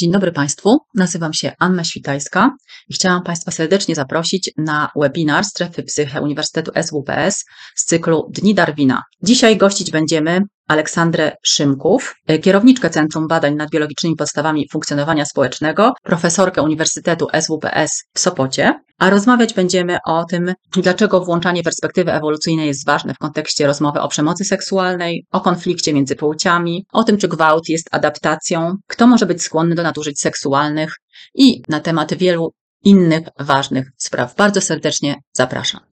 Dzień 0.00 0.12
dobry 0.12 0.32
Państwu, 0.32 0.78
nazywam 0.94 1.32
się 1.32 1.52
Anna 1.58 1.84
Świtajska 1.84 2.56
i 2.88 2.94
chciałam 2.94 3.22
Państwa 3.22 3.50
serdecznie 3.50 3.94
zaprosić 3.94 4.50
na 4.56 4.90
webinar 4.96 5.44
Strefy 5.44 5.82
Psyche 5.82 6.20
Uniwersytetu 6.20 6.72
SWPS 6.82 7.44
z 7.76 7.84
cyklu 7.84 8.30
Dni 8.30 8.54
Darwina. 8.54 9.02
Dzisiaj 9.22 9.56
gościć 9.56 9.90
będziemy 9.90 10.40
Aleksandrę 10.70 11.32
Szymków, 11.42 12.14
kierowniczkę 12.42 12.90
Centrum 12.90 13.28
Badań 13.28 13.54
nad 13.54 13.70
Biologicznymi 13.70 14.16
Podstawami 14.16 14.68
Funkcjonowania 14.72 15.24
Społecznego, 15.24 15.92
profesorkę 16.02 16.62
Uniwersytetu 16.62 17.26
SWPS 17.40 17.90
w 18.14 18.20
Sopocie, 18.20 18.80
a 18.98 19.10
rozmawiać 19.10 19.54
będziemy 19.54 19.98
o 20.06 20.24
tym, 20.24 20.54
dlaczego 20.72 21.24
włączanie 21.24 21.62
perspektywy 21.62 22.12
ewolucyjnej 22.12 22.66
jest 22.66 22.86
ważne 22.86 23.14
w 23.14 23.18
kontekście 23.18 23.66
rozmowy 23.66 24.00
o 24.00 24.08
przemocy 24.08 24.44
seksualnej, 24.44 25.26
o 25.30 25.40
konflikcie 25.40 25.92
między 25.92 26.16
płciami, 26.16 26.86
o 26.92 27.04
tym, 27.04 27.18
czy 27.18 27.28
gwałt 27.28 27.68
jest 27.68 27.88
adaptacją, 27.90 28.76
kto 28.86 29.06
może 29.06 29.26
być 29.26 29.42
skłonny 29.42 29.74
do 29.74 29.82
nadużyć 29.82 30.20
seksualnych 30.20 30.94
i 31.34 31.62
na 31.68 31.80
temat 31.80 32.14
wielu 32.14 32.52
innych 32.84 33.22
ważnych 33.38 33.90
spraw. 33.96 34.34
Bardzo 34.34 34.60
serdecznie 34.60 35.16
zapraszam. 35.32 35.89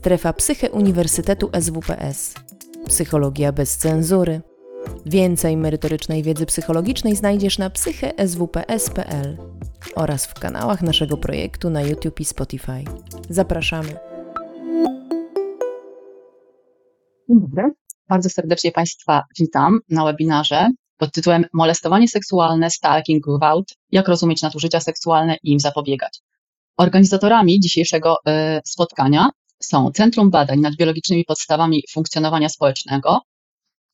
Strefa 0.00 0.32
Psyche 0.32 0.70
Uniwersytetu 0.70 1.50
SWPS. 1.60 2.34
Psychologia 2.88 3.52
bez 3.52 3.76
cenzury. 3.76 4.40
Więcej 5.06 5.56
merytorycznej 5.56 6.22
wiedzy 6.22 6.46
psychologicznej 6.46 7.16
znajdziesz 7.16 7.58
na 7.58 7.70
psycheswps.pl 7.70 9.36
oraz 9.96 10.26
w 10.26 10.34
kanałach 10.34 10.82
naszego 10.82 11.16
projektu 11.16 11.70
na 11.70 11.82
YouTube 11.82 12.20
i 12.20 12.24
Spotify. 12.24 12.84
Zapraszamy. 13.28 13.88
Dzień 17.28 17.40
dobry. 17.40 17.70
Bardzo 18.08 18.30
serdecznie 18.30 18.72
Państwa 18.72 19.22
witam 19.38 19.78
na 19.88 20.04
webinarze 20.04 20.68
pod 20.96 21.12
tytułem 21.12 21.44
Molestowanie 21.52 22.08
seksualne, 22.08 22.70
stalking, 22.70 23.24
gwałt, 23.24 23.74
jak 23.90 24.08
rozumieć 24.08 24.42
nadużycia 24.42 24.80
seksualne 24.80 25.36
i 25.42 25.52
im 25.52 25.60
zapobiegać. 25.60 26.20
Organizatorami 26.76 27.60
dzisiejszego 27.60 28.16
y, 28.28 28.60
spotkania 28.64 29.30
są 29.62 29.90
Centrum 29.92 30.30
Badań 30.30 30.60
nad 30.60 30.76
Biologicznymi 30.76 31.24
Podstawami 31.24 31.82
Funkcjonowania 31.90 32.48
Społecznego, 32.48 33.20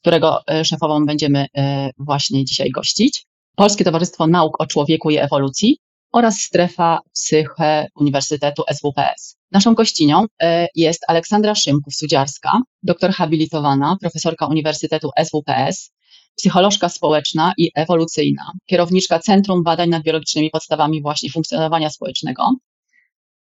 którego 0.01 0.47
e, 0.47 0.65
szefową 0.65 1.07
będziemy 1.07 1.47
e, 1.57 1.91
właśnie 1.99 2.45
dzisiaj 2.45 2.71
gościć, 2.71 3.27
Polskie 3.57 3.85
Towarzystwo 3.85 4.27
Nauk 4.27 4.61
o 4.61 4.67
Człowieku 4.67 5.11
i 5.11 5.17
Ewolucji 5.17 5.79
oraz 6.13 6.41
Strefa 6.41 6.99
Psyche 7.13 7.87
Uniwersytetu 7.95 8.63
SWPS. 8.73 9.37
Naszą 9.53 9.75
gościnią 9.75 10.25
e, 10.43 10.69
jest 10.75 11.05
Aleksandra 11.09 11.55
Szymków-Sudziarska, 11.55 12.61
doktor 12.83 13.11
habilitowana, 13.11 13.97
profesorka 14.01 14.47
Uniwersytetu 14.47 15.11
SWPS, 15.25 15.91
psycholożka 16.37 16.89
społeczna 16.89 17.53
i 17.59 17.71
ewolucyjna, 17.75 18.53
kierowniczka 18.67 19.19
Centrum 19.19 19.63
Badań 19.63 19.89
nad 19.89 20.03
Biologicznymi 20.03 20.51
Podstawami 20.51 21.03
właśnie 21.03 21.31
Funkcjonowania 21.31 21.91
Społecznego, 21.91 22.51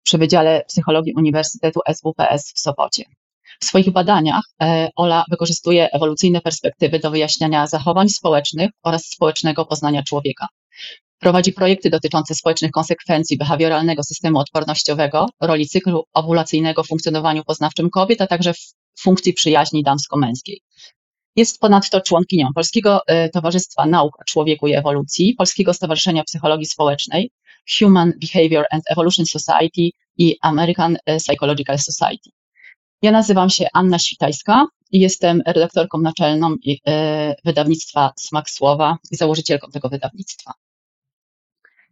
przy 0.02 0.18
Wydziale 0.18 0.64
Psychologii 0.68 1.14
Uniwersytetu 1.16 1.80
SWPS 1.94 2.52
w 2.54 2.60
Sopocie. 2.60 3.04
W 3.60 3.64
swoich 3.64 3.90
badaniach 3.90 4.44
e, 4.62 4.88
Ola 4.96 5.24
wykorzystuje 5.30 5.88
ewolucyjne 5.92 6.40
perspektywy 6.40 6.98
do 6.98 7.10
wyjaśniania 7.10 7.66
zachowań 7.66 8.08
społecznych 8.08 8.70
oraz 8.82 9.04
społecznego 9.04 9.66
poznania 9.66 10.02
człowieka. 10.02 10.46
Prowadzi 11.18 11.52
projekty 11.52 11.90
dotyczące 11.90 12.34
społecznych 12.34 12.70
konsekwencji 12.70 13.38
behawioralnego 13.38 14.02
systemu 14.02 14.38
odpornościowego, 14.38 15.26
roli 15.40 15.68
cyklu 15.68 16.04
owulacyjnego 16.12 16.84
w 16.84 16.86
funkcjonowaniu 16.86 17.44
poznawczym 17.44 17.90
kobiet, 17.90 18.20
a 18.20 18.26
także 18.26 18.52
funkcji 19.00 19.32
przyjaźni 19.32 19.82
damsko-męskiej. 19.82 20.60
Jest 21.36 21.58
ponadto 21.58 22.00
członkinią 22.00 22.48
Polskiego 22.54 23.00
e, 23.06 23.28
Towarzystwa 23.28 23.86
Nauk 23.86 24.20
o 24.20 24.24
Człowieku 24.24 24.66
i 24.66 24.74
Ewolucji, 24.74 25.34
Polskiego 25.38 25.74
Stowarzyszenia 25.74 26.24
Psychologii 26.24 26.66
Społecznej, 26.66 27.30
Human 27.78 28.12
Behavior 28.20 28.64
and 28.70 28.82
Evolution 28.90 29.26
Society 29.26 29.90
i 30.18 30.36
American 30.42 30.96
Psychological 31.18 31.78
Society. 31.78 32.30
Ja 33.02 33.10
nazywam 33.10 33.50
się 33.50 33.66
Anna 33.72 33.98
Świtajska 33.98 34.66
i 34.92 35.00
jestem 35.00 35.42
redaktorką 35.46 35.98
naczelną 35.98 36.54
e, 36.86 37.34
wydawnictwa 37.44 38.12
Smak 38.16 38.50
Słowa 38.50 38.98
i 39.10 39.16
założycielką 39.16 39.70
tego 39.70 39.88
wydawnictwa. 39.88 40.52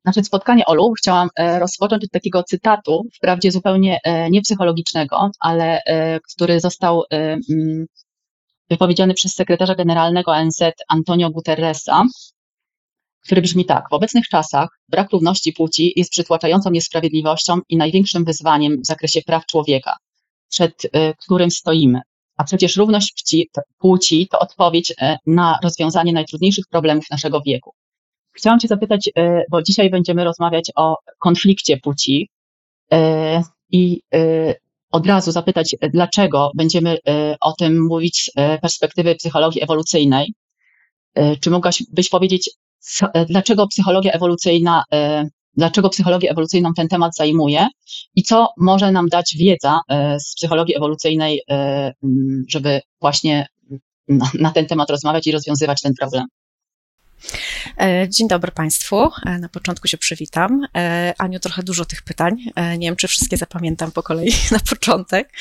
Nasze 0.05 0.25
spotkanie 0.25 0.67
Olu 0.67 0.93
chciałam 0.93 1.29
e, 1.37 1.59
rozpocząć 1.59 2.05
od 2.05 2.11
takiego 2.11 2.43
cytatu, 2.43 3.05
wprawdzie 3.15 3.53
zupełnie 3.53 3.99
e, 4.05 4.31
niepsychologicznego, 4.31 5.31
ale 5.41 5.83
który 6.35 6.61
został 6.61 7.03
mm, 7.11 7.87
wypowiedziany 8.71 9.15
przez 9.15 9.35
sekretarza 9.35 9.75
generalnego 9.75 10.33
ONZ 10.33 10.61
Antonio 10.89 11.31
Guterresa 11.31 12.05
który 13.25 13.43
brzmi 13.43 13.65
tak. 13.65 13.85
W 13.91 13.93
obecnych 13.93 14.29
czasach 14.29 14.69
brak 14.89 15.11
równości 15.11 15.53
płci 15.53 15.93
jest 15.97 16.11
przytłaczającą 16.11 16.71
niesprawiedliwością 16.71 17.61
i 17.69 17.77
największym 17.77 18.25
wyzwaniem 18.25 18.81
w 18.83 18.87
zakresie 18.87 19.23
praw 19.23 19.47
człowieka, 19.47 19.97
przed 20.49 20.85
y, 20.85 20.89
którym 21.25 21.51
stoimy. 21.51 22.01
A 22.37 22.45
przecież 22.45 22.77
równość 22.77 23.47
płci, 23.79 24.29
to 24.31 24.39
odpowiedź 24.39 24.91
y, 24.91 24.95
na 25.27 25.59
rozwiązanie 25.63 26.13
najtrudniejszych 26.13 26.65
problemów 26.71 27.05
naszego 27.11 27.41
wieku. 27.41 27.73
Chciałam 28.33 28.61
Cię 28.61 28.69
zapytać, 28.69 29.09
y, 29.09 29.13
bo 29.51 29.63
dzisiaj 29.63 29.91
będziemy 29.91 30.25
rozmawiać 30.25 30.71
o 30.77 30.97
konflikcie 31.19 31.77
płci 31.77 32.29
i 33.71 34.01
od 34.93 35.07
razu 35.07 35.33
zapytać, 35.33 35.77
dlaczego 35.93 36.51
będziemy 36.55 36.99
o 37.41 37.53
tym 37.53 37.87
mówić 37.87 38.31
z 38.37 38.61
perspektywy 38.61 39.15
psychologii 39.15 39.63
ewolucyjnej. 39.63 40.33
Czy 41.41 41.51
mogłabyś 41.51 42.09
powiedzieć, 42.11 42.51
E, 42.51 42.68
dlaczego 43.29 43.67
psychologia 43.67 44.13
ewolucyjna, 44.13 44.85
e, 44.93 45.25
dlaczego 45.57 45.89
psychologię 45.89 46.31
ewolucyjną 46.31 46.75
ten 46.77 46.89
temat 46.89 47.17
zajmuje 47.17 47.67
i 48.15 48.23
co 48.23 48.49
może 48.57 48.93
nam 48.93 49.09
dać 49.09 49.37
wiedza 49.39 49.81
e, 49.89 50.21
z 50.21 50.35
psychologii 50.35 50.77
ewolucyjnej, 50.77 51.43
żeby 52.49 52.81
właśnie 53.01 53.47
na 54.35 54.51
ten 54.51 54.67
temat 54.67 54.91
rozmawiać 54.91 55.27
i 55.27 55.33
rozwiązywać 55.33 55.81
ten 55.81 55.93
problem. 55.95 56.25
Dzień 58.09 58.29
dobry 58.29 58.53
Państwu. 58.53 59.11
Na 59.41 59.49
początku 59.49 59.89
się 59.89 59.99
przywitam. 59.99 60.67
Aniu, 61.19 61.41
trochę 61.41 61.63
dużo 61.63 61.85
tych 61.85 62.03
pytań. 62.03 62.37
Nie 62.79 62.89
wiem, 62.89 62.97
czy 62.97 63.09
wszystkie 63.09 63.37
zapamiętam 63.37 63.93
po 63.93 64.03
kolei 64.03 64.33
na 64.51 64.59
początek. 64.71 65.33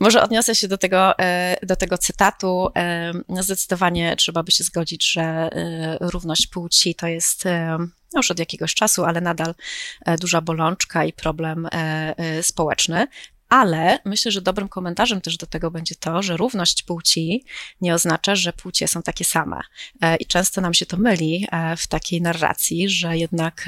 Może 0.00 0.22
odniosę 0.22 0.54
się 0.54 0.68
do 0.68 0.78
tego, 0.78 1.18
e, 1.18 1.56
do 1.62 1.76
tego 1.76 1.98
cytatu. 1.98 2.68
E, 2.76 3.12
zdecydowanie 3.40 4.16
trzeba 4.16 4.42
by 4.42 4.52
się 4.52 4.64
zgodzić, 4.64 5.12
że 5.12 5.22
e, 5.22 5.98
równość 6.00 6.46
płci 6.46 6.94
to 6.94 7.06
jest 7.06 7.44
już 8.16 8.30
od 8.30 8.38
jakiegoś 8.38 8.74
czasu, 8.74 9.04
ale 9.04 9.20
nadal 9.20 9.54
duża 10.20 10.40
bolączka 10.40 11.04
i 11.04 11.12
problem 11.12 11.68
społeczny. 12.42 13.06
Ale 13.48 13.98
myślę, 14.04 14.32
że 14.32 14.42
dobrym 14.42 14.68
komentarzem 14.68 15.20
też 15.20 15.36
do 15.36 15.46
tego 15.46 15.70
będzie 15.70 15.94
to, 15.94 16.22
że 16.22 16.36
równość 16.36 16.82
płci 16.82 17.44
nie 17.80 17.94
oznacza, 17.94 18.36
że 18.36 18.52
płcie 18.52 18.88
są 18.88 19.02
takie 19.02 19.24
same. 19.24 19.60
I 20.20 20.26
często 20.26 20.60
nam 20.60 20.74
się 20.74 20.86
to 20.86 20.96
myli 20.96 21.46
w 21.76 21.86
takiej 21.86 22.22
narracji, 22.22 22.88
że 22.88 23.18
jednak 23.18 23.66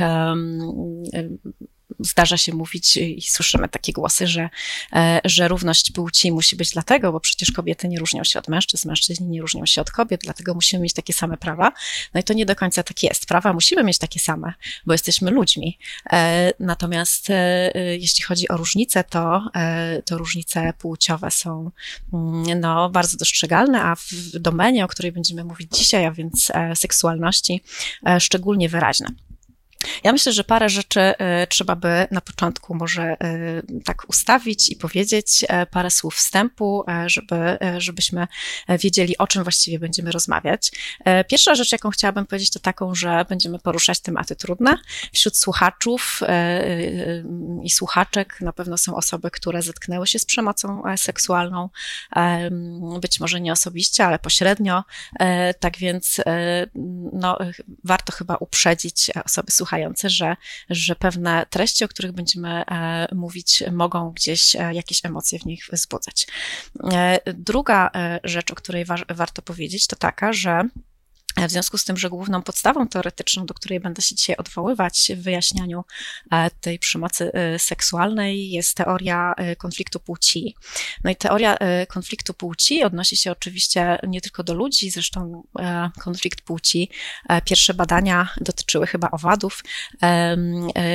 zdarza 2.00 2.36
się 2.36 2.54
mówić 2.54 2.96
i 2.96 3.22
słyszymy 3.22 3.68
takie 3.68 3.92
głosy, 3.92 4.26
że, 4.26 4.50
e, 4.92 5.20
że 5.24 5.48
równość 5.48 5.90
płci 5.90 6.32
musi 6.32 6.56
być 6.56 6.70
dlatego, 6.70 7.12
bo 7.12 7.20
przecież 7.20 7.52
kobiety 7.52 7.88
nie 7.88 7.98
różnią 7.98 8.24
się 8.24 8.38
od 8.38 8.48
mężczyzn, 8.48 8.88
mężczyźni 8.88 9.26
nie 9.26 9.40
różnią 9.40 9.66
się 9.66 9.80
od 9.80 9.90
kobiet, 9.90 10.20
dlatego 10.24 10.54
musimy 10.54 10.82
mieć 10.82 10.92
takie 10.92 11.12
same 11.12 11.36
prawa. 11.36 11.72
No 12.14 12.20
i 12.20 12.24
to 12.24 12.32
nie 12.32 12.46
do 12.46 12.56
końca 12.56 12.82
tak 12.82 13.02
jest. 13.02 13.26
Prawa 13.26 13.52
musimy 13.52 13.84
mieć 13.84 13.98
takie 13.98 14.20
same, 14.20 14.54
bo 14.86 14.94
jesteśmy 14.94 15.30
ludźmi. 15.30 15.78
E, 16.12 16.52
natomiast 16.60 17.30
e, 17.30 17.72
jeśli 17.74 18.24
chodzi 18.24 18.48
o 18.48 18.56
różnice, 18.56 19.04
to, 19.04 19.50
to 20.04 20.18
różnice 20.18 20.72
płciowe 20.78 21.30
są 21.30 21.70
mm, 22.12 22.60
no, 22.60 22.90
bardzo 22.90 23.16
dostrzegalne, 23.16 23.82
a 23.82 23.96
w 23.96 24.38
domenie, 24.38 24.84
o 24.84 24.88
której 24.88 25.12
będziemy 25.12 25.44
mówić 25.44 25.76
dzisiaj, 25.76 26.04
a 26.04 26.12
więc 26.12 26.52
seksualności, 26.74 27.62
szczególnie 28.18 28.68
wyraźne. 28.68 29.06
Ja 30.04 30.12
myślę, 30.12 30.32
że 30.32 30.44
parę 30.44 30.68
rzeczy 30.68 31.00
e, 31.00 31.46
trzeba 31.46 31.76
by 31.76 32.06
na 32.10 32.20
początku 32.20 32.74
może 32.74 33.02
e, 33.02 33.16
tak 33.84 34.02
ustawić 34.08 34.70
i 34.70 34.76
powiedzieć 34.76 35.44
e, 35.48 35.66
parę 35.66 35.90
słów 35.90 36.14
wstępu, 36.14 36.84
żeby, 37.06 37.58
żebyśmy 37.78 38.26
wiedzieli, 38.68 39.18
o 39.18 39.26
czym 39.26 39.42
właściwie 39.42 39.78
będziemy 39.78 40.10
rozmawiać. 40.10 40.70
Pierwsza 41.28 41.54
rzecz, 41.54 41.72
jaką 41.72 41.90
chciałabym 41.90 42.26
powiedzieć, 42.26 42.50
to 42.50 42.60
taką, 42.60 42.94
że 42.94 43.24
będziemy 43.28 43.58
poruszać 43.58 44.00
tematy 44.00 44.36
trudne. 44.36 44.78
Wśród 45.12 45.36
słuchaczów 45.36 46.20
i 47.62 47.70
słuchaczek 47.70 48.40
na 48.40 48.52
pewno 48.52 48.78
są 48.78 48.96
osoby, 48.96 49.30
które 49.30 49.62
zetknęły 49.62 50.06
się 50.06 50.18
z 50.18 50.24
przemocą 50.24 50.82
seksualną, 50.96 51.68
być 53.00 53.20
może 53.20 53.40
nie 53.40 53.52
osobiście, 53.52 54.06
ale 54.06 54.18
pośrednio. 54.18 54.84
Tak 55.60 55.78
więc 55.78 56.20
no, 57.12 57.38
warto 57.84 58.12
chyba 58.12 58.36
uprzedzić 58.36 59.10
osoby 59.24 59.50
słuchające, 59.50 59.69
potwierdzające, 59.70 60.10
że, 60.10 60.36
że 60.70 60.96
pewne 60.96 61.46
treści, 61.50 61.84
o 61.84 61.88
których 61.88 62.12
będziemy 62.12 62.64
mówić, 63.12 63.62
mogą 63.72 64.10
gdzieś 64.10 64.54
jakieś 64.54 65.04
emocje 65.04 65.38
w 65.38 65.46
nich 65.46 65.68
wzbudzać. 65.72 66.26
Druga 67.26 67.90
rzecz, 68.24 68.50
o 68.50 68.54
której 68.54 68.84
wa 68.84 68.96
warto 69.08 69.42
powiedzieć, 69.42 69.86
to 69.86 69.96
taka, 69.96 70.32
że 70.32 70.68
w 71.36 71.50
związku 71.50 71.78
z 71.78 71.84
tym, 71.84 71.96
że 71.96 72.10
główną 72.10 72.42
podstawą 72.42 72.88
teoretyczną, 72.88 73.46
do 73.46 73.54
której 73.54 73.80
będę 73.80 74.02
się 74.02 74.14
dzisiaj 74.14 74.36
odwoływać 74.36 75.12
w 75.16 75.22
wyjaśnianiu 75.22 75.84
e, 76.32 76.50
tej 76.50 76.78
przemocy 76.78 77.32
e, 77.32 77.58
seksualnej, 77.58 78.50
jest 78.50 78.76
teoria 78.76 79.34
e, 79.36 79.56
konfliktu 79.56 80.00
płci. 80.00 80.56
No 81.04 81.10
i 81.10 81.16
teoria 81.16 81.56
konfliktu 81.88 82.34
płci 82.34 82.82
odnosi 82.82 83.16
się 83.16 83.32
oczywiście 83.32 83.98
nie 84.08 84.20
tylko 84.20 84.42
do 84.42 84.54
ludzi, 84.54 84.90
zresztą 84.90 85.42
konflikt 86.00 86.40
płci. 86.40 86.90
Pierwsze 87.44 87.74
badania 87.74 88.28
dotyczyły 88.40 88.86
chyba 88.86 89.10
owadów, 89.10 89.64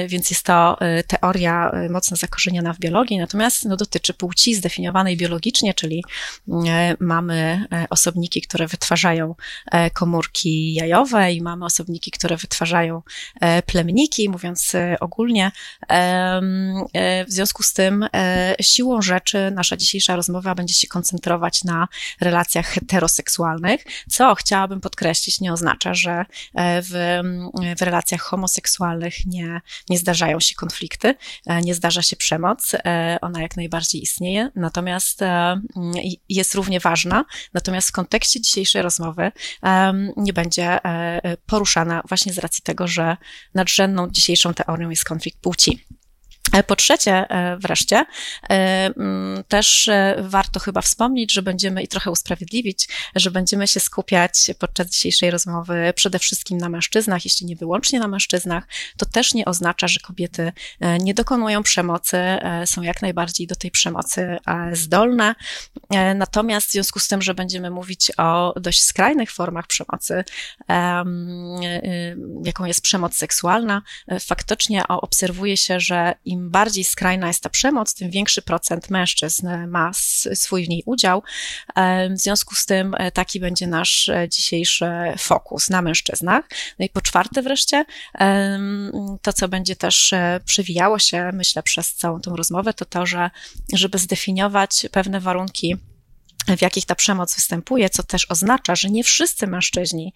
więc 0.08 0.30
jest 0.30 0.44
to 0.44 0.78
teoria 1.08 1.72
mocno 1.90 2.18
zakorzeniona 2.18 2.74
w 2.74 2.80
biologii, 2.80 3.18
natomiast 3.18 3.66
no, 3.66 3.78
dotyczy 3.78 4.14
płci 4.14 4.56
zdefiniowanej 4.56 5.18
biologicznie, 5.18 5.74
czyli 5.74 6.04
mamy 7.00 7.66
osobniki, 7.90 8.42
które 8.42 8.68
wytwarzają 8.68 9.36
komórki, 9.94 10.25
komórki 10.26 10.74
jajowe 10.74 11.34
i 11.34 11.42
mamy 11.42 11.66
osobniki, 11.66 12.12
które 12.12 12.38
wytwarzają 12.38 13.02
e, 13.42 13.62
plemniki, 13.62 14.30
mówiąc 14.30 14.76
e, 14.76 14.98
ogólnie. 15.00 15.52
E, 15.90 16.42
w 17.28 17.32
związku 17.32 17.64
z 17.64 17.74
tym 17.74 18.06
siłą 18.62 19.02
rzeczy 19.02 19.52
nasza 19.52 19.78
dzisiejsza 19.78 20.16
rozmowa 20.16 20.56
będzie 20.56 20.74
się 20.74 20.88
koncentrować 20.88 21.64
na 21.64 21.88
relacjach 22.22 22.66
heteroseksualnych, 22.68 23.84
co 24.10 24.36
chciałabym 24.36 24.82
podkreślić, 24.82 25.42
nie 25.42 25.54
oznacza, 25.54 25.94
że 25.94 26.26
w, 26.56 27.22
w 27.78 27.82
relacjach 27.82 28.22
homoseksualnych 28.22 29.26
nie, 29.26 29.62
nie 29.90 29.98
zdarzają 29.98 30.40
się 30.40 30.56
konflikty, 30.56 31.16
nie 31.64 31.76
zdarza 31.76 32.02
się 32.02 32.16
przemoc, 32.16 32.72
ona 33.22 33.42
jak 33.42 33.58
najbardziej 33.58 34.04
istnieje, 34.04 34.52
natomiast 34.56 35.20
jest 36.30 36.56
równie 36.56 36.80
ważna, 36.80 37.26
natomiast 37.54 37.90
w 37.90 37.92
kontekście 37.92 38.42
dzisiejszej 38.42 38.82
rozmowy 38.82 39.32
nie 40.18 40.34
będzie 40.34 40.86
e, 40.86 41.38
poruszana 41.46 42.02
właśnie 42.08 42.34
z 42.34 42.38
racji 42.38 42.64
tego, 42.64 42.88
że 42.88 43.18
nadrzędną 43.54 44.10
dzisiejszą 44.10 44.54
teorią 44.54 44.90
jest 44.90 45.06
konflikt 45.06 45.40
płci. 45.40 45.86
E, 46.54 46.64
po 46.64 46.76
trzecie, 46.76 47.30
e, 47.30 47.58
wreszcie, 47.58 48.06
e, 48.50 48.56
mm, 48.86 49.44
też 49.48 49.90
warto 50.20 50.60
chyba 50.60 50.82
wspomnieć, 50.82 51.34
że 51.34 51.42
będziemy 51.42 51.84
i 51.84 51.88
trochę 51.88 52.12
usprawiedliwić, 52.12 52.88
że 53.16 53.32
będziemy 53.32 53.68
się 53.68 53.80
skupiać 53.80 54.52
podczas 54.60 54.88
dzisiejszej 54.88 55.32
rozmowy 55.32 55.94
przede 55.96 56.20
wszystkim 56.20 56.58
na 56.58 56.70
mężczyznach, 56.70 57.26
jeśli 57.26 57.46
nie 57.46 57.56
wyłącznie 57.56 58.00
na 58.00 58.08
mężczyznach. 58.08 58.68
To 58.98 59.06
też 59.06 59.34
nie 59.34 59.46
oznacza, 59.46 59.88
że 59.88 60.00
kobiety 60.00 60.52
nie 61.00 61.14
dokonują 61.14 61.64
przemocy, 61.64 62.18
są 62.66 62.82
jak 62.82 63.02
najbardziej 63.02 63.48
do 63.48 63.56
tej 63.56 63.72
przemocy 63.72 64.38
zdolne. 64.74 65.36
Natomiast 66.16 66.68
w 66.68 66.72
związku 66.72 67.00
z 67.00 67.08
tym, 67.08 67.22
że 67.22 67.34
będziemy 67.34 67.70
mówić 67.70 68.12
o 68.18 68.54
dość 68.60 68.84
skrajnych 68.84 69.32
formach 69.32 69.68
przemocy, 69.68 70.24
jaką 72.46 72.66
jest 72.66 72.82
przemoc 72.82 73.16
seksualna, 73.16 73.82
faktycznie 74.20 74.88
obserwuje 74.88 75.58
się, 75.58 75.80
że 75.80 76.14
im 76.26 76.35
bardziej 76.40 76.84
skrajna 76.84 77.28
jest 77.28 77.44
ta 77.44 77.50
przemoc, 77.50 77.94
tym 77.94 78.12
większy 78.12 78.42
procent 78.42 78.90
mężczyzn 78.90 79.48
ma 79.68 79.92
swój 80.34 80.66
w 80.66 80.70
niej 80.70 80.84
udział. 80.86 81.24
W 82.10 82.18
związku 82.18 82.56
z 82.56 82.66
tym 82.66 82.96
e, 82.98 83.12
taki 83.12 83.40
będzie 83.40 83.68
nasz 83.68 84.10
e, 84.10 84.30
dzisiejszy 84.30 84.86
fokus 85.18 85.70
na 85.70 85.82
mężczyznach. 85.82 86.50
No 86.80 86.86
i 86.86 86.90
po 86.90 87.02
czwarte 87.02 87.42
wreszcie, 87.42 87.86
to 89.22 89.34
co 89.34 89.48
będzie 89.48 89.76
też 89.76 90.14
e, 90.14 90.40
przewijało 90.46 91.00
się, 91.00 91.30
myślę, 91.34 91.64
przez 91.64 91.94
całą 91.94 92.22
tą 92.22 92.36
rozmowę, 92.36 92.74
to 92.74 92.86
to, 92.86 93.06
że 93.06 93.30
żeby 93.74 93.98
zdefiniować 93.98 94.86
pewne 94.92 95.20
warunki, 95.20 95.78
w 96.58 96.62
jakich 96.62 96.86
ta 96.86 96.96
przemoc 96.96 97.36
występuje, 97.36 97.90
co 97.90 98.04
też 98.04 98.32
oznacza, 98.32 98.76
że 98.76 98.90
nie 98.90 99.04
wszyscy 99.04 99.48
mężczyźni 99.48 100.14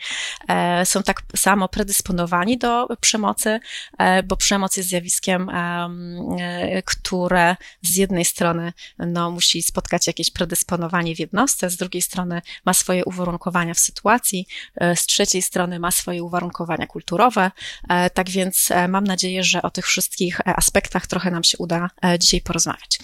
e, 0.48 0.86
są 0.86 1.04
tak 1.04 1.22
samo 1.36 1.68
predysponowani 1.68 2.58
do 2.58 2.88
przemocy, 3.02 3.60
e, 3.98 4.24
bo 4.24 4.38
przemoc 4.38 4.78
jest 4.78 4.90
zjawiskiem, 4.90 5.50
e, 5.50 6.84
które 6.86 7.56
z 7.82 7.96
jednej 7.96 8.26
strony 8.26 8.74
no, 9.00 9.32
musi 9.32 9.64
spotkać 9.64 10.08
jakieś 10.08 10.32
predysponowanie 10.32 11.16
w 11.16 11.20
jednostce, 11.20 11.70
z 11.70 11.78
drugiej 11.78 12.02
strony 12.02 12.42
ma 12.66 12.74
swoje 12.74 13.06
uwarunkowania 13.06 13.74
w 13.74 13.80
sytuacji, 13.80 14.48
z 14.96 15.06
trzeciej 15.06 15.42
strony 15.42 15.80
ma 15.80 15.92
swoje 15.92 16.24
uwarunkowania 16.24 16.88
kulturowe. 16.88 17.52
Tak 18.14 18.30
więc 18.30 18.70
mam 18.90 19.04
nadzieję, 19.04 19.44
że 19.44 19.62
o 19.62 19.70
tych 19.70 19.86
wszystkich 19.86 20.48
aspektach 20.48 21.08
trochę 21.08 21.32
nam 21.32 21.44
się 21.44 21.58
uda 21.58 21.90
dzisiaj 22.20 22.42
porozmawiać. 22.42 23.00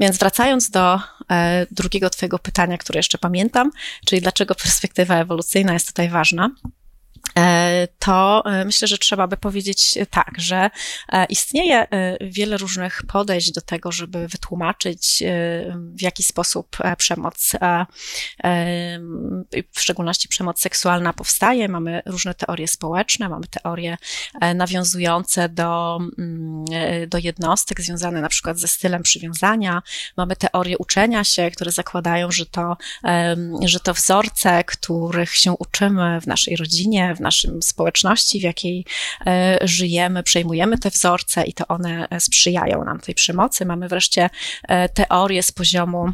Więc 0.00 0.18
wracając 0.18 0.70
do 0.70 1.00
e, 1.30 1.66
drugiego 1.70 2.10
Twojego 2.10 2.38
pytania, 2.38 2.78
które 2.78 2.98
jeszcze 2.98 3.18
pamiętam, 3.18 3.70
czyli 4.06 4.22
dlaczego 4.22 4.54
perspektywa 4.54 5.16
ewolucyjna 5.16 5.72
jest 5.72 5.86
tutaj 5.86 6.08
ważna. 6.08 6.50
E, 7.38 7.88
to 7.98 8.42
e, 8.46 8.64
myślę, 8.64 8.88
że 8.88 8.98
trzeba 8.98 9.26
by 9.26 9.36
powiedzieć 9.36 9.98
tak, 10.10 10.30
że 10.38 10.70
e, 11.12 11.24
istnieje 11.24 11.86
wiele 12.20 12.56
różnych 12.56 13.02
podejść 13.08 13.52
do 13.52 13.60
tego, 13.60 13.92
żeby 13.92 14.28
wytłumaczyć, 14.28 15.22
w 15.76 16.02
jaki 16.02 16.22
sposób 16.22 16.76
przemoc, 16.98 17.52
w 19.72 19.80
szczególności 19.80 20.28
przemoc 20.28 20.60
seksualna 20.60 21.12
powstaje. 21.12 21.68
Mamy 21.68 22.02
różne 22.06 22.34
teorie 22.34 22.68
społeczne, 22.68 23.28
mamy 23.28 23.46
teorie 23.46 23.96
nawiązujące 24.54 25.48
do, 25.48 25.98
mm, 26.18 26.64
do 27.08 27.18
jednostek, 27.18 27.80
związane 27.80 28.20
na 28.20 28.28
przykład 28.28 28.58
ze 28.58 28.68
stylem 28.68 29.02
przywiązania. 29.02 29.82
Mamy 30.16 30.36
teorie 30.36 30.78
uczenia 30.78 31.24
się, 31.24 31.50
które 31.50 31.72
zakładają, 31.72 32.30
że 32.30 32.46
to, 32.46 32.76
że 33.64 33.80
to 33.80 33.94
wzorce, 33.94 34.64
których 34.64 35.34
się 35.34 35.52
uczymy 35.52 36.20
w 36.20 36.26
naszej 36.26 36.56
rodzinie, 36.56 37.14
w 37.20 37.22
naszym 37.22 37.62
społeczności, 37.62 38.40
w 38.40 38.42
jakiej 38.42 38.84
e, 39.26 39.58
żyjemy, 39.62 40.22
przejmujemy 40.22 40.78
te 40.78 40.90
wzorce 40.90 41.44
i 41.44 41.52
to 41.52 41.68
one 41.68 42.08
sprzyjają 42.18 42.84
nam 42.84 43.00
tej 43.00 43.14
przemocy. 43.14 43.66
Mamy 43.66 43.88
wreszcie 43.88 44.30
e, 44.68 44.88
teorię 44.88 45.42
z 45.42 45.52
poziomu 45.52 46.12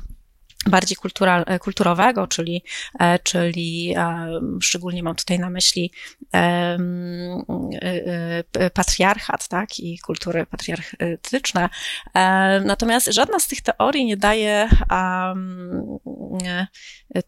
bardziej 0.66 0.96
kultural, 0.96 1.44
e, 1.46 1.58
kulturowego, 1.58 2.26
czyli, 2.26 2.62
e, 3.00 3.18
czyli 3.18 3.94
e, 3.96 4.28
szczególnie 4.60 5.02
mam 5.02 5.14
tutaj 5.14 5.38
na 5.38 5.50
myśli 5.50 5.92
patriarchat, 8.74 9.48
tak, 9.48 9.78
i 9.78 9.98
kultury 9.98 10.46
patriarchatyczne. 10.46 11.68
Natomiast 12.64 13.06
żadna 13.06 13.38
z 13.38 13.48
tych 13.48 13.60
teorii 13.60 14.04
nie 14.04 14.16
daje 14.16 14.68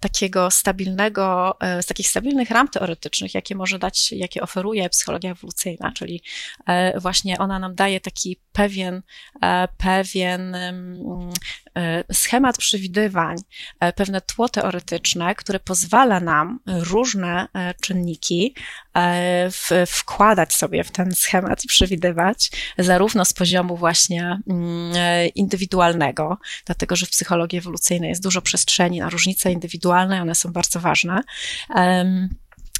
takiego 0.00 0.50
stabilnego, 0.50 1.56
z 1.82 1.86
takich 1.86 2.08
stabilnych 2.08 2.50
ram 2.50 2.68
teoretycznych, 2.68 3.34
jakie 3.34 3.54
może 3.54 3.78
dać, 3.78 4.12
jakie 4.12 4.42
oferuje 4.42 4.88
psychologia 4.88 5.30
ewolucyjna, 5.30 5.92
czyli 5.92 6.22
właśnie 6.96 7.38
ona 7.38 7.58
nam 7.58 7.74
daje 7.74 8.00
taki 8.00 8.40
pewien, 8.52 9.02
pewien 9.76 10.56
schemat 12.12 12.58
przewidywań, 12.58 13.27
E, 13.80 13.92
pewne 13.92 14.20
tło 14.20 14.48
teoretyczne, 14.48 15.34
które 15.34 15.60
pozwala 15.60 16.20
nam 16.20 16.60
różne 16.66 17.48
e, 17.54 17.74
czynniki 17.74 18.54
e, 18.96 19.50
wkładać 19.86 20.54
sobie 20.54 20.84
w 20.84 20.90
ten 20.90 21.14
schemat 21.14 21.64
i 21.64 21.68
przewidywać, 21.68 22.50
zarówno 22.78 23.24
z 23.24 23.32
poziomu 23.32 23.76
właśnie 23.76 24.40
mm, 24.48 24.92
indywidualnego, 25.34 26.38
dlatego 26.66 26.96
że 26.96 27.06
w 27.06 27.10
psychologii 27.10 27.58
ewolucyjnej 27.58 28.08
jest 28.08 28.22
dużo 28.22 28.42
przestrzeni 28.42 29.00
na 29.00 29.10
różnice 29.10 29.52
indywidualne, 29.52 30.22
one 30.22 30.34
są 30.34 30.52
bardzo 30.52 30.80
ważne 30.80 31.22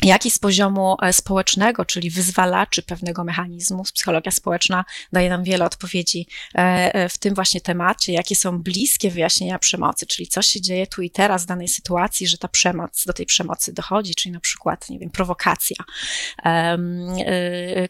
jak 0.03 0.27
i 0.27 0.31
z 0.31 0.39
poziomu 0.39 0.97
e, 1.03 1.13
społecznego, 1.13 1.85
czyli 1.85 2.11
wyzwalaczy 2.11 2.83
pewnego 2.83 3.25
mechanizmu. 3.25 3.83
Psychologia 3.83 4.33
społeczna 4.33 4.85
daje 5.13 5.29
nam 5.29 5.45
wiele 5.45 5.65
odpowiedzi 5.65 6.27
e, 6.55 6.59
e, 6.95 7.09
w 7.09 7.19
tym 7.19 7.35
właśnie 7.35 7.61
temacie, 7.61 8.13
jakie 8.13 8.37
są 8.37 8.63
bliskie 8.63 9.11
wyjaśnienia 9.11 9.59
przemocy, 9.59 10.07
czyli 10.07 10.29
co 10.29 10.43
się 10.43 10.61
dzieje 10.61 10.87
tu 10.87 11.03
i 11.03 11.11
teraz 11.11 11.43
w 11.43 11.47
danej 11.47 11.69
sytuacji, 11.69 12.27
że 12.27 12.39
ta 12.39 12.49
przemoc, 12.49 13.05
do 13.07 13.13
tej 13.13 13.27
przemocy 13.27 13.73
dochodzi, 13.73 14.15
czyli 14.15 14.33
na 14.33 14.41
przykład, 14.41 14.91
nie 14.91 14.99
wiem, 14.99 15.11
prowokacja, 15.11 15.77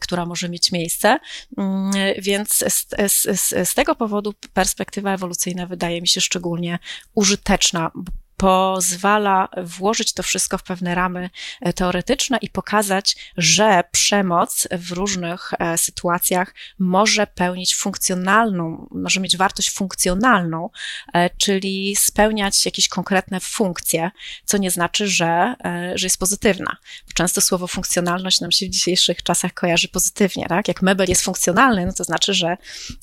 która 0.00 0.26
może 0.26 0.48
mieć 0.48 0.72
miejsce. 0.72 1.18
Mm, 1.58 1.92
więc 2.18 2.64
z, 2.68 2.86
z, 3.12 3.68
z 3.68 3.74
tego 3.74 3.94
powodu 3.94 4.34
perspektywa 4.52 5.14
ewolucyjna 5.14 5.66
wydaje 5.66 6.00
mi 6.00 6.08
się 6.08 6.20
szczególnie 6.20 6.78
użyteczna, 7.14 7.90
pozwala 8.38 9.48
włożyć 9.64 10.12
to 10.12 10.22
wszystko 10.22 10.58
w 10.58 10.62
pewne 10.62 10.94
ramy 10.94 11.30
e, 11.60 11.72
teoretyczne 11.72 12.38
i 12.42 12.50
pokazać, 12.50 13.16
że 13.36 13.84
przemoc 13.90 14.68
w 14.70 14.92
różnych 14.92 15.50
e, 15.58 15.78
sytuacjach 15.78 16.54
może 16.78 17.26
pełnić 17.26 17.76
funkcjonalną, 17.76 18.88
może 18.90 19.20
mieć 19.20 19.36
wartość 19.36 19.70
funkcjonalną, 19.70 20.70
e, 21.14 21.30
czyli 21.30 21.96
spełniać 21.96 22.64
jakieś 22.64 22.88
konkretne 22.88 23.40
funkcje, 23.40 24.10
co 24.44 24.58
nie 24.58 24.70
znaczy, 24.70 25.08
że, 25.08 25.54
że 25.94 26.06
jest 26.06 26.18
pozytywna. 26.18 26.76
Często 27.14 27.40
słowo 27.40 27.66
funkcjonalność 27.66 28.40
nam 28.40 28.52
się 28.52 28.66
w 28.66 28.70
dzisiejszych 28.70 29.22
czasach 29.22 29.54
kojarzy 29.54 29.88
pozytywnie, 29.88 30.46
tak? 30.48 30.68
Jak 30.68 30.82
mebel 30.82 31.08
jest 31.08 31.22
funkcjonalny, 31.22 31.86
no 31.86 31.92
to 31.92 32.04
znaczy, 32.04 32.34
że, 32.34 32.56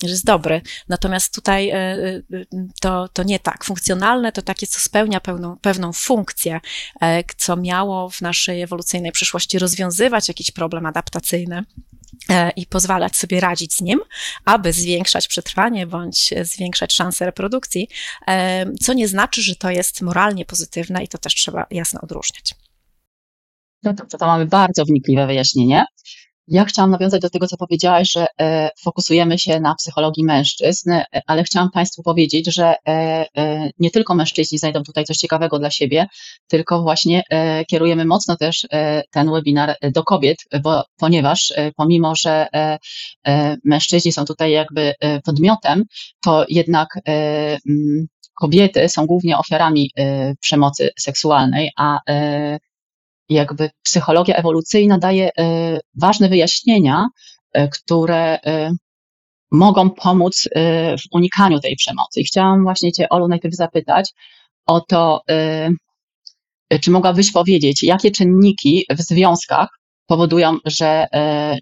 że 0.03 0.09
jest 0.09 0.25
dobry. 0.25 0.61
Natomiast 0.89 1.35
tutaj 1.35 1.71
to, 2.81 3.07
to 3.07 3.23
nie 3.23 3.39
tak. 3.39 3.63
Funkcjonalne 3.63 4.31
to 4.31 4.41
takie, 4.41 4.67
co 4.67 4.79
spełnia 4.79 5.19
pełną, 5.25 5.57
pewną 5.61 5.93
funkcję, 5.93 6.59
e, 7.01 7.23
co 7.37 7.55
miało 7.55 8.09
w 8.09 8.21
naszej 8.21 8.61
ewolucyjnej 8.61 9.11
przyszłości 9.11 9.59
rozwiązywać 9.59 10.27
jakiś 10.27 10.51
problem 10.51 10.85
adaptacyjny 10.85 11.63
e, 12.29 12.51
i 12.51 12.65
pozwalać 12.65 13.17
sobie 13.17 13.39
radzić 13.39 13.73
z 13.73 13.81
nim, 13.81 13.99
aby 14.45 14.73
zwiększać 14.73 15.27
przetrwanie 15.27 15.87
bądź 15.87 16.33
zwiększać 16.41 16.93
szanse 16.93 17.25
reprodukcji, 17.25 17.87
e, 18.27 18.65
co 18.73 18.93
nie 18.93 19.07
znaczy, 19.07 19.41
że 19.41 19.55
to 19.55 19.69
jest 19.69 20.01
moralnie 20.01 20.45
pozytywne 20.45 21.03
i 21.03 21.07
to 21.07 21.17
też 21.17 21.35
trzeba 21.35 21.65
jasno 21.71 22.01
odróżniać. 22.01 22.55
No 23.83 23.93
dobrze, 23.93 24.17
to 24.17 24.27
mamy 24.27 24.45
bardzo 24.45 24.85
wnikliwe 24.85 25.27
wyjaśnienie. 25.27 25.85
Ja 26.47 26.65
chciałam 26.65 26.91
nawiązać 26.91 27.21
do 27.21 27.29
tego, 27.29 27.47
co 27.47 27.57
powiedziałaś, 27.57 28.11
że 28.11 28.25
e, 28.41 28.69
fokusujemy 28.83 29.39
się 29.39 29.59
na 29.59 29.75
psychologii 29.75 30.23
mężczyzn, 30.23 30.91
e, 30.91 31.05
ale 31.27 31.43
chciałam 31.43 31.71
Państwu 31.71 32.03
powiedzieć, 32.03 32.53
że 32.53 32.75
e, 32.87 33.69
nie 33.79 33.91
tylko 33.91 34.15
mężczyźni 34.15 34.57
znajdą 34.57 34.83
tutaj 34.83 35.05
coś 35.05 35.17
ciekawego 35.17 35.59
dla 35.59 35.71
siebie, 35.71 36.07
tylko 36.47 36.81
właśnie 36.81 37.23
kierujemy 37.69 38.05
mocno 38.05 38.37
też 38.37 38.67
ten 39.11 39.31
webinar 39.31 39.75
do 39.93 40.03
kobiet, 40.03 40.37
bo, 40.63 40.83
ponieważ 40.97 41.53
pomimo, 41.75 42.13
że 42.15 42.47
mężczyźni 43.63 44.11
są 44.11 44.25
tutaj 44.25 44.51
jakby 44.51 44.93
podmiotem, 45.25 45.83
to 46.23 46.45
jednak 46.49 46.89
kobiety 48.35 48.89
są 48.89 49.05
głównie 49.05 49.37
ofiarami 49.37 49.91
przemocy 50.41 50.89
seksualnej, 50.99 51.71
a 51.77 51.99
jakby 53.29 53.69
psychologia 53.83 54.35
ewolucyjna 54.35 54.97
daje 54.97 55.29
e, 55.37 55.79
ważne 55.95 56.29
wyjaśnienia, 56.29 57.07
e, 57.53 57.67
które 57.67 58.39
e, 58.45 58.71
mogą 59.51 59.89
pomóc 59.89 60.49
w 60.99 61.01
unikaniu 61.11 61.59
tej 61.59 61.75
przemocy. 61.75 62.21
I 62.21 62.23
chciałam 62.23 62.63
właśnie 62.63 62.91
Cię, 62.91 63.09
Olu, 63.09 63.27
najpierw 63.27 63.55
zapytać 63.55 64.11
o 64.65 64.81
to, 64.81 65.21
czy 66.81 66.91
mogłabyś 66.91 67.31
powiedzieć, 67.31 67.83
jakie 67.83 68.11
czynniki 68.11 68.85
w 68.89 69.01
związkach 69.01 69.69
powodują, 70.07 70.57
że 70.65 71.07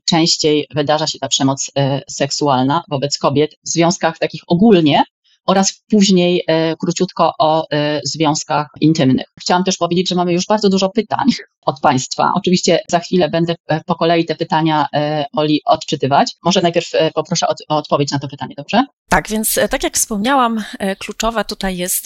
częściej 0.09 0.67
wydarza 0.75 1.07
się 1.07 1.19
ta 1.19 1.27
przemoc 1.27 1.71
seksualna 2.09 2.83
wobec 2.89 3.17
kobiet 3.17 3.55
w 3.65 3.69
związkach 3.69 4.17
takich 4.17 4.41
ogólnie, 4.47 5.03
oraz 5.45 5.83
później 5.89 6.45
króciutko 6.79 7.31
o 7.39 7.67
związkach 8.03 8.67
intymnych. 8.81 9.25
Chciałam 9.39 9.63
też 9.63 9.77
powiedzieć, 9.77 10.09
że 10.09 10.15
mamy 10.15 10.33
już 10.33 10.45
bardzo 10.45 10.69
dużo 10.69 10.89
pytań 10.89 11.27
od 11.65 11.79
Państwa. 11.79 12.31
Oczywiście 12.35 12.79
za 12.89 12.99
chwilę 12.99 13.29
będę 13.29 13.55
e, 13.67 13.81
po 13.85 13.95
kolei 13.95 14.25
te 14.25 14.35
pytania 14.35 14.85
Oli 15.33 15.61
odczytywać. 15.65 16.31
Może 16.43 16.61
najpierw 16.61 16.91
poproszę 17.13 17.47
o, 17.47 17.77
odpowiedź 17.77 18.11
na 18.11 18.19
to 18.19 18.27
pytanie, 18.27 18.55
dobrze? 18.57 18.83
Tak, 19.09 19.29
więc 19.29 19.59
tak 19.69 19.83
jak 19.83 19.95
wspomniałam, 19.95 20.63
kluczowa 20.99 21.43
tutaj 21.43 21.77
jest 21.77 22.05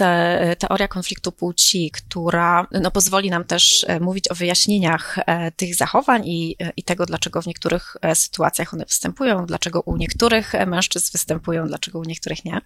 teoria 0.60 0.88
konfliktu 0.88 1.32
płci, 1.32 1.92
która 1.92 2.68
no, 2.72 2.92
pozwoli 2.92 3.30
nam 3.30 3.44
też 3.44 3.86
mówić 4.02 4.32
o 4.32 4.36
wyjaśnieniach 4.36 5.20
tych 5.56 5.76
zachowań 5.76 6.28
i, 6.28 6.56
i 6.78 6.84
tego, 6.84 7.06
dlaczego 7.06 7.42
w 7.42 7.48
niektórych 7.48 7.98
sytuacjach 8.14 8.74
one 8.74 8.86
występują, 8.86 9.46
dlaczego 9.46 9.82
u 9.82 9.98
niektórych 9.98 10.54
mężczyzn 10.68 11.12
występują, 11.12 11.68
dlaczego 11.68 12.00
u 12.00 12.04
niektórych 12.04 12.46
nie. 12.46 12.62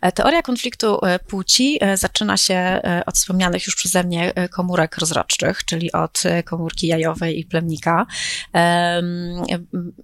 E, 0.00 0.12
teoria 0.12 0.42
konfliktu 0.42 1.04
e, 1.04 1.18
płci 1.18 1.78
e, 1.80 1.96
zaczyna 1.96 2.36
się 2.36 2.80
od 3.06 3.14
wspomnianych 3.14 3.66
już 3.66 3.74
przeze 3.74 4.04
mnie 4.04 4.32
komórek 4.50 4.98
rozrodczych, 4.98 5.64
czyli 5.64 5.92
od 5.92 6.22
komórki 6.44 6.86
jajowej 6.86 7.40
i 7.40 7.44
plemnika, 7.44 8.06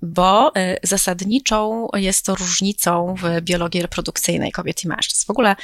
bo 0.03 0.53
zasadniczą 0.83 1.89
jest 1.95 2.27
to 2.27 2.35
różnicą 2.35 3.15
w 3.23 3.41
biologii 3.41 3.83
reprodukcyjnej 3.83 4.53
kobiet 4.53 4.85
i 4.85 4.89
mężczyzn. 4.89 5.27
W 5.27 5.31
ogóle 5.31 5.57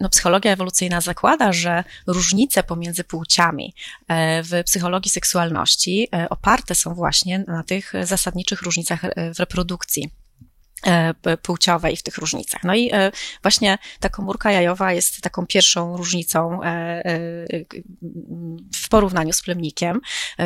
no, 0.00 0.08
psychologia 0.08 0.52
ewolucyjna 0.52 1.00
zakłada, 1.00 1.52
że 1.52 1.84
różnice 2.06 2.62
pomiędzy 2.62 3.04
płciami 3.04 3.74
w 4.42 4.62
psychologii 4.64 5.10
seksualności 5.10 6.08
oparte 6.30 6.74
są 6.74 6.94
właśnie 6.94 7.38
na 7.38 7.62
tych 7.62 7.92
zasadniczych 8.02 8.62
różnicach 8.62 9.00
w 9.34 9.38
reprodukcji. 9.38 10.19
E, 10.86 11.14
płciowej 11.42 11.96
w 11.96 12.02
tych 12.02 12.16
różnicach. 12.18 12.64
No 12.64 12.74
i 12.74 12.90
e, 12.92 13.12
właśnie 13.42 13.78
ta 14.00 14.08
komórka 14.08 14.52
jajowa 14.52 14.92
jest 14.92 15.20
taką 15.20 15.46
pierwszą 15.46 15.96
różnicą 15.96 16.62
e, 16.62 17.02
w 18.74 18.88
porównaniu 18.88 19.32
z 19.32 19.42
plemnikiem. 19.42 20.00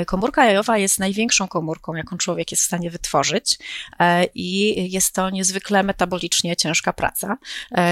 Komórka 0.06 0.44
jajowa 0.44 0.78
jest 0.78 0.98
największą 0.98 1.48
komórką, 1.48 1.94
jaką 1.94 2.16
człowiek 2.16 2.50
jest 2.50 2.62
w 2.62 2.66
stanie 2.66 2.90
wytworzyć 2.90 3.58
i 4.34 4.92
jest 4.92 5.14
to 5.14 5.30
niezwykle 5.30 5.82
metabolicznie 5.82 6.56
ciężka 6.56 6.92
praca. 6.92 7.36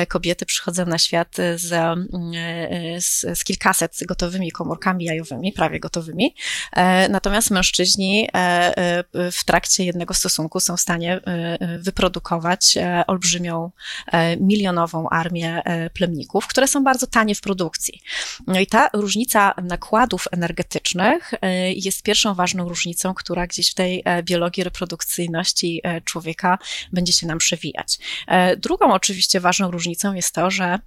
Kobiety 0.09 0.47
przychodzą 0.47 0.87
na 0.87 0.99
świat 0.99 1.37
z, 1.57 1.99
z, 3.05 3.39
z 3.39 3.45
kilkaset 3.45 3.99
gotowymi 4.09 4.53
komórkami 4.53 5.05
jajowymi, 5.05 5.53
prawie 5.53 5.81
gotowymi, 5.81 6.35
natomiast 7.09 7.51
mężczyźni 7.51 8.29
w 9.33 9.45
trakcie 9.45 9.85
jednego 9.85 10.15
stosunku 10.15 10.61
są 10.61 10.77
w 10.77 10.81
stanie 10.81 11.21
wyprodukować 11.79 12.32
E, 12.77 13.07
olbrzymią, 13.07 13.71
e, 14.07 14.37
milionową 14.37 15.09
armię 15.09 15.63
e, 15.65 15.91
plemników, 15.91 16.47
które 16.47 16.69
są 16.69 16.85
bardzo 16.85 17.07
tanie 17.07 17.35
w 17.35 17.41
produkcji. 17.41 18.01
No 18.47 18.61
i 18.61 18.67
ta 18.67 18.91
różnica 18.93 19.55
nakładów 19.63 20.29
energetycznych 20.31 21.31
jest 21.75 22.03
pierwszą 22.03 22.35
ważną 22.35 22.69
różnicą, 22.69 23.15
która 23.15 23.47
gdzieś 23.47 23.71
w 23.71 23.75
tej 23.75 24.05
biologii 24.23 24.65
reprodukcyjności 24.65 25.83
człowieka 26.05 26.59
będzie 26.93 27.13
się 27.13 27.27
nam 27.27 27.39
przewijać. 27.39 27.99
Drugą 28.57 28.93
oczywiście 28.93 29.41
ważną 29.41 29.71
różnicą 29.71 30.15
jest 30.15 30.35
to, 30.35 30.51
że 30.51 30.79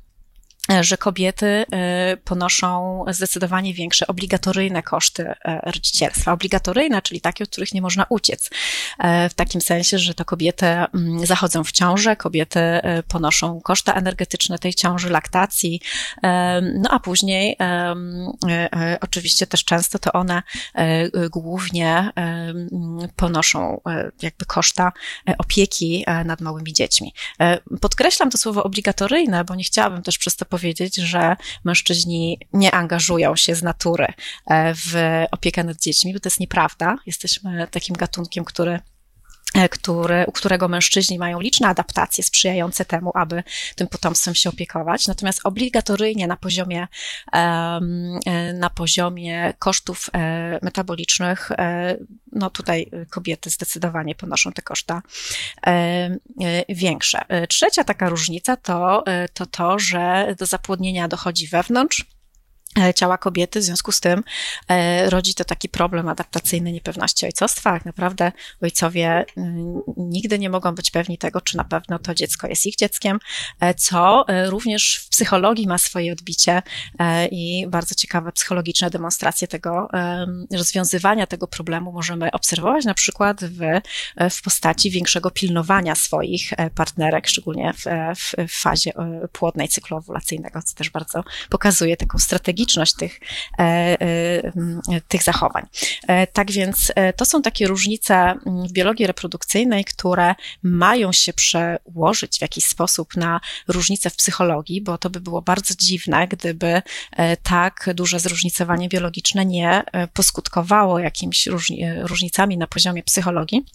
że 0.81 0.97
kobiety 0.97 1.45
y, 1.45 2.17
ponoszą 2.17 3.05
zdecydowanie 3.09 3.73
większe 3.73 4.07
obligatoryjne 4.07 4.83
koszty 4.83 5.23
e, 5.23 5.59
rodzicielstwa. 5.65 6.31
Obligatoryjne, 6.31 7.01
czyli 7.01 7.21
takie, 7.21 7.43
od 7.43 7.49
których 7.49 7.73
nie 7.73 7.81
można 7.81 8.05
uciec. 8.09 8.49
E, 8.99 9.29
w 9.29 9.33
takim 9.33 9.61
sensie, 9.61 9.99
że 9.99 10.13
to 10.13 10.25
kobiety 10.25 10.65
mm, 10.65 11.25
zachodzą 11.25 11.63
w 11.63 11.71
ciążę, 11.71 12.15
kobiety 12.15 12.59
ponoszą 13.07 13.61
koszta 13.61 13.93
energetyczne 13.93 14.59
tej 14.59 14.73
ciąży, 14.73 15.09
laktacji, 15.09 15.81
no 16.63 16.89
a 16.89 16.99
później 16.99 17.57
oczywiście 19.01 19.47
też 19.47 19.65
często 19.65 19.99
to 19.99 20.13
one 20.13 20.43
głównie 21.29 22.11
ponoszą 23.15 23.81
jakby 24.21 24.45
koszta 24.45 24.91
opieki 25.37 26.05
nad 26.25 26.41
małymi 26.41 26.73
dziećmi. 26.73 27.13
Podkreślam 27.81 28.29
to 28.29 28.37
słowo 28.37 28.63
obligatoryjne, 28.63 29.43
bo 29.43 29.55
nie 29.55 29.63
chciałabym 29.63 30.03
też 30.03 30.17
przez 30.17 30.35
to 30.35 30.45
powiedzieć, 30.55 30.95
że 30.95 31.35
mężczyźni 31.63 32.39
nie 32.53 32.71
angażują 32.71 33.35
się 33.35 33.55
z 33.55 33.63
natury 33.63 34.07
e, 34.47 34.73
w 34.75 35.23
opiekę 35.31 35.63
nad 35.63 35.77
dziećmi, 35.77 36.13
bo 36.13 36.19
to 36.19 36.27
jest 36.29 36.39
nieprawda. 36.39 36.97
Jesteśmy 37.05 37.67
takim 37.71 37.95
gatunkiem, 37.95 38.45
który 38.45 38.79
który, 39.71 40.25
u 40.27 40.31
którego 40.31 40.67
mężczyźni 40.67 41.19
mają 41.19 41.39
liczne 41.39 41.67
adaptacje 41.67 42.23
sprzyjające 42.23 42.85
temu, 42.85 43.11
aby 43.15 43.43
tym 43.75 43.87
potomstwem 43.87 44.35
się 44.35 44.49
opiekować. 44.49 45.07
Natomiast 45.07 45.39
obligatoryjnie 45.43 46.27
na 46.27 46.37
poziomie, 46.37 46.87
e, 47.33 47.79
na 48.53 48.69
poziomie 48.69 49.53
kosztów 49.59 50.09
metabolicznych, 50.61 51.51
no 52.31 52.49
tutaj 52.49 52.91
kobiety 53.09 53.49
zdecydowanie 53.49 54.15
ponoszą 54.15 54.51
te 54.51 54.61
koszta 54.61 55.01
większe. 56.69 57.25
Trzecia 57.49 57.83
taka 57.83 58.09
różnica 58.09 58.57
to 58.57 59.03
to, 59.33 59.45
to 59.45 59.79
że 59.79 60.35
do 60.39 60.45
zapłodnienia 60.45 61.07
dochodzi 61.07 61.47
wewnątrz 61.47 62.05
E, 62.05 62.14
ciała 62.95 63.17
kobiety, 63.17 63.59
w 63.59 63.63
związku 63.63 63.91
z 63.91 63.99
tym 63.99 64.23
e, 64.67 65.09
rodzi 65.09 65.33
to 65.33 65.43
taki 65.43 65.69
problem 65.69 66.07
adaptacyjny 66.07 66.71
niepewności 66.71 67.25
ojcostwa. 67.25 67.73
Jak 67.73 67.85
naprawdę 67.85 68.31
ojcowie 68.61 69.25
mm, 69.37 69.81
nigdy 69.97 70.39
nie 70.39 70.49
mogą 70.49 70.75
być 70.75 70.91
pewni 70.91 71.17
tego, 71.17 71.41
czy 71.41 71.57
na 71.57 71.63
pewno 71.63 71.99
to 71.99 72.15
dziecko 72.15 72.47
jest 72.47 72.65
ich 72.65 72.75
dzieckiem, 72.75 73.19
e, 73.59 73.73
co 73.73 74.25
również 74.49 74.95
w 74.97 75.09
psychologii 75.09 75.67
ma 75.67 75.77
swoje 75.77 76.13
odbicie 76.13 76.61
i 77.31 77.65
bardzo 77.67 77.95
ciekawe 77.95 78.31
psychologiczne 78.31 78.89
demonstracje 78.89 79.47
tego 79.47 79.87
rozwiązywania 80.51 81.27
tego 81.27 81.47
problemu 81.47 81.91
możemy 81.91 82.31
obserwować 82.31 82.85
na 82.85 82.93
przykład 82.93 83.41
w, 83.43 83.59
w 84.31 84.41
postaci 84.41 84.91
większego 84.91 85.31
pilnowania 85.31 85.95
swoich 85.95 86.53
partnerek, 86.75 87.27
szczególnie 87.27 87.73
w, 87.73 87.83
w 88.47 88.51
fazie 88.61 88.91
płodnej 89.31 89.67
cyklu 89.67 89.97
owulacyjnego, 89.97 90.61
co 90.61 90.75
też 90.75 90.89
bardzo 90.89 91.23
pokazuje 91.49 91.97
taką 91.97 92.17
strategię 92.17 92.64
tych, 92.93 93.19
e, 93.59 93.63
e, 93.63 95.01
tych 95.07 95.23
zachowań. 95.23 95.65
E, 96.07 96.27
tak 96.27 96.51
więc 96.51 96.91
to 97.15 97.25
są 97.25 97.41
takie 97.41 97.67
różnice 97.67 98.33
w 98.45 98.71
biologii 98.71 99.07
reprodukcyjnej, 99.07 99.85
które 99.85 100.35
mają 100.63 101.11
się 101.11 101.33
przełożyć 101.33 102.37
w 102.37 102.41
jakiś 102.41 102.65
sposób 102.65 103.17
na 103.17 103.39
różnice 103.67 104.09
w 104.09 104.15
psychologii, 104.15 104.81
bo 104.81 104.97
to 104.97 105.09
by 105.09 105.19
było 105.21 105.41
bardzo 105.41 105.73
dziwne, 105.77 106.27
gdyby 106.27 106.81
tak 107.43 107.89
duże 107.93 108.19
zróżnicowanie 108.19 108.89
biologiczne 108.89 109.45
nie 109.45 109.83
poskutkowało 110.13 110.99
jakimiś 110.99 111.47
różnicami 112.01 112.57
na 112.57 112.67
poziomie 112.67 113.03
psychologii. 113.03 113.65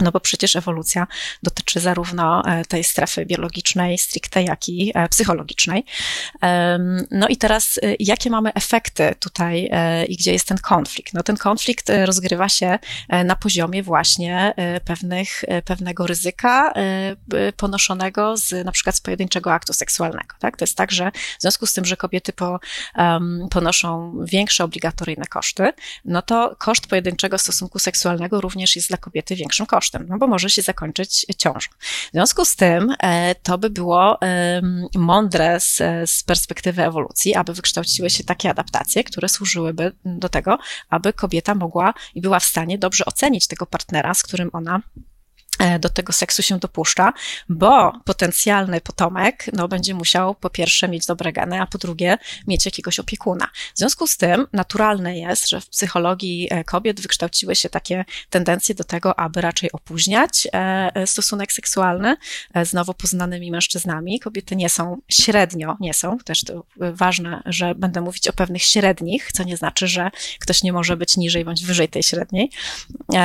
No 0.00 0.12
bo 0.12 0.20
przecież 0.20 0.56
ewolucja 0.56 1.06
dotyczy 1.42 1.80
zarówno 1.80 2.42
e, 2.44 2.64
tej 2.64 2.84
strefy 2.84 3.26
biologicznej 3.26 3.98
stricte, 3.98 4.42
jak 4.42 4.68
i 4.68 4.92
e, 4.94 5.08
psychologicznej. 5.08 5.84
No 7.10 7.28
i 7.28 7.36
teraz, 7.36 7.78
e, 7.82 7.94
jakie 7.98 8.30
mamy 8.30 8.54
efekty 8.54 9.14
tutaj 9.20 9.70
i 10.08 10.16
gdzie 10.16 10.32
jest 10.32 10.48
ten 10.48 10.58
konflikt? 10.58 11.14
No 11.14 11.22
ten 11.22 11.36
konflikt 11.36 11.90
rozgrywa 12.04 12.48
się 12.48 12.78
na 13.24 13.36
poziomie 13.36 13.82
właśnie 13.82 14.54
pewnych, 14.84 15.44
pewnego 15.64 16.06
ryzyka 16.06 16.72
ponoszonego 17.56 18.36
z 18.36 18.64
na 18.64 18.72
przykład 18.72 18.96
z 18.96 19.00
pojedynczego 19.00 19.52
aktu 19.52 19.72
seksualnego. 19.72 20.34
Tak? 20.38 20.56
To 20.56 20.62
jest 20.62 20.76
tak, 20.76 20.92
że 20.92 21.10
w 21.38 21.42
związku 21.42 21.66
z 21.66 21.72
tym, 21.72 21.84
że 21.84 21.96
kobiety 21.96 22.32
po, 22.32 22.60
ponoszą 23.50 24.16
większe 24.24 24.64
obligatoryjne 24.64 25.24
koszty, 25.24 25.72
no 26.04 26.22
to 26.22 26.56
koszt 26.58 26.86
pojedynczego 26.86 27.38
stosunku 27.38 27.78
seksualnego 27.78 28.40
również 28.40 28.76
jest 28.76 28.88
dla 28.88 28.96
kobiety 28.96 29.36
większym 29.36 29.66
kosztem 29.66 29.81
kosztem, 29.82 30.06
no 30.08 30.18
bo 30.18 30.26
może 30.26 30.50
się 30.50 30.62
zakończyć 30.62 31.26
ciążą. 31.38 31.68
W 31.80 32.12
związku 32.12 32.44
z 32.44 32.56
tym 32.56 32.94
e, 33.02 33.34
to 33.34 33.58
by 33.58 33.70
było 33.70 34.18
mądre 34.94 35.60
z, 35.60 35.76
z 36.10 36.22
perspektywy 36.22 36.82
ewolucji, 36.82 37.34
aby 37.34 37.54
wykształciły 37.54 38.10
się 38.10 38.24
takie 38.24 38.50
adaptacje, 38.50 39.04
które 39.04 39.28
służyłyby 39.28 39.92
do 40.04 40.28
tego, 40.28 40.58
aby 40.88 41.12
kobieta 41.12 41.54
mogła 41.54 41.94
i 42.14 42.20
była 42.20 42.40
w 42.40 42.44
stanie 42.44 42.78
dobrze 42.78 43.04
ocenić 43.04 43.46
tego 43.46 43.66
partnera, 43.66 44.14
z 44.14 44.22
którym 44.22 44.50
ona 44.52 44.80
do 45.80 45.88
tego 45.88 46.12
seksu 46.12 46.42
się 46.42 46.58
dopuszcza, 46.58 47.12
bo 47.48 47.92
potencjalny 48.04 48.80
potomek 48.80 49.44
no, 49.52 49.68
będzie 49.68 49.94
musiał 49.94 50.34
po 50.34 50.50
pierwsze 50.50 50.88
mieć 50.88 51.06
dobre 51.06 51.32
geny, 51.32 51.60
a 51.60 51.66
po 51.66 51.78
drugie 51.78 52.18
mieć 52.46 52.66
jakiegoś 52.66 52.98
opiekuna. 52.98 53.46
W 53.74 53.78
związku 53.78 54.06
z 54.06 54.16
tym 54.16 54.46
naturalne 54.52 55.18
jest, 55.18 55.48
że 55.48 55.60
w 55.60 55.68
psychologii 55.68 56.48
e, 56.50 56.64
kobiet 56.64 57.00
wykształciły 57.00 57.56
się 57.56 57.68
takie 57.68 58.04
tendencje 58.30 58.74
do 58.74 58.84
tego, 58.84 59.18
aby 59.18 59.40
raczej 59.40 59.72
opóźniać 59.72 60.48
e, 60.52 61.06
stosunek 61.06 61.52
seksualny 61.52 62.16
z 62.64 62.72
nowo 62.72 62.94
poznanymi 62.94 63.50
mężczyznami. 63.50 64.20
Kobiety 64.20 64.56
nie 64.56 64.68
są 64.68 65.00
średnio, 65.08 65.76
nie 65.80 65.94
są, 65.94 66.18
też 66.18 66.44
to 66.44 66.64
ważne, 66.76 67.42
że 67.46 67.74
będę 67.74 68.00
mówić 68.00 68.28
o 68.28 68.32
pewnych 68.32 68.62
średnich, 68.62 69.32
co 69.32 69.44
nie 69.44 69.56
znaczy, 69.56 69.88
że 69.88 70.10
ktoś 70.40 70.62
nie 70.62 70.72
może 70.72 70.96
być 70.96 71.16
niżej 71.16 71.44
bądź 71.44 71.64
wyżej 71.64 71.88
tej 71.88 72.02
średniej. 72.02 72.50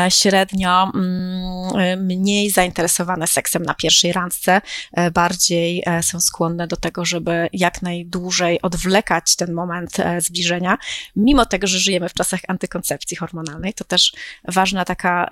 Średnio 0.09 0.91
mm, 0.95 2.07
mniej 2.27 2.49
zainteresowane 2.49 3.27
seksem 3.27 3.63
na 3.63 3.73
pierwszej 3.73 4.13
randce, 4.13 4.61
e, 4.93 5.11
bardziej 5.11 5.83
e, 5.85 6.03
są 6.03 6.19
skłonne 6.19 6.67
do 6.67 6.77
tego, 6.77 7.05
żeby 7.05 7.49
jak 7.53 7.81
najdłużej 7.81 8.61
odwlekać 8.61 9.35
ten 9.35 9.53
moment 9.53 9.99
e, 9.99 10.21
zbliżenia, 10.21 10.77
mimo 11.15 11.45
tego, 11.45 11.67
że 11.67 11.79
żyjemy 11.79 12.09
w 12.09 12.13
czasach 12.13 12.39
antykoncepcji 12.47 13.17
hormonalnej. 13.17 13.73
To 13.73 13.83
też 13.83 14.13
ważna 14.47 14.85
taka, 14.85 15.29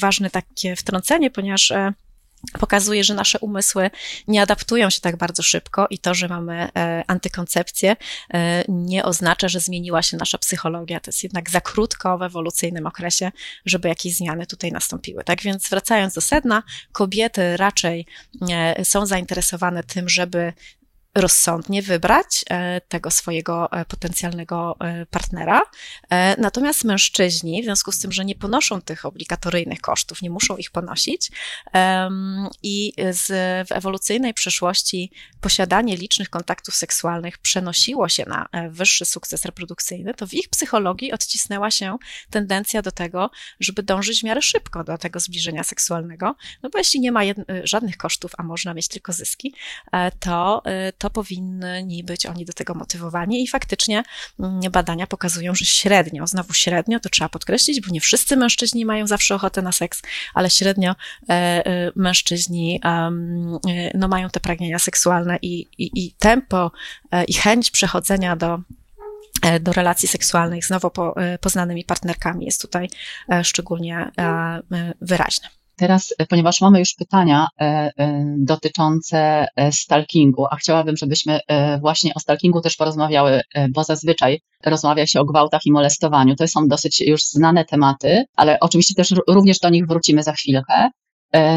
ważne 0.00 0.30
takie 0.30 0.76
wtrącenie, 0.76 1.30
ponieważ 1.30 1.72
pokazuje, 2.58 3.04
że 3.04 3.14
nasze 3.14 3.38
umysły 3.38 3.90
nie 4.28 4.42
adaptują 4.42 4.90
się 4.90 5.00
tak 5.00 5.16
bardzo 5.16 5.42
szybko 5.42 5.86
i 5.90 5.98
to, 5.98 6.14
że 6.14 6.28
mamy 6.28 6.68
e, 6.76 7.04
antykoncepcję, 7.06 7.96
e, 8.34 8.64
nie 8.68 9.04
oznacza, 9.04 9.48
że 9.48 9.60
zmieniła 9.60 10.02
się 10.02 10.16
nasza 10.16 10.38
psychologia. 10.38 11.00
To 11.00 11.08
jest 11.08 11.22
jednak 11.22 11.50
za 11.50 11.60
krótko 11.60 12.18
w 12.18 12.22
ewolucyjnym 12.22 12.86
okresie, 12.86 13.32
żeby 13.66 13.88
jakieś 13.88 14.16
zmiany 14.16 14.46
tutaj 14.46 14.72
nastąpiły. 14.72 15.24
Tak 15.24 15.42
więc 15.42 15.68
wracając 15.68 16.14
do 16.14 16.20
sedna, 16.20 16.62
kobiety 16.92 17.56
raczej 17.56 18.06
e, 18.50 18.84
są 18.84 19.06
zainteresowane 19.06 19.84
tym, 19.84 20.08
żeby 20.08 20.52
rozsądnie 21.20 21.82
wybrać 21.82 22.44
e, 22.50 22.80
tego 22.80 23.10
swojego 23.10 23.72
e, 23.72 23.84
potencjalnego 23.84 24.76
e, 24.80 25.06
partnera. 25.06 25.62
Natomiast 26.38 26.84
mężczyźni, 26.84 27.62
w 27.62 27.64
związku 27.64 27.92
z 27.92 27.98
tym, 27.98 28.12
że 28.12 28.24
nie 28.24 28.34
ponoszą 28.34 28.82
tych 28.82 29.04
obligatoryjnych 29.04 29.80
kosztów, 29.80 30.22
nie 30.22 30.30
muszą 30.30 30.56
ich 30.56 30.70
ponosić 30.70 31.30
i 32.62 32.92
z, 33.10 33.26
w 33.68 33.72
ewolucyjnej 33.72 34.34
przyszłości 34.34 35.10
posiadanie 35.40 35.96
licznych 35.96 36.30
kontaktów 36.30 36.74
seksualnych 36.74 37.38
przenosiło 37.38 38.08
się 38.08 38.24
na 38.26 38.48
wyższy 38.70 39.04
sukces 39.04 39.44
reprodukcyjny, 39.44 40.14
to 40.14 40.26
w 40.26 40.34
ich 40.34 40.48
psychologii 40.48 41.12
odcisnęła 41.12 41.70
się 41.70 41.96
tendencja 42.30 42.82
do 42.82 42.92
tego, 42.92 43.30
żeby 43.60 43.82
dążyć 43.82 44.20
w 44.20 44.24
miarę 44.24 44.42
szybko 44.42 44.84
do 44.84 44.98
tego 44.98 45.20
zbliżenia 45.20 45.64
seksualnego, 45.64 46.36
no 46.62 46.70
bo 46.70 46.78
jeśli 46.78 47.00
nie 47.00 47.12
ma 47.12 47.20
żadnych 47.64 47.96
kosztów, 47.96 48.32
a 48.38 48.42
można 48.42 48.74
mieć 48.74 48.88
tylko 48.88 49.12
zyski, 49.12 49.54
to, 50.20 50.62
to 50.98 51.07
to 51.08 51.12
powinni 51.12 52.04
być 52.04 52.26
oni 52.26 52.44
do 52.44 52.52
tego 52.52 52.74
motywowani 52.74 53.42
i 53.42 53.48
faktycznie 53.48 54.02
mm, 54.40 54.60
badania 54.72 55.06
pokazują, 55.06 55.54
że 55.54 55.64
średnio, 55.64 56.26
znowu 56.26 56.52
średnio, 56.52 57.00
to 57.00 57.08
trzeba 57.08 57.28
podkreślić, 57.28 57.80
bo 57.80 57.92
nie 57.92 58.00
wszyscy 58.00 58.36
mężczyźni 58.36 58.84
mają 58.84 59.06
zawsze 59.06 59.34
ochotę 59.34 59.62
na 59.62 59.72
seks, 59.72 60.02
ale 60.34 60.50
średnio 60.50 60.90
e, 60.90 61.32
e, 61.32 61.92
mężczyźni 61.96 62.80
e, 62.84 63.10
no, 63.94 64.08
mają 64.08 64.30
te 64.30 64.40
pragnienia 64.40 64.78
seksualne 64.78 65.38
i, 65.42 65.60
i, 65.78 66.06
i 66.06 66.12
tempo 66.18 66.72
i 67.28 67.34
chęć 67.34 67.70
przechodzenia 67.70 68.36
do 68.36 68.58
do 69.60 69.72
relacji 69.72 70.08
seksualnych 70.08 70.64
z 70.64 70.70
nowo 70.70 71.14
poznanymi 71.40 71.84
partnerkami 71.84 72.46
jest 72.46 72.62
tutaj 72.62 72.88
szczególnie 73.42 74.10
wyraźne. 75.00 75.57
Teraz, 75.78 76.14
e, 76.18 76.26
ponieważ 76.26 76.60
mamy 76.60 76.78
już 76.78 76.94
pytania 76.94 77.46
e, 77.60 77.64
e, 77.64 78.24
dotyczące 78.38 79.46
stalkingu, 79.70 80.46
a 80.50 80.56
chciałabym, 80.56 80.96
żebyśmy 80.96 81.40
właśnie 81.80 82.14
o 82.14 82.20
stalkingu 82.20 82.60
też 82.60 82.76
porozmawiały, 82.76 83.40
bo 83.70 83.84
zazwyczaj 83.84 84.40
rozmawia 84.66 85.06
się 85.06 85.20
o 85.20 85.24
gwałtach 85.24 85.60
i 85.66 85.72
molestowaniu. 85.72 86.34
To 86.36 86.48
są 86.48 86.68
dosyć 86.68 87.00
już 87.00 87.20
znane 87.22 87.64
tematy, 87.64 88.24
ale 88.36 88.60
oczywiście 88.60 88.94
też 88.94 89.14
również 89.28 89.58
do 89.58 89.68
nich 89.68 89.86
wrócimy 89.86 90.22
za 90.22 90.32
chwilkę. 90.32 90.90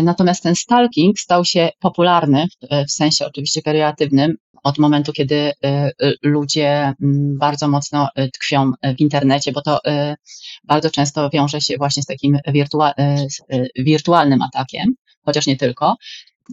Natomiast 0.04 0.44
ten 0.44 0.56
stalking 0.56 1.20
stał 1.20 1.46
się 1.46 1.70
popularny, 1.80 2.46
w 2.88 2.92
sensie 2.92 3.26
oczywiście 3.26 3.62
kreatywnym, 3.62 4.38
od 4.64 4.78
momentu, 4.78 5.14
kiedy 5.14 5.36
y, 5.36 6.14
ludzie 6.24 6.94
mm, 7.02 7.38
bardzo 7.38 7.68
mocno 7.68 8.08
y, 8.20 8.30
tkwią 8.32 8.72
w 8.98 9.00
internecie, 9.00 9.52
bo 9.52 9.62
to 9.62 9.80
bardzo 10.64 10.90
często 10.90 11.30
wiąże 11.30 11.62
się 11.62 11.78
właśnie 11.78 12.04
z 12.04 12.06
takim 12.06 12.38
wirtualnym 13.76 14.42
atakiem, 14.42 14.94
chociaż 15.26 15.48
nie 15.48 15.58
tylko. 15.58 15.96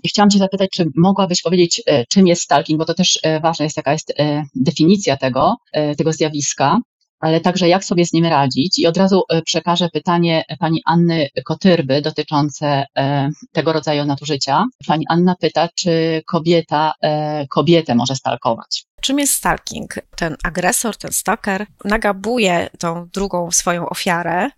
I 0.02 0.09
chciałam 0.09 0.31
Cię 0.31 0.38
zapytać, 0.38 0.70
czy 0.70 0.85
mogłabyś 0.96 1.42
powiedzieć, 1.42 1.83
czym 2.09 2.26
jest 2.26 2.42
stalking, 2.42 2.78
bo 2.78 2.85
to 2.85 2.94
też 2.94 3.18
ważne 3.42 3.64
jest, 3.64 3.76
jaka 3.76 3.92
jest 3.92 4.14
definicja 4.54 5.16
tego, 5.16 5.54
tego 5.98 6.12
zjawiska 6.12 6.78
ale 7.20 7.40
także 7.40 7.68
jak 7.68 7.85
sobie 7.85 8.07
z 8.07 8.12
nim 8.12 8.24
radzić. 8.24 8.78
I 8.78 8.87
od 8.87 8.96
razu 8.96 9.22
e, 9.28 9.42
przekażę 9.42 9.88
pytanie 9.88 10.44
pani 10.59 10.83
Anny 10.87 11.28
Kotyrby 11.44 12.02
dotyczące 12.02 12.85
e, 12.96 13.31
tego 13.52 13.72
rodzaju 13.72 14.04
nadużycia. 14.04 14.64
Pani 14.87 15.04
Anna 15.09 15.35
pyta, 15.40 15.68
czy 15.74 16.22
kobieta 16.26 16.92
e, 17.02 17.46
kobietę 17.46 17.94
może 17.94 18.14
stalkować. 18.14 18.85
Czym 19.00 19.18
jest 19.18 19.33
stalking? 19.33 19.94
Ten 20.16 20.37
agresor, 20.44 20.96
ten 20.96 21.12
stalker 21.12 21.66
nagabuje 21.85 22.70
tą 22.78 23.09
drugą 23.12 23.50
swoją 23.50 23.88
ofiarę, 23.88 24.50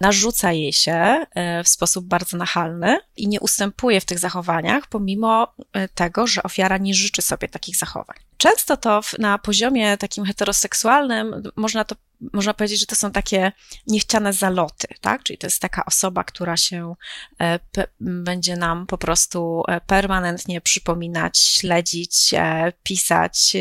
narzuca 0.00 0.52
jej 0.52 0.72
się 0.72 1.24
w 1.64 1.68
sposób 1.68 2.06
bardzo 2.06 2.36
nachalny 2.36 2.98
i 3.16 3.28
nie 3.28 3.40
ustępuje 3.40 4.00
w 4.00 4.04
tych 4.04 4.18
zachowaniach, 4.18 4.86
pomimo 4.86 5.54
tego, 5.94 6.26
że 6.26 6.42
ofiara 6.42 6.78
nie 6.78 6.94
życzy 6.94 7.22
sobie 7.22 7.48
takich 7.48 7.76
zachowań. 7.76 8.27
Często 8.38 8.76
to 8.76 9.00
na 9.18 9.38
poziomie 9.38 9.96
takim 9.96 10.24
heteroseksualnym 10.24 11.42
można 11.56 11.84
to 11.84 11.94
można 12.32 12.54
powiedzieć, 12.54 12.80
że 12.80 12.86
to 12.86 12.96
są 12.96 13.10
takie 13.10 13.52
niechciane 13.86 14.32
zaloty, 14.32 14.88
tak? 15.00 15.22
Czyli 15.22 15.38
to 15.38 15.46
jest 15.46 15.60
taka 15.60 15.84
osoba, 15.84 16.24
która 16.24 16.56
się 16.56 16.94
e, 17.40 17.58
będzie 18.00 18.56
nam 18.56 18.86
po 18.86 18.98
prostu 18.98 19.62
e, 19.68 19.80
permanentnie 19.80 20.60
przypominać, 20.60 21.38
śledzić, 21.38 22.34
e, 22.34 22.72
pisać, 22.82 23.56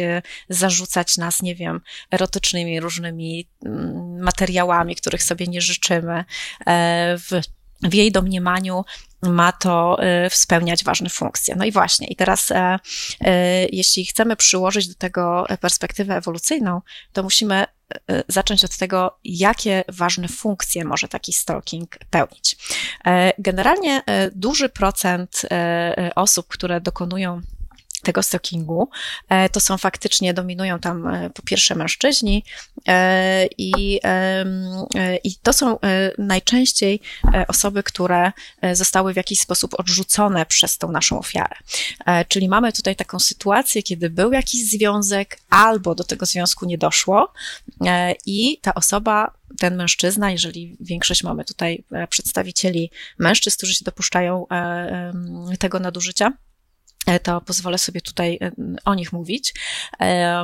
zarzucać 0.49 1.17
nas, 1.17 1.41
nie 1.41 1.55
wiem, 1.55 1.81
erotycznymi 2.11 2.79
różnymi 2.79 3.47
mm, 3.65 4.23
materiałami, 4.23 4.95
których 4.95 5.23
sobie 5.23 5.47
nie 5.47 5.61
życzymy, 5.61 6.25
w 7.17 7.41
w 7.83 7.93
jej 7.93 8.11
domniemaniu 8.11 8.85
ma 9.21 9.51
to 9.51 9.97
spełniać 10.29 10.83
ważne 10.83 11.09
funkcje. 11.09 11.55
No 11.55 11.65
i 11.65 11.71
właśnie, 11.71 12.07
i 12.07 12.15
teraz, 12.15 12.49
jeśli 13.71 14.05
chcemy 14.05 14.35
przyłożyć 14.35 14.87
do 14.87 14.95
tego 14.95 15.45
perspektywę 15.61 16.15
ewolucyjną, 16.15 16.81
to 17.13 17.23
musimy 17.23 17.65
E, 18.09 18.23
zacząć 18.27 18.65
od 18.65 18.77
tego, 18.77 19.17
jakie 19.23 19.83
ważne 19.87 20.27
funkcje 20.27 20.85
może 20.85 21.07
taki 21.07 21.33
stalking 21.33 21.97
pełnić. 22.09 22.57
E, 23.05 23.33
generalnie 23.37 24.03
e, 24.05 24.31
duży 24.31 24.69
procent 24.69 25.41
osób, 26.15 26.47
które 26.47 26.81
dokonują 26.81 27.41
tego 28.03 28.23
stalkingu, 28.23 28.89
e, 29.29 29.49
to 29.49 29.60
są 29.60 29.77
faktycznie, 29.77 30.33
dominują 30.33 30.79
tam 30.79 31.07
e, 31.07 31.29
po 31.29 31.41
pierwsze 31.41 31.75
mężczyźni 31.75 32.43
e, 32.88 33.47
i, 33.57 33.99
i 35.23 35.36
to 35.36 35.53
są 35.53 35.79
najczęściej 36.17 37.01
osoby, 37.47 37.83
które 37.83 38.31
zostały 38.73 39.13
w 39.13 39.15
jakiś 39.15 39.39
sposób 39.39 39.79
odrzucone 39.79 40.45
przez 40.45 40.77
tą 40.77 40.91
naszą 40.91 41.19
ofiarę. 41.19 41.55
Czyli 42.27 42.49
mamy 42.49 42.73
tutaj 42.73 42.95
taką 42.95 43.19
sytuację, 43.19 43.83
kiedy 43.83 44.10
był 44.10 44.31
jakiś 44.31 44.69
związek 44.69 45.39
albo 45.49 45.95
do 45.95 46.03
tego 46.03 46.25
związku 46.25 46.65
nie 46.65 46.77
doszło 46.77 47.33
i 48.25 48.60
ta 48.62 48.73
osoba 48.73 49.31
ten 49.60 49.75
mężczyzna, 49.75 50.31
jeżeli 50.31 50.77
większość 50.79 51.23
mamy 51.23 51.45
tutaj 51.45 51.83
przedstawicieli 52.10 52.91
mężczyzn, 53.19 53.57
którzy 53.57 53.75
się 53.75 53.86
dopuszczają 53.86 54.45
tego 55.60 55.79
nadużycia, 55.79 56.33
to 57.23 57.41
pozwolę 57.41 57.77
sobie 57.77 58.01
tutaj 58.01 58.37
e, 58.41 58.51
o 58.85 58.95
nich 58.95 59.13
mówić, 59.13 59.53
e, 60.01 60.43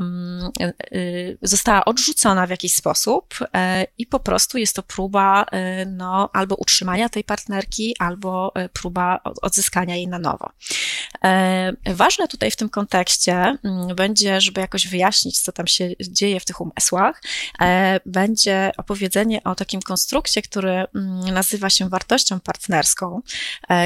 została 1.41 1.85
odrzucona 1.85 2.47
w 2.47 2.49
jakiś 2.49 2.75
sposób 2.75 3.35
i 3.97 4.05
po 4.05 4.19
prostu 4.19 4.57
jest 4.57 4.75
to 4.75 4.83
próba 4.83 5.45
no, 5.87 6.29
albo 6.33 6.55
utrzymania 6.55 7.09
tej 7.09 7.23
partnerki, 7.23 7.95
albo 7.99 8.53
próba 8.73 9.19
odzyskania 9.41 9.95
jej 9.95 10.07
na 10.07 10.19
nowo. 10.19 10.49
Ważne 11.85 12.27
tutaj 12.27 12.51
w 12.51 12.55
tym 12.55 12.69
kontekście 12.69 13.33
mm, 13.33 13.95
będzie, 13.95 14.41
żeby 14.41 14.61
jakoś 14.61 14.87
wyjaśnić, 14.87 15.39
co 15.39 15.51
tam 15.51 15.67
się 15.67 15.89
dzieje 16.01 16.39
w 16.39 16.45
tych 16.45 16.61
umysłach, 16.61 17.23
będzie 18.05 18.71
opowiedzenie 18.77 19.43
o 19.43 19.55
takim 19.55 19.81
konstrukcie, 19.81 20.41
który 20.41 20.71
mm, 20.71 21.33
nazywa 21.33 21.69
się 21.69 21.89
wartością 21.89 22.39
partnerską, 22.39 23.21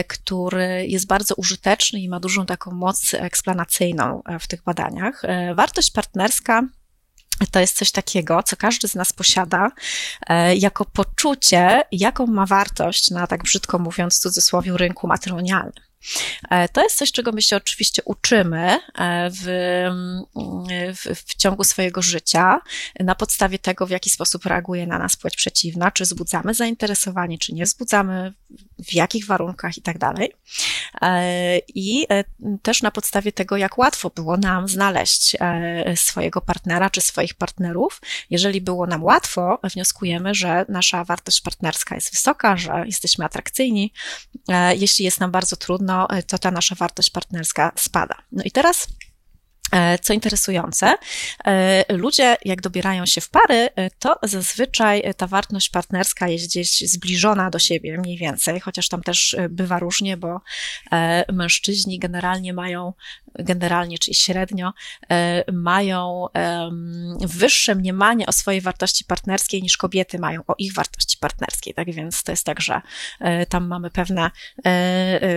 który 0.07 0.87
jest 0.87 1.07
bardzo 1.07 1.35
użyteczny 1.35 1.99
i 1.99 2.09
ma 2.09 2.19
dużą 2.19 2.45
taką 2.45 2.66
taką 2.67 2.77
moc 2.77 3.13
eksplanacyjną 3.13 4.23
e, 4.25 4.39
w 4.39 4.47
tych 4.47 4.63
badaniach. 4.63 5.25
E, 5.25 5.55
wartość 5.55 5.91
partnerska 5.91 6.63
to 7.51 7.59
jest 7.59 7.77
coś 7.77 7.91
takiego, 7.91 8.43
co 8.43 8.55
każdy 8.55 8.87
z 8.87 8.95
nas 8.95 9.13
posiada 9.13 9.71
e, 10.27 10.55
jako 10.55 10.85
poczucie, 10.85 11.81
jaką 11.91 12.27
ma 12.27 12.45
wartość 12.45 13.11
na, 13.11 13.27
tak 13.27 13.43
brzydko 13.43 13.79
mówiąc, 13.79 14.17
w 14.17 14.19
cudzysłowie, 14.19 14.77
rynku 14.77 15.07
matrymonialnym. 15.07 15.73
E, 16.49 16.69
to 16.69 16.83
jest 16.83 16.97
coś, 16.97 17.11
czego 17.11 17.31
my 17.31 17.41
się 17.41 17.55
oczywiście 17.55 18.01
uczymy 18.05 18.79
e, 18.97 19.29
w, 19.29 19.43
w, 20.95 21.15
w, 21.15 21.35
ciągu 21.35 21.63
swojego 21.63 22.01
życia, 22.01 22.61
na 22.99 23.15
podstawie 23.15 23.59
tego, 23.59 23.87
w 23.87 23.89
jaki 23.89 24.09
sposób 24.09 24.45
reaguje 24.45 24.87
na 24.87 24.97
nas 24.97 25.15
płeć 25.15 25.35
przeciwna, 25.35 25.91
czy 25.91 26.03
wzbudzamy 26.03 26.53
zainteresowanie, 26.53 27.37
czy 27.37 27.53
nie 27.53 27.65
wzbudzamy, 27.65 28.33
w 28.79 28.93
jakich 28.93 29.25
warunkach 29.25 29.77
i 29.77 29.81
tak 29.81 29.97
dalej. 29.97 30.33
E, 31.01 31.59
I 31.67 32.07
też 32.61 32.81
na 32.81 32.91
podstawie 32.91 33.31
tego, 33.31 33.57
jak 33.57 33.77
łatwo 33.77 34.09
było 34.09 34.37
nam 34.37 34.67
znaleźć 34.67 35.35
swojego 35.95 36.41
partnera, 36.41 36.89
czy 36.89 37.01
swoich 37.01 37.33
partnerów. 37.33 38.01
Jeżeli 38.29 38.61
było 38.61 38.87
nam 38.87 39.03
łatwo, 39.03 39.59
wnioskujemy, 39.63 40.35
że 40.35 40.65
nasza 40.69 41.03
wartość 41.03 41.41
partnerska 41.41 41.95
jest 41.95 42.11
wysoka, 42.11 42.57
że 42.57 42.83
jesteśmy 42.85 43.25
atrakcyjni. 43.25 43.93
Jeśli 44.75 45.05
jest 45.05 45.19
nam 45.19 45.31
bardzo 45.31 45.55
trudno, 45.55 45.96
To 46.27 46.37
ta 46.37 46.51
nasza 46.51 46.75
wartość 46.75 47.09
partnerska 47.09 47.71
spada. 47.75 48.15
No 48.31 48.43
i 48.43 48.51
teraz 48.51 48.87
co 50.01 50.13
interesujące, 50.13 50.93
e, 51.45 51.85
ludzie, 51.93 52.37
jak 52.45 52.61
dobierają 52.61 53.05
się 53.05 53.21
w 53.21 53.29
pary, 53.29 53.69
e, 53.75 53.89
to 53.99 54.19
zazwyczaj 54.23 55.13
ta 55.17 55.27
wartość 55.27 55.69
partnerska 55.69 56.27
jest 56.27 56.45
gdzieś 56.45 56.79
zbliżona 56.79 57.49
do 57.49 57.59
siebie, 57.59 57.97
mniej 57.97 58.17
więcej, 58.17 58.59
chociaż 58.59 58.89
tam 58.89 59.03
też 59.03 59.35
bywa 59.49 59.79
różnie, 59.79 60.17
bo 60.17 60.41
mężczyźni 61.33 61.99
generalnie 61.99 62.53
mają, 62.53 62.93
generalnie, 63.35 63.99
czyli 63.99 64.15
średnio, 64.15 64.73
mają 65.53 66.25
wyższe 67.19 67.75
mniemanie 67.75 68.25
o 68.25 68.31
swojej 68.31 68.61
wartości 68.61 69.05
partnerskiej 69.05 69.61
niż 69.63 69.77
kobiety 69.77 70.19
mają 70.19 70.41
o 70.47 70.55
ich 70.57 70.73
wartości 70.73 71.17
partnerskiej. 71.17 71.73
Tak 71.73 71.91
więc 71.91 72.23
to 72.23 72.31
jest 72.31 72.45
tak, 72.45 72.61
że 72.61 72.81
tam 73.49 73.67
mamy 73.67 73.89
pewne 73.89 74.31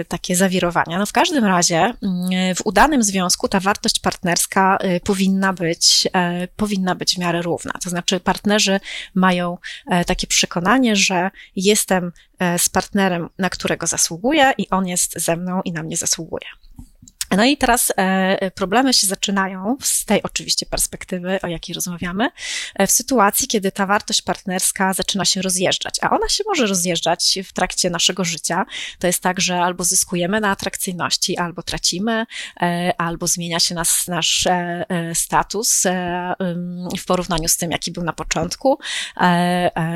takie 0.09 0.37
zawirowania. 0.37 0.99
No 0.99 1.07
w 1.07 1.13
każdym 1.13 1.45
razie, 1.45 1.79
mm, 1.79 2.55
w 2.55 2.61
udanym 2.65 3.03
związku 3.03 3.49
ta 3.49 3.61
wartość 3.61 4.01
partnerska 4.01 4.20
partnerska 4.21 4.79
y, 4.85 5.01
powinna 5.01 5.53
być, 5.53 6.09
e, 6.13 6.49
powinna 6.57 6.95
być 6.95 7.15
w 7.15 7.19
miarę 7.19 7.43
równa. 7.43 7.73
To 7.85 7.91
znaczy, 7.91 8.21
partnerzy 8.21 8.81
mają 9.15 9.59
e, 9.87 10.05
takie 10.05 10.27
przekonanie, 10.27 10.97
że 10.97 11.31
jestem 11.57 12.13
e, 12.39 12.59
z 12.59 12.69
partnerem, 12.69 13.29
na 13.39 13.51
którego 13.51 13.87
zasługuję, 13.87 14.53
i 14.59 14.71
on 14.71 14.87
jest 14.87 15.19
ze 15.19 15.37
mną 15.37 15.61
i 15.65 15.73
na 15.73 15.83
mnie 15.83 15.97
zasługuje. 15.97 16.47
No 17.37 17.45
i 17.45 17.57
teraz 17.57 17.93
e, 17.97 18.51
problemy 18.51 18.95
się 18.95 19.07
zaczynają 19.07 19.77
z 19.83 20.05
tej 20.05 20.23
oczywiście 20.23 20.67
perspektywy, 20.67 21.39
o 21.43 21.47
jakiej 21.47 21.75
rozmawiamy, 21.75 22.31
e, 22.75 22.87
w 22.87 22.91
sytuacji, 22.91 23.49
kiedy 23.49 23.73
ta 23.73 23.87
wartość 23.87 24.23
partnerska 24.23 24.93
zaczyna 24.93 25.25
się 25.25 25.43
rozjeżdżać, 25.43 25.95
a 26.03 26.11
ona 26.11 26.29
się 26.29 26.45
może 26.47 26.67
rozjeżdżać 26.67 27.39
w 27.45 27.53
trakcie 27.53 27.91
naszego 27.91 28.25
życia. 28.25 28.67
To 28.99 29.07
jest 29.07 29.23
tak, 29.23 29.41
że 29.41 29.61
albo 29.61 29.85
zyskujemy 29.85 30.41
na 30.41 30.51
atrakcyjności, 30.51 31.39
albo 31.39 31.63
tracimy, 31.63 32.27
e, 32.61 32.93
albo 32.99 33.27
zmienia 33.27 33.61
się 33.61 33.75
nas, 33.75 34.09
nasz 34.09 34.49
status 35.15 35.83
w 36.99 37.05
porównaniu 37.07 37.49
z 37.49 37.57
tym, 37.57 37.71
jaki 37.71 37.91
był 37.93 38.05
na 38.05 38.13
początku, 38.13 38.79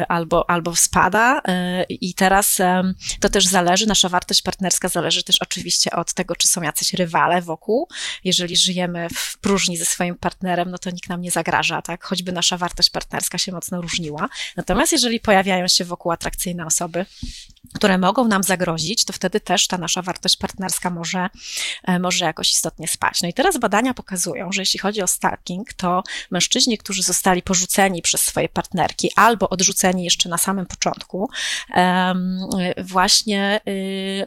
albo, 0.08 0.50
albo 0.50 0.76
spada. 0.76 1.42
I 1.88 2.14
teraz 2.14 2.58
to 3.20 3.28
też 3.28 3.46
zależy, 3.46 3.86
nasza 3.86 4.08
wartość 4.08 4.42
partnerska 4.42 4.88
zależy 4.88 5.22
też 5.22 5.36
oczywiście 5.42 5.90
od 5.90 6.14
tego, 6.14 6.36
czy 6.36 6.48
są 6.48 6.62
jacyś 6.62 6.92
rywale, 6.92 7.23
ale 7.24 7.42
wokół. 7.42 7.88
Jeżeli 8.24 8.56
żyjemy 8.56 9.08
w 9.14 9.38
próżni 9.38 9.76
ze 9.76 9.84
swoim 9.84 10.14
partnerem, 10.14 10.70
no 10.70 10.78
to 10.78 10.90
nikt 10.90 11.08
nam 11.08 11.20
nie 11.20 11.30
zagraża, 11.30 11.82
tak? 11.82 12.04
Choćby 12.04 12.32
nasza 12.32 12.56
wartość 12.56 12.90
partnerska 12.90 13.38
się 13.38 13.52
mocno 13.52 13.80
różniła. 13.80 14.28
Natomiast 14.56 14.92
jeżeli 14.92 15.20
pojawiają 15.20 15.68
się 15.68 15.84
wokół 15.84 16.12
atrakcyjne 16.12 16.66
osoby, 16.66 17.06
które 17.74 17.98
mogą 17.98 18.28
nam 18.28 18.42
zagrozić, 18.42 19.04
to 19.04 19.12
wtedy 19.12 19.40
też 19.40 19.66
ta 19.66 19.78
nasza 19.78 20.02
wartość 20.02 20.36
partnerska 20.36 20.90
może, 20.90 21.28
e, 21.84 21.98
może 21.98 22.24
jakoś 22.24 22.52
istotnie 22.52 22.88
spaść. 22.88 23.22
No 23.22 23.28
i 23.28 23.32
teraz 23.32 23.58
badania 23.58 23.94
pokazują, 23.94 24.52
że 24.52 24.62
jeśli 24.62 24.80
chodzi 24.80 25.02
o 25.02 25.06
stalking, 25.06 25.72
to 25.72 26.02
mężczyźni, 26.30 26.78
którzy 26.78 27.02
zostali 27.02 27.42
porzuceni 27.42 28.02
przez 28.02 28.20
swoje 28.20 28.48
partnerki 28.48 29.10
albo 29.16 29.48
odrzuceni 29.48 30.04
jeszcze 30.04 30.28
na 30.28 30.38
samym 30.38 30.66
początku, 30.66 31.30
właśnie 32.78 33.60
y, 33.68 34.26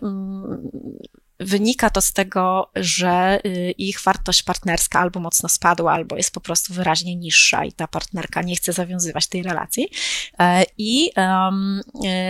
Wynika 1.39 1.89
to 1.89 2.01
z 2.01 2.13
tego, 2.13 2.71
że 2.75 3.39
y, 3.45 3.71
ich 3.77 4.01
wartość 4.01 4.43
partnerska 4.43 4.99
albo 4.99 5.19
mocno 5.19 5.49
spadła, 5.49 5.93
albo 5.93 6.17
jest 6.17 6.31
po 6.31 6.41
prostu 6.41 6.73
wyraźnie 6.73 7.15
niższa 7.15 7.65
i 7.65 7.71
ta 7.71 7.87
partnerka 7.87 8.41
nie 8.41 8.55
chce 8.55 8.73
zawiązywać 8.73 9.27
tej 9.27 9.43
relacji. 9.43 9.89
E, 10.39 10.63
I 10.77 11.11
um, 11.17 11.81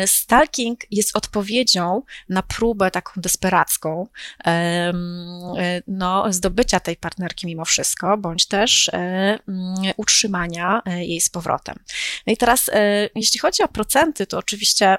stalking 0.05 0.79
jest 0.91 1.17
odpowiedzią 1.17 2.01
na 2.29 2.43
próbę 2.43 2.91
taką 2.91 3.21
desperacką 3.21 4.07
um, 4.45 5.53
no, 5.87 6.33
zdobycia 6.33 6.79
tej 6.79 6.95
partnerki 6.95 7.47
mimo 7.47 7.65
wszystko, 7.65 8.17
bądź 8.17 8.45
też 8.45 8.91
um, 8.93 9.75
utrzymania 9.97 10.81
jej 10.85 11.21
z 11.21 11.29
powrotem. 11.29 11.79
No 12.27 12.33
i 12.33 12.37
teraz, 12.37 12.69
jeśli 13.15 13.39
chodzi 13.39 13.63
o 13.63 13.67
procenty, 13.67 14.27
to 14.27 14.37
oczywiście 14.37 14.97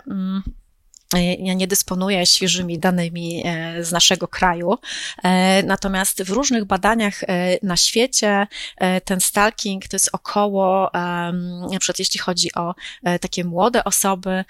ja 1.39 1.55
nie 1.55 1.67
dysponuję 1.67 2.27
świeżymi 2.27 2.79
danymi 2.79 3.45
z 3.81 3.93
naszego 3.93 4.29
kraju, 4.29 4.79
natomiast 5.65 6.23
w 6.23 6.31
różnych 6.31 6.65
badaniach 6.65 7.21
na 7.63 7.77
świecie 7.77 8.47
ten 9.05 9.21
stalking 9.21 9.89
to 9.89 9.97
jest 9.97 10.11
około, 10.13 10.91
na 11.73 11.79
przykład 11.81 11.99
jeśli 11.99 12.21
chodzi 12.21 12.55
o 12.55 12.75
takie 13.21 13.45
młode 13.45 13.85
osoby, 13.85 14.45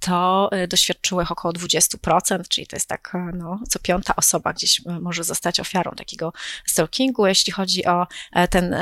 to 0.00 0.50
doświadczyły 0.68 1.24
około 1.28 1.54
20%, 1.54 2.48
czyli 2.48 2.66
to 2.66 2.76
jest 2.76 2.88
tak, 2.88 3.12
no, 3.34 3.60
co 3.68 3.78
piąta 3.78 4.16
osoba 4.16 4.52
gdzieś 4.52 4.80
może 5.00 5.24
zostać 5.24 5.60
ofiarą 5.60 5.92
takiego 5.96 6.32
stalkingu. 6.66 7.26
Jeśli 7.26 7.52
chodzi 7.52 7.84
o 7.84 8.06
ten 8.50 8.76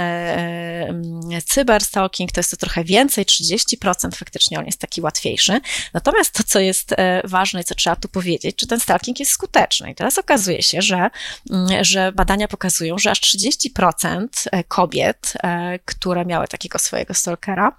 cyberstalking, 1.46 2.33
to 2.33 2.40
jest 2.40 2.51
to 2.51 2.57
trochę 2.57 2.85
więcej, 2.85 3.25
30%, 3.25 4.16
faktycznie 4.16 4.59
on 4.59 4.66
jest 4.66 4.79
taki 4.79 5.01
łatwiejszy. 5.01 5.61
Natomiast 5.94 6.35
to, 6.35 6.42
co 6.42 6.61
jest 6.61 6.92
e, 6.92 7.02
ważne 7.25 7.61
i 7.61 7.65
co 7.65 7.75
trzeba 7.75 7.97
tu 7.97 8.09
powiedzieć, 8.09 8.57
czy 8.57 8.67
ten 8.67 8.81
stalking 8.81 9.21
jest 9.21 9.33
skuteczny. 9.33 9.91
I 9.91 9.95
teraz 9.95 10.19
okazuje 10.19 10.62
się, 10.62 10.83
że, 10.83 11.11
mm, 11.51 11.85
że 11.85 12.12
badania 12.12 12.49
pokazują, 12.49 12.99
że 12.99 13.11
aż 13.11 13.21
30% 13.21 14.49
e, 14.53 14.65
kobiet, 14.65 15.33
e, 15.43 15.79
które 15.79 16.25
miały 16.25 16.49
takiego 16.49 16.79
swojego 16.79 17.15
stalkera, 17.15 17.77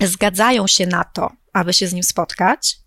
zgadzają 0.00 0.66
się 0.66 0.86
na 0.86 1.04
to, 1.04 1.32
aby 1.52 1.72
się 1.72 1.86
z 1.86 1.92
nim 1.92 2.02
spotkać, 2.02 2.82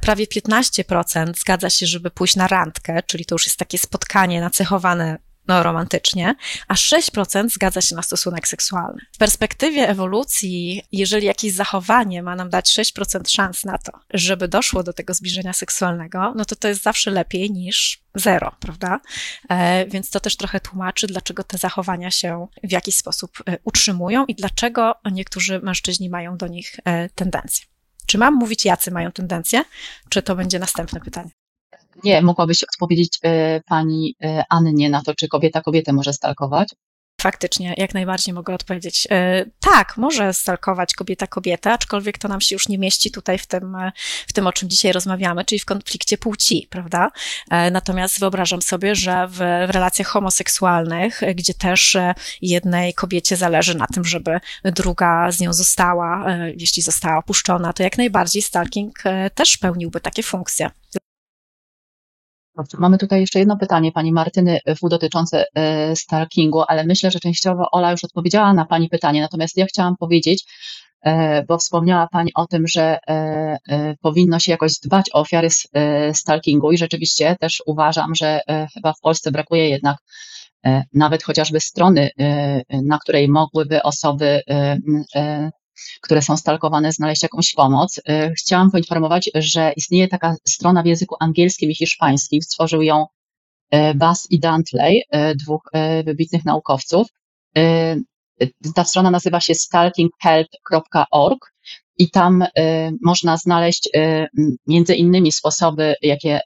Prawie 0.00 0.26
15% 0.26 1.38
zgadza 1.38 1.70
się, 1.70 1.86
żeby 1.86 2.10
pójść 2.10 2.36
na 2.36 2.48
randkę, 2.48 3.02
czyli 3.06 3.24
to 3.24 3.34
już 3.34 3.46
jest 3.46 3.58
takie 3.58 3.78
spotkanie 3.78 4.40
nacechowane 4.40 5.18
no, 5.48 5.62
romantycznie, 5.62 6.34
a 6.68 6.74
6% 6.74 7.48
zgadza 7.48 7.80
się 7.80 7.96
na 7.96 8.02
stosunek 8.02 8.48
seksualny. 8.48 9.00
W 9.12 9.18
perspektywie 9.18 9.88
ewolucji, 9.88 10.82
jeżeli 10.92 11.26
jakieś 11.26 11.52
zachowanie 11.52 12.22
ma 12.22 12.36
nam 12.36 12.50
dać 12.50 12.78
6% 12.78 13.28
szans 13.28 13.64
na 13.64 13.78
to, 13.78 13.92
żeby 14.14 14.48
doszło 14.48 14.82
do 14.82 14.92
tego 14.92 15.14
zbliżenia 15.14 15.52
seksualnego, 15.52 16.32
no 16.36 16.44
to 16.44 16.56
to 16.56 16.68
jest 16.68 16.82
zawsze 16.82 17.10
lepiej 17.10 17.50
niż 17.50 18.02
zero, 18.14 18.56
prawda? 18.60 19.00
E, 19.48 19.86
więc 19.86 20.10
to 20.10 20.20
też 20.20 20.36
trochę 20.36 20.60
tłumaczy, 20.60 21.06
dlaczego 21.06 21.44
te 21.44 21.58
zachowania 21.58 22.10
się 22.10 22.46
w 22.64 22.72
jakiś 22.72 22.96
sposób 22.96 23.38
e, 23.46 23.58
utrzymują 23.64 24.26
i 24.26 24.34
dlaczego 24.34 24.94
niektórzy 25.12 25.60
mężczyźni 25.60 26.10
mają 26.10 26.36
do 26.36 26.46
nich 26.46 26.76
e, 26.84 27.08
tendencję. 27.08 27.66
Czy 28.06 28.18
mam 28.18 28.34
mówić, 28.34 28.64
jacy 28.64 28.90
mają 28.90 29.12
tendencję, 29.12 29.64
czy 30.08 30.22
to 30.22 30.36
będzie 30.36 30.58
następne 30.58 31.00
pytanie? 31.00 31.30
Nie, 32.04 32.22
mogłabyś 32.22 32.64
odpowiedzieć 32.64 33.18
e, 33.24 33.60
pani 33.60 34.14
e, 34.24 34.44
Annie 34.48 34.90
na 34.90 35.02
to, 35.02 35.14
czy 35.14 35.28
kobieta 35.28 35.60
kobietę 35.60 35.92
może 35.92 36.12
stalkować? 36.12 36.68
Faktycznie, 37.20 37.74
jak 37.76 37.94
najbardziej 37.94 38.34
mogę 38.34 38.54
odpowiedzieć. 38.54 39.06
E, 39.10 39.44
tak, 39.60 39.96
może 39.96 40.34
stalkować 40.34 40.94
kobieta 40.94 41.26
kobietę, 41.26 41.72
aczkolwiek 41.72 42.18
to 42.18 42.28
nam 42.28 42.40
się 42.40 42.54
już 42.54 42.68
nie 42.68 42.78
mieści 42.78 43.10
tutaj 43.10 43.38
w 43.38 43.46
tym, 43.46 43.76
w 44.26 44.32
tym, 44.32 44.46
o 44.46 44.52
czym 44.52 44.68
dzisiaj 44.68 44.92
rozmawiamy, 44.92 45.44
czyli 45.44 45.58
w 45.58 45.64
konflikcie 45.64 46.18
płci, 46.18 46.66
prawda? 46.70 47.10
Natomiast 47.72 48.20
wyobrażam 48.20 48.62
sobie, 48.62 48.94
że 48.94 49.26
w 49.28 49.38
relacjach 49.68 50.08
homoseksualnych, 50.08 51.20
gdzie 51.34 51.54
też 51.54 51.96
jednej 52.42 52.94
kobiecie 52.94 53.36
zależy 53.36 53.74
na 53.74 53.86
tym, 53.86 54.04
żeby 54.04 54.40
druga 54.64 55.32
z 55.32 55.40
nią 55.40 55.52
została, 55.52 56.26
jeśli 56.56 56.82
została 56.82 57.18
opuszczona, 57.18 57.72
to 57.72 57.82
jak 57.82 57.98
najbardziej 57.98 58.42
stalking 58.42 59.02
też 59.34 59.56
pełniłby 59.56 60.00
takie 60.00 60.22
funkcje. 60.22 60.70
Mamy 62.78 62.98
tutaj 62.98 63.20
jeszcze 63.20 63.38
jedno 63.38 63.56
pytanie 63.56 63.92
pani 63.92 64.12
Martyny 64.12 64.58
W 64.82 64.88
dotyczące 64.88 65.44
e, 65.54 65.96
stalkingu, 65.96 66.62
ale 66.68 66.84
myślę, 66.84 67.10
że 67.10 67.20
częściowo 67.20 67.70
Ola 67.72 67.90
już 67.90 68.04
odpowiedziała 68.04 68.54
na 68.54 68.64
pani 68.64 68.88
pytanie, 68.88 69.20
natomiast 69.20 69.56
ja 69.56 69.66
chciałam 69.66 69.96
powiedzieć, 69.96 70.44
e, 71.02 71.44
bo 71.44 71.58
wspomniała 71.58 72.08
Pani 72.12 72.30
o 72.34 72.46
tym, 72.46 72.68
że 72.68 72.98
powinno 74.00 74.38
się 74.38 74.52
jakoś 74.52 74.72
dbać 74.84 75.10
o 75.12 75.20
ofiary 75.20 75.48
stalkingu 76.12 76.72
i 76.72 76.78
rzeczywiście 76.78 77.36
też 77.40 77.62
uważam, 77.66 78.14
że 78.14 78.40
chyba 78.74 78.92
w 78.92 79.00
Polsce 79.00 79.30
brakuje 79.30 79.68
jednak 79.68 79.96
nawet 80.94 81.22
chociażby 81.22 81.60
strony, 81.60 82.10
na 82.70 82.98
której 82.98 83.28
mogłyby 83.28 83.82
osoby 83.82 84.42
które 86.00 86.22
są 86.22 86.36
stalkowane, 86.36 86.92
znaleźć 86.92 87.22
jakąś 87.22 87.52
pomoc. 87.52 87.98
Y, 87.98 88.02
chciałam 88.38 88.70
poinformować, 88.70 89.30
że 89.34 89.72
istnieje 89.76 90.08
taka 90.08 90.34
strona 90.48 90.82
w 90.82 90.86
języku 90.86 91.16
angielskim 91.20 91.70
i 91.70 91.74
hiszpańskim. 91.74 92.42
Stworzył 92.42 92.82
ją 92.82 93.06
y, 93.74 93.94
Bass 93.94 94.26
i 94.30 94.40
Dantley, 94.40 95.02
y, 95.14 95.34
dwóch 95.36 95.70
wybitnych 96.04 96.44
naukowców. 96.44 97.06
Ta 98.74 98.84
strona 98.84 99.10
nazywa 99.10 99.40
się 99.40 99.54
stalkinghelp.org 99.54 101.52
i 101.98 102.10
tam 102.10 102.44
można 103.02 103.36
znaleźć 103.36 103.88
między 104.66 104.94
innymi 104.94 105.32
sposoby, 105.32 105.94
jakie 106.02 106.40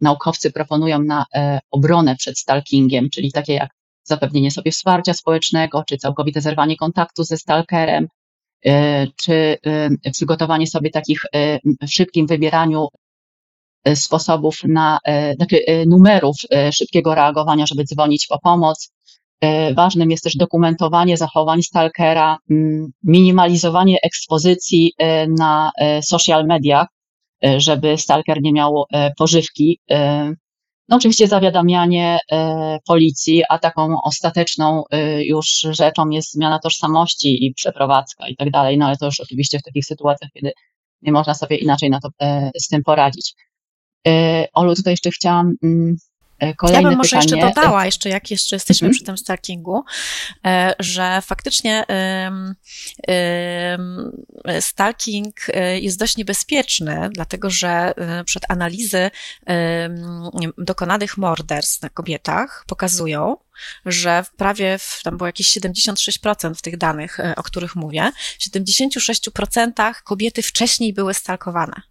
naukowcy 0.00 0.52
proponują 0.52 1.02
na 1.02 1.24
obronę 1.70 2.16
przed 2.16 2.38
stalkingiem, 2.38 3.10
czyli 3.10 3.32
takie 3.32 3.52
jak 3.52 3.70
zapewnienie 4.04 4.50
sobie 4.50 4.72
wsparcia 4.72 5.14
społecznego, 5.14 5.84
czy 5.88 5.96
całkowite 5.96 6.40
zerwanie 6.40 6.76
kontaktu 6.76 7.24
ze 7.24 7.36
stalkerem, 7.36 8.08
czy 9.16 9.58
e, 10.02 10.10
przygotowanie 10.12 10.66
sobie 10.66 10.90
takich 10.90 11.20
e, 11.34 11.58
w 11.58 11.90
szybkim 11.90 12.26
wybieraniu 12.26 12.88
sposobów 13.94 14.60
na, 14.64 14.98
znaczy 15.36 15.60
numerów 15.86 16.36
szybkiego 16.72 17.14
reagowania, 17.14 17.66
żeby 17.66 17.84
dzwonić 17.84 18.26
po 18.26 18.38
pomoc. 18.38 18.90
Ważnym 19.76 20.10
jest 20.10 20.24
też 20.24 20.36
dokumentowanie 20.36 21.16
zachowań 21.16 21.62
stalkera, 21.62 22.36
minimalizowanie 23.02 23.96
ekspozycji 24.02 24.92
na 25.38 25.70
social 26.02 26.46
mediach, 26.46 26.86
żeby 27.56 27.98
stalker 27.98 28.42
nie 28.42 28.52
miał 28.52 28.84
pożywki 29.18 29.80
no 30.88 30.96
oczywiście 30.96 31.28
zawiadamianie 31.28 32.18
e, 32.32 32.78
policji, 32.86 33.42
a 33.48 33.58
taką 33.58 34.02
ostateczną 34.02 34.84
e, 34.90 35.24
już 35.24 35.46
rzeczą 35.70 36.08
jest 36.08 36.32
zmiana 36.32 36.58
tożsamości 36.58 37.46
i 37.46 37.54
przeprowadzka 37.54 38.28
i 38.28 38.36
tak 38.36 38.50
dalej, 38.50 38.78
no 38.78 38.86
ale 38.86 38.96
to 38.96 39.06
już 39.06 39.20
oczywiście 39.20 39.58
w 39.58 39.62
takich 39.62 39.84
sytuacjach, 39.84 40.30
kiedy 40.34 40.52
nie 41.02 41.12
można 41.12 41.34
sobie 41.34 41.56
inaczej 41.56 41.90
na 41.90 42.00
to, 42.00 42.08
e, 42.20 42.50
z 42.60 42.68
tym 42.68 42.82
poradzić. 42.82 43.34
Olu, 44.54 44.74
tutaj 44.74 44.92
jeszcze 44.92 45.10
chciałam 45.10 45.54
mm, 45.62 45.96
Kolejne 46.56 46.82
ja 46.82 46.88
bym 46.88 46.98
może 46.98 47.16
pytanie. 47.16 47.42
jeszcze 47.42 47.60
dodała, 47.60 47.86
jeszcze 47.86 48.08
jak 48.08 48.30
jeszcze 48.30 48.56
jesteśmy 48.56 48.86
mm 48.86 48.92
-hmm. 48.92 48.96
przy 48.96 49.04
tym 49.04 49.18
stalkingu, 49.18 49.84
e, 50.46 50.74
że 50.78 51.22
faktycznie 51.22 51.84
stalking 54.60 55.34
e, 55.48 55.78
jest 55.78 55.98
dość 55.98 56.16
niebezpieczny, 56.16 57.08
dlatego 57.12 57.50
że 57.50 57.68
e, 57.68 58.24
przed 58.24 58.50
analizy 58.50 59.10
dokonanych 60.58 61.16
morderstw 61.16 61.82
na 61.82 61.88
kobietach 61.88 62.64
pokazują, 62.66 63.36
że 63.86 64.24
w 64.24 64.30
prawie, 64.30 64.78
w, 64.78 65.00
tam 65.04 65.16
było 65.16 65.26
jakieś 65.26 65.58
76% 65.58 66.54
w 66.54 66.62
tych 66.62 66.76
danych, 66.76 67.18
o 67.36 67.42
których 67.42 67.76
mówię, 67.76 68.12
w 68.38 68.42
76% 68.42 69.94
kobiety 70.04 70.42
wcześniej 70.42 70.92
były 70.92 71.14
stalkowane 71.14 71.82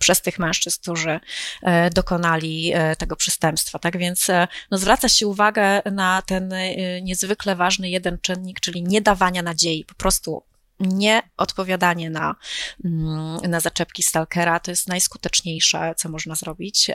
przez 0.00 0.22
tych 0.22 0.38
mężczyzn, 0.38 0.80
którzy 0.82 1.20
e, 1.62 1.90
dokonali 1.90 2.72
e, 2.74 2.96
tego 2.96 3.16
przestępstwa. 3.16 3.78
Tak 3.78 3.98
więc 3.98 4.30
e, 4.30 4.48
no, 4.70 4.78
zwraca 4.78 5.08
się 5.08 5.26
uwagę 5.26 5.82
na 5.92 6.22
ten 6.22 6.54
niezwykle 7.02 7.56
ważny 7.56 7.90
jeden 7.90 8.18
czynnik, 8.22 8.60
czyli 8.60 8.82
nie 8.82 9.00
dawania 9.00 9.42
nadziei, 9.42 9.84
po 9.84 9.94
prostu 9.94 10.42
nie 10.80 11.22
odpowiadanie 11.36 12.10
na, 12.10 12.36
mm, 12.84 13.36
na 13.50 13.60
zaczepki 13.60 14.02
stalkera 14.02 14.60
to 14.60 14.70
jest 14.70 14.88
najskuteczniejsze, 14.88 15.94
co 15.96 16.08
można 16.08 16.34
zrobić. 16.34 16.90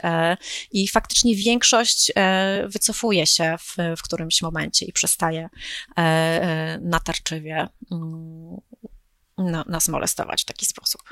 I 0.72 0.88
faktycznie 0.88 1.36
większość 1.36 2.12
wycofuje 2.66 3.26
się 3.26 3.56
w, 3.60 3.76
w 3.96 4.02
którymś 4.02 4.42
momencie 4.42 4.86
i 4.86 4.92
przestaje 4.92 5.48
natarczywie 6.80 7.68
mm, 7.92 8.56
no, 9.38 9.64
nas 9.68 9.88
molestować 9.88 10.42
w 10.42 10.44
taki 10.44 10.66
sposób. 10.66 11.05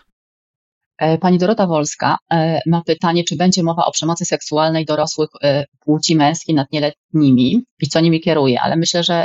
E, 0.99 1.19
pani 1.19 1.39
Dorota 1.39 1.67
Wolska 1.67 2.17
e, 2.33 2.61
ma 2.67 2.83
pytanie, 2.87 3.25
czy 3.25 3.37
będzie 3.37 3.63
mowa 3.63 3.85
o 3.85 3.93
przemocy 3.93 4.25
seksualnej 4.25 4.85
dorosłych 4.85 5.29
e, 5.43 5.65
płci 5.81 6.17
męskiej 6.17 6.55
nad 6.55 6.73
nieletnimi 6.73 7.65
i 7.81 7.89
co 7.89 8.01
nimi 8.01 8.21
kieruje, 8.21 8.61
ale 8.61 8.77
myślę, 8.77 9.05
że 9.05 9.25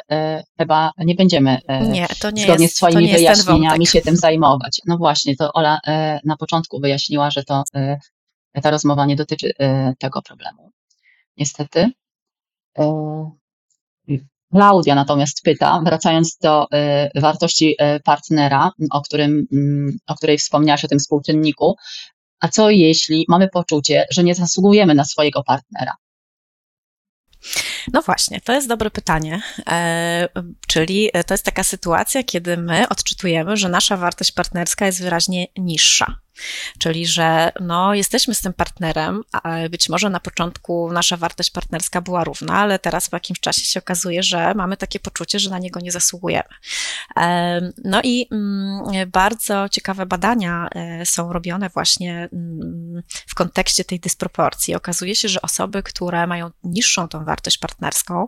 chyba 0.58 0.91
nie 0.97 1.15
będziemy 1.15 1.58
nie, 1.91 2.08
to 2.21 2.32
nie 2.32 2.43
zgodnie 2.43 2.65
jest, 2.65 2.75
z 2.75 2.77
swoimi 2.77 3.12
wyjaśnieniami 3.12 3.88
się 3.88 4.01
tym 4.01 4.15
zajmować. 4.15 4.82
No 4.86 4.97
właśnie, 4.97 5.36
to 5.36 5.53
Ola 5.53 5.79
na 6.25 6.38
początku 6.39 6.79
wyjaśniła, 6.79 7.32
że 7.32 7.43
to 7.43 7.63
ta 8.62 8.71
rozmowa 8.71 9.05
nie 9.05 9.15
dotyczy 9.15 9.51
tego 9.99 10.21
problemu. 10.21 10.71
Niestety. 11.38 11.91
Klaudia 14.51 14.95
natomiast 14.95 15.41
pyta, 15.43 15.81
wracając 15.85 16.38
do 16.38 16.67
y, 17.15 17.21
wartości 17.21 17.75
y, 17.81 17.99
partnera, 17.99 18.71
o, 18.91 19.01
którym, 19.01 19.47
mm, 19.53 19.97
o 20.07 20.15
której 20.15 20.38
wspomniałaś, 20.38 20.85
o 20.85 20.88
tym 20.88 20.99
współczynniku, 20.99 21.75
a 22.39 22.47
co 22.47 22.69
jeśli 22.69 23.25
mamy 23.27 23.49
poczucie, 23.49 24.05
że 24.12 24.23
nie 24.23 24.35
zasługujemy 24.35 24.95
na 24.95 25.05
swojego 25.05 25.43
partnera? 25.43 25.93
No 27.93 28.01
właśnie, 28.01 28.41
to 28.41 28.53
jest 28.53 28.67
dobre 28.67 28.91
pytanie. 28.91 29.41
E, 29.67 30.29
czyli 30.67 31.09
to 31.27 31.33
jest 31.33 31.45
taka 31.45 31.63
sytuacja, 31.63 32.23
kiedy 32.23 32.57
my 32.57 32.89
odczytujemy, 32.89 33.57
że 33.57 33.69
nasza 33.69 33.97
wartość 33.97 34.31
partnerska 34.31 34.85
jest 34.85 35.01
wyraźnie 35.01 35.47
niższa. 35.57 36.19
Czyli, 36.80 37.08
że 37.08 37.52
no, 37.60 37.93
jesteśmy 37.93 38.36
z 38.36 38.41
tym 38.41 38.54
partnerem, 38.54 39.23
być 39.69 39.89
może 39.89 40.10
na 40.10 40.19
początku 40.19 40.91
nasza 40.93 41.17
wartość 41.17 41.52
partnerska 41.52 42.02
była 42.02 42.23
równa, 42.23 42.54
ale 42.54 42.80
teraz 42.80 43.10
po 43.10 43.15
jakimś 43.15 43.39
czasie 43.39 43.62
się 43.62 43.80
okazuje, 43.80 44.23
że 44.23 44.54
mamy 44.54 44.78
takie 44.78 44.99
poczucie, 44.99 45.39
że 45.39 45.49
na 45.49 45.60
niego 45.60 45.80
nie 45.80 45.91
zasługujemy. 45.91 46.49
No 47.84 48.02
i 48.04 48.28
mm, 48.32 49.10
bardzo 49.12 49.69
ciekawe 49.69 50.06
badania 50.06 50.69
e, 50.75 51.06
są 51.06 51.34
robione 51.34 51.69
właśnie 51.69 52.30
mm, 52.34 53.04
w 53.28 53.36
kontekście 53.36 53.86
tej 53.86 53.99
dysproporcji. 53.99 54.75
Okazuje 54.75 55.15
się, 55.15 55.28
że 55.28 55.41
osoby, 55.41 55.84
które 55.84 56.28
mają 56.28 56.52
niższą 56.63 57.08
tą 57.08 57.25
wartość 57.25 57.58
partnerską, 57.58 58.28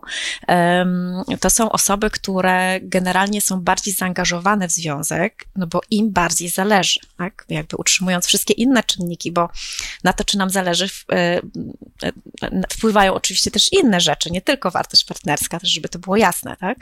to 1.40 1.50
są 1.50 1.70
osoby, 1.70 2.10
które 2.10 2.80
generalnie 2.82 3.40
są 3.40 3.60
bardziej 3.60 3.94
zaangażowane 3.94 4.68
w 4.68 4.72
związek, 4.72 5.44
no 5.56 5.66
bo 5.66 5.80
im 5.90 6.12
bardziej 6.12 6.48
zależy, 6.48 7.00
tak? 7.18 7.44
Jakby 7.48 7.76
utrzymują 7.76 8.01
utrzymując 8.02 8.26
wszystkie 8.26 8.54
inne 8.54 8.82
czynniki, 8.82 9.32
bo 9.32 9.48
na 10.04 10.12
to, 10.12 10.24
czy 10.24 10.38
nam 10.38 10.50
zależy, 10.50 10.88
e, 11.12 11.40
e, 12.02 12.12
wpływają 12.72 13.14
oczywiście 13.14 13.50
też 13.50 13.72
inne 13.72 14.00
rzeczy, 14.00 14.30
nie 14.30 14.42
tylko 14.42 14.70
wartość 14.70 15.04
partnerska, 15.04 15.58
też 15.58 15.70
żeby 15.70 15.88
to 15.88 15.98
było 15.98 16.16
jasne, 16.16 16.56
tak? 16.56 16.78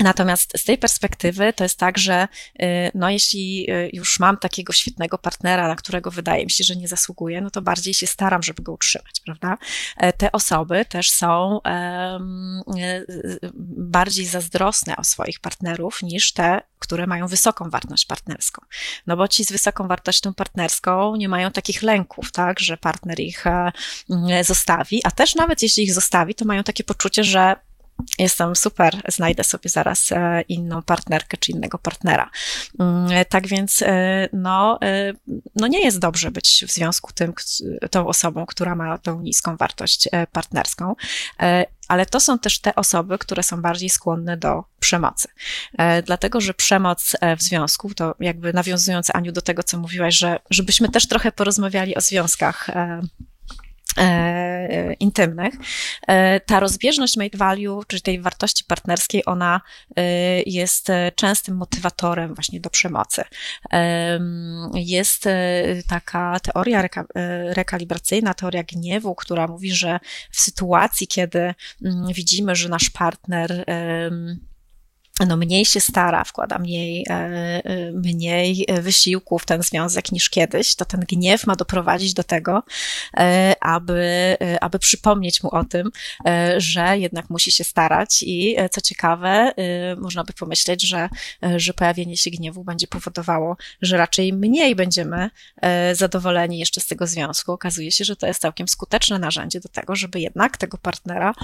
Natomiast 0.00 0.52
z 0.56 0.64
tej 0.64 0.78
perspektywy 0.78 1.52
to 1.52 1.64
jest 1.64 1.78
tak, 1.78 1.98
że 1.98 2.28
y, 2.62 2.66
no 2.94 3.10
jeśli 3.10 3.70
y, 3.70 3.90
już 3.92 4.20
mam 4.20 4.36
takiego 4.36 4.72
świetnego 4.72 5.18
partnera, 5.18 5.68
na 5.68 5.76
którego 5.76 6.10
wydaje 6.10 6.44
mi 6.44 6.50
się, 6.50 6.64
że 6.64 6.76
nie 6.76 6.88
zasługuje, 6.88 7.40
no 7.40 7.50
to 7.50 7.62
bardziej 7.62 7.94
się 7.94 8.06
staram, 8.06 8.42
żeby 8.42 8.62
go 8.62 8.72
utrzymać, 8.72 9.20
prawda? 9.24 9.58
E, 9.96 10.12
te 10.12 10.32
osoby 10.32 10.84
też 10.84 11.10
są 11.10 11.60
y, 11.60 13.50
bardziej 13.76 14.26
zazdrosne 14.26 14.96
o 14.96 15.04
swoich 15.04 15.40
partnerów 15.40 16.02
niż 16.02 16.32
te, 16.32 16.60
które 16.78 17.06
mają 17.06 17.26
wysoką 17.26 17.70
wartość 17.70 18.06
partnerską. 18.06 18.62
No 19.06 19.16
bo 19.16 19.28
ci 19.28 19.44
z 19.44 19.52
wysoką 19.52 19.88
wartością 19.88 20.34
partnerską 20.34 21.16
nie 21.16 21.28
mają 21.28 21.50
takich 21.50 21.82
lęków, 21.82 22.32
tak, 22.32 22.60
że 22.60 22.76
partner 22.76 23.20
ich 23.20 23.46
e, 23.46 23.72
zostawi, 24.44 25.00
a 25.04 25.10
też 25.10 25.34
nawet 25.34 25.62
jeśli 25.62 25.84
ich 25.84 25.94
zostawi, 25.94 26.34
to 26.34 26.44
mają 26.44 26.62
takie 26.62 26.84
poczucie, 26.84 27.24
że 27.24 27.56
jestem 28.18 28.56
super, 28.56 29.02
znajdę 29.08 29.44
sobie 29.44 29.70
zaraz 29.70 30.12
e, 30.12 30.40
inną 30.48 30.82
partnerkę 30.82 31.36
czy 31.36 31.52
innego 31.52 31.78
partnera. 31.78 32.30
Mm, 32.80 33.24
tak 33.28 33.46
więc, 33.46 33.82
e, 33.82 34.28
no, 34.32 34.78
e, 34.82 35.12
no 35.56 35.66
nie 35.66 35.84
jest 35.84 35.98
dobrze 35.98 36.30
być 36.30 36.64
w 36.68 36.72
związku 36.72 37.12
tym, 37.12 37.32
tą 37.90 38.06
osobą, 38.06 38.46
która 38.46 38.74
ma 38.74 38.98
tą 38.98 39.20
niską 39.20 39.56
wartość 39.56 40.08
partnerską, 40.32 40.94
ale 41.88 42.06
to 42.06 42.20
są 42.20 42.38
też 42.38 42.60
te 42.60 42.74
osoby, 42.74 43.18
które 43.18 43.42
są 43.42 43.62
bardziej 43.62 43.90
skłonne 43.90 44.36
do 44.36 44.64
przemocy. 44.80 45.28
Dlatego, 46.06 46.40
że 46.40 46.54
przemoc 46.54 47.16
w 47.38 47.42
związku, 47.42 47.94
to 47.94 48.14
jakby 48.20 48.52
nawiązując 48.52 49.10
Aniu 49.14 49.32
do 49.32 49.42
tego, 49.42 49.62
co 49.62 49.78
mówiłaś, 49.78 50.14
że 50.14 50.38
żebyśmy 50.50 50.88
też 50.88 51.08
trochę 51.08 51.32
porozmawiali 51.32 51.96
o 51.96 52.00
związkach 52.00 52.68
E, 52.68 53.00
intymnych, 55.00 55.54
e, 56.06 56.40
ta 56.40 56.60
rozbieżność 56.60 57.16
made 57.16 57.38
value, 57.38 57.82
czyli 57.86 58.02
tej 58.02 58.20
wartości 58.20 58.64
partnerskiej, 58.64 59.22
ona 59.26 59.60
e, 59.96 60.02
jest 60.42 60.88
częstym 61.14 61.56
motywatorem 61.56 62.34
właśnie 62.34 62.60
do 62.60 62.70
przemocy. 62.70 63.24
Jest 64.74 65.28
taka 65.88 66.40
teoria 66.40 66.82
reka, 66.82 67.04
rekalibracyjna, 67.48 68.34
teoria 68.34 68.62
gniewu, 68.62 69.14
która 69.14 69.46
mówi, 69.46 69.72
że 69.72 70.00
w 70.30 70.40
sytuacji, 70.40 71.06
kiedy 71.06 71.54
mm, 71.84 72.06
widzimy, 72.12 72.56
że 72.56 72.68
nasz 72.68 72.90
partner 72.90 73.64
no 75.26 75.36
mniej 75.36 75.64
się 75.64 75.80
stara, 75.80 76.24
wkłada 76.24 76.58
mniej, 76.58 77.04
e, 77.08 77.12
e, 77.12 77.92
mniej 77.92 78.66
wysiłku 78.80 79.38
w 79.38 79.46
ten 79.46 79.62
związek 79.62 80.12
niż 80.12 80.30
kiedyś, 80.30 80.74
to 80.74 80.84
ten 80.84 81.00
gniew 81.00 81.46
ma 81.46 81.56
doprowadzić 81.56 82.14
do 82.14 82.24
tego, 82.24 82.62
e, 83.16 83.54
aby, 83.60 84.36
aby 84.60 84.78
przypomnieć 84.78 85.42
mu 85.42 85.50
o 85.50 85.64
tym, 85.64 85.90
że 86.56 86.98
jednak 86.98 87.30
musi 87.30 87.52
się 87.52 87.64
starać 87.64 88.22
i 88.22 88.56
co 88.70 88.80
ciekawe, 88.80 89.52
można 89.98 90.24
by 90.24 90.32
pomyśleć, 90.32 90.82
że, 90.82 91.08
że 91.56 91.74
pojawienie 91.74 92.16
się 92.16 92.30
gniewu 92.30 92.64
będzie 92.64 92.86
powodowało, 92.86 93.56
że 93.82 93.96
raczej 93.96 94.32
mniej 94.32 94.76
będziemy 94.76 95.30
zadowoleni 95.92 96.58
jeszcze 96.58 96.80
z 96.80 96.86
tego 96.86 97.06
związku. 97.06 97.52
Okazuje 97.52 97.92
się, 97.92 98.04
że 98.04 98.16
to 98.16 98.26
jest 98.26 98.40
całkiem 98.40 98.68
skuteczne 98.68 99.18
narzędzie 99.18 99.60
do 99.60 99.68
tego, 99.68 99.96
żeby 99.96 100.20
jednak 100.20 100.56
tego 100.56 100.78
partnera 100.78 101.34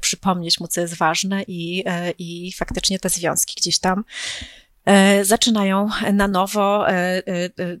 przypomnieć 0.00 0.60
mu, 0.60 0.68
co 0.68 0.80
jest 0.80 0.94
ważne 0.94 1.42
i, 1.42 1.84
i 2.18 2.51
faktycznie 2.54 2.98
te 2.98 3.08
związki 3.08 3.54
gdzieś 3.56 3.78
tam 3.78 4.04
zaczynają 5.22 5.88
na 6.12 6.28
nowo 6.28 6.88
e, 6.88 6.92
e, 6.92 7.22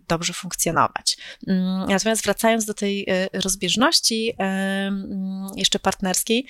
dobrze 0.08 0.32
funkcjonować. 0.32 1.16
Mm, 1.48 1.88
natomiast 1.88 2.24
wracając 2.24 2.64
do 2.64 2.74
tej 2.74 3.06
rozbieżności 3.32 4.34
mm, 4.38 5.46
jeszcze 5.56 5.78
partnerskiej, 5.78 6.46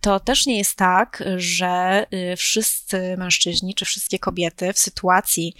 to 0.00 0.20
też 0.20 0.46
nie 0.46 0.58
jest 0.58 0.76
tak, 0.76 1.24
że 1.36 2.06
wszyscy 2.36 3.16
mężczyźni 3.18 3.74
czy 3.74 3.84
wszystkie 3.84 4.18
kobiety 4.18 4.72
w 4.72 4.78
sytuacji 4.78 5.54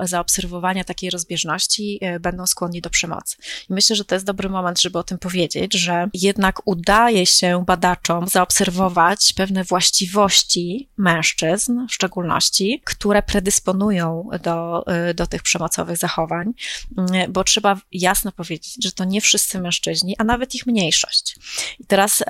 zaobserwowania 0.00 0.84
takiej 0.84 1.10
rozbieżności 1.10 2.00
będą 2.20 2.46
skłonni 2.46 2.80
do 2.80 2.90
przemocy. 2.90 3.36
I 3.70 3.72
myślę, 3.74 3.96
że 3.96 4.04
to 4.04 4.14
jest 4.14 4.26
dobry 4.26 4.48
moment, 4.48 4.80
żeby 4.80 4.98
o 4.98 5.02
tym 5.02 5.18
powiedzieć, 5.18 5.74
że 5.74 6.08
jednak 6.14 6.60
udaje 6.64 7.26
się 7.26 7.64
badaczom 7.66 8.28
zaobserwować 8.28 9.32
pewne 9.32 9.64
właściwości 9.64 10.88
mężczyzn 10.96 11.86
w 11.86 11.94
szczególności, 11.94 12.69
które 12.78 13.22
predysponują 13.22 14.28
do, 14.42 14.84
y, 15.10 15.14
do 15.14 15.26
tych 15.26 15.42
przemocowych 15.42 15.96
zachowań, 15.96 16.52
y, 16.98 17.28
bo 17.28 17.44
trzeba 17.44 17.80
jasno 17.92 18.32
powiedzieć, 18.32 18.84
że 18.84 18.92
to 18.92 19.04
nie 19.04 19.20
wszyscy 19.20 19.60
mężczyźni, 19.60 20.16
a 20.18 20.24
nawet 20.24 20.54
ich 20.54 20.66
mniejszość. 20.66 21.36
I 21.80 21.84
teraz 21.84 22.22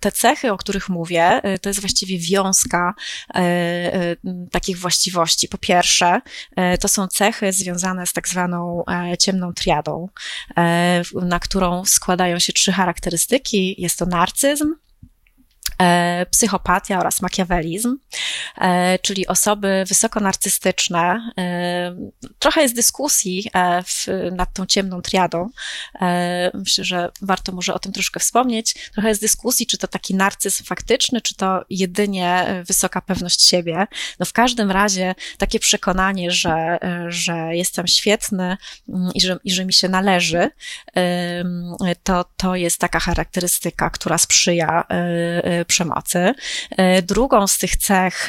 te 0.00 0.12
cechy, 0.12 0.52
o 0.52 0.56
których 0.56 0.88
mówię, 0.88 1.40
y, 1.54 1.58
to 1.58 1.68
jest 1.68 1.80
właściwie 1.80 2.18
wiązka 2.18 2.94
takich 4.50 4.78
właściwości. 4.78 5.48
Po 5.48 5.58
pierwsze, 5.58 6.20
to 6.80 6.88
są 6.88 7.08
cechy 7.08 7.52
związane 7.52 8.06
z 8.06 8.12
tak 8.12 8.28
zwaną 8.28 8.84
e, 8.86 9.18
ciemną 9.18 9.52
triadą, 9.52 10.08
e, 10.56 11.02
na 11.22 11.40
którą 11.40 11.84
składają 11.84 12.38
się 12.38 12.52
trzy 12.52 12.72
charakterystyki. 12.72 13.82
Jest 13.82 13.98
to 13.98 14.06
narcyzm, 14.06 14.74
psychopatia 16.30 16.98
oraz 16.98 17.22
makiawelizm, 17.22 17.96
e, 18.60 18.98
czyli 18.98 19.26
osoby 19.26 19.84
wysoko 19.88 20.20
narcystyczne. 20.20 21.32
E, 21.38 21.94
trochę 22.38 22.62
jest 22.62 22.74
dyskusji 22.74 23.50
w, 23.86 24.06
nad 24.32 24.52
tą 24.52 24.66
ciemną 24.66 25.02
triadą. 25.02 25.50
Myślę, 26.54 26.84
że 26.84 27.10
warto 27.22 27.52
może 27.52 27.74
o 27.74 27.78
tym 27.78 27.92
troszkę 27.92 28.20
wspomnieć. 28.20 28.90
Trochę 28.92 29.08
jest 29.08 29.20
dyskusji, 29.20 29.66
czy 29.66 29.78
to 29.78 29.88
taki 29.88 30.14
narcyzm 30.14 30.64
faktyczny, 30.64 31.20
czy 31.20 31.34
to 31.34 31.64
jedynie 31.70 32.62
wysoka 32.66 33.00
pewność 33.00 33.48
siebie. 33.48 33.86
No 34.18 34.26
w 34.26 34.32
każdym 34.32 34.70
razie 34.70 35.14
takie 35.38 35.58
przekonanie, 35.58 36.30
że, 36.30 36.78
że 37.08 37.56
jestem 37.56 37.86
świetny 37.86 38.56
mm, 38.88 39.10
i 39.14 39.20
że, 39.20 39.36
i 39.44 39.50
że 39.50 39.64
mi 39.64 39.72
się 39.72 39.88
należy, 39.88 40.50
to, 42.02 42.24
to 42.36 42.56
jest 42.56 42.78
taka 42.78 43.00
charakterystyka, 43.00 43.90
która 43.90 44.18
sprzyja 44.18 44.84
przemocy. 45.70 46.34
E, 46.70 47.02
drugą 47.02 47.46
z 47.46 47.58
tych 47.58 47.76
cech 47.76 48.28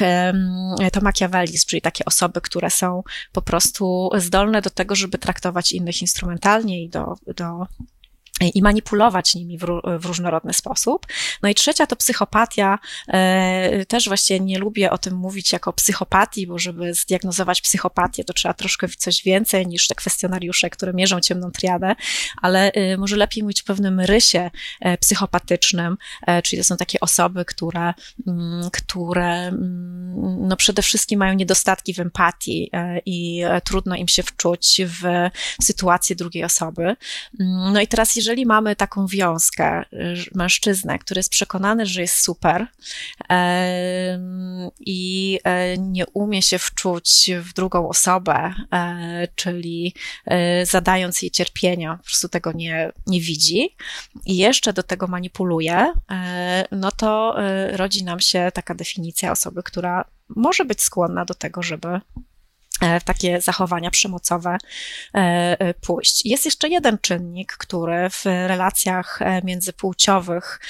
to 0.92 1.00
makiawelizm, 1.00 1.66
czyli 1.66 1.82
takie 1.82 2.04
osoby, 2.04 2.40
które 2.40 2.70
są 2.70 3.02
po 3.32 3.42
prostu 3.42 4.10
zdolne 4.16 4.62
do 4.62 4.70
tego, 4.70 4.94
żeby 4.94 5.18
traktować 5.18 5.72
innych 5.72 6.00
instrumentalnie 6.02 6.82
i 6.82 6.88
do, 6.88 7.14
do 7.36 7.66
i 8.48 8.62
manipulować 8.62 9.34
nimi 9.34 9.58
w, 9.58 9.66
w, 9.98 10.04
różnorodny 10.04 10.52
sposób. 10.52 11.06
No 11.42 11.48
i 11.48 11.54
trzecia 11.54 11.86
to 11.86 11.96
psychopatia. 11.96 12.78
E, 13.08 13.86
też 13.86 14.08
właśnie 14.08 14.40
nie 14.40 14.58
lubię 14.58 14.90
o 14.90 14.98
tym 14.98 15.14
mówić 15.14 15.52
jako 15.52 15.72
psychopatii, 15.72 16.46
bo 16.46 16.58
żeby 16.58 16.94
zdiagnozować 16.94 17.60
psychopatię, 17.60 18.24
to 18.24 18.32
trzeba 18.32 18.54
troszkę 18.54 18.88
coś 18.88 19.22
więcej 19.22 19.66
niż 19.66 19.88
te 19.88 19.94
kwestionariusze, 19.94 20.70
które 20.70 20.92
mierzą 20.92 21.20
ciemną 21.20 21.50
triadę, 21.50 21.94
ale 22.42 22.72
e, 22.72 22.96
może 22.96 23.16
lepiej 23.16 23.42
mówić 23.42 23.62
o 23.62 23.64
pewnym 23.64 24.00
rysie 24.00 24.50
e, 24.80 24.98
psychopatycznym, 24.98 25.96
czyli 26.44 26.62
to 26.62 26.64
są 26.64 26.76
takie 26.76 27.00
osoby, 27.00 27.44
które, 27.44 27.94
mm, 28.26 28.70
które 28.70 29.32
mm, 29.32 30.48
no 30.48 30.56
przede 30.56 30.82
wszystkim 30.82 31.18
mają 31.18 31.34
niedostatki 31.34 31.94
w 31.94 32.00
empatii 32.00 32.70
i 33.06 33.42
trudno 33.64 33.96
im 33.96 34.08
się 34.08 34.22
wczuć 34.22 34.80
w 34.86 35.02
sytuację 35.62 36.16
drugiej 36.16 36.44
osoby. 36.44 36.96
Mm, 37.40 37.72
no 37.72 37.80
i 37.80 37.86
teraz, 37.86 38.16
jeżeli 38.16 38.31
jeżeli 38.32 38.46
mamy 38.46 38.76
taką 38.76 39.06
wiązkę, 39.06 39.84
mężczyznę, 40.34 40.98
który 40.98 41.18
jest 41.18 41.30
przekonany, 41.30 41.86
że 41.86 42.00
jest 42.00 42.24
super 42.24 42.66
i 44.80 45.38
nie 45.78 46.06
umie 46.06 46.42
się 46.42 46.58
wczuć 46.58 47.30
w 47.40 47.52
drugą 47.52 47.88
osobę, 47.88 48.54
czyli 49.34 49.94
zadając 50.64 51.22
jej 51.22 51.30
cierpienia, 51.30 51.96
po 51.96 52.04
prostu 52.04 52.28
tego 52.28 52.52
nie, 52.52 52.92
nie 53.06 53.20
widzi 53.20 53.76
i 54.26 54.36
jeszcze 54.36 54.72
do 54.72 54.82
tego 54.82 55.06
manipuluje, 55.06 55.92
no 56.70 56.92
to 56.92 57.36
rodzi 57.72 58.04
nam 58.04 58.20
się 58.20 58.50
taka 58.54 58.74
definicja 58.74 59.32
osoby, 59.32 59.62
która 59.62 60.04
może 60.28 60.64
być 60.64 60.82
skłonna 60.82 61.24
do 61.24 61.34
tego, 61.34 61.62
żeby 61.62 61.88
e, 61.88 62.00
w 63.00 63.04
takie 63.04 63.40
zachowania 63.40 63.90
przemocowe 63.90 64.56
e, 65.14 65.18
e, 65.60 65.74
pójść. 65.74 66.26
Jest 66.26 66.44
jeszcze 66.44 66.68
jeden 66.68 66.98
czynnik, 66.98 67.52
który 67.52 68.10
w 68.10 68.24
relacjach 68.24 69.20
międzypłciowych 69.44 70.60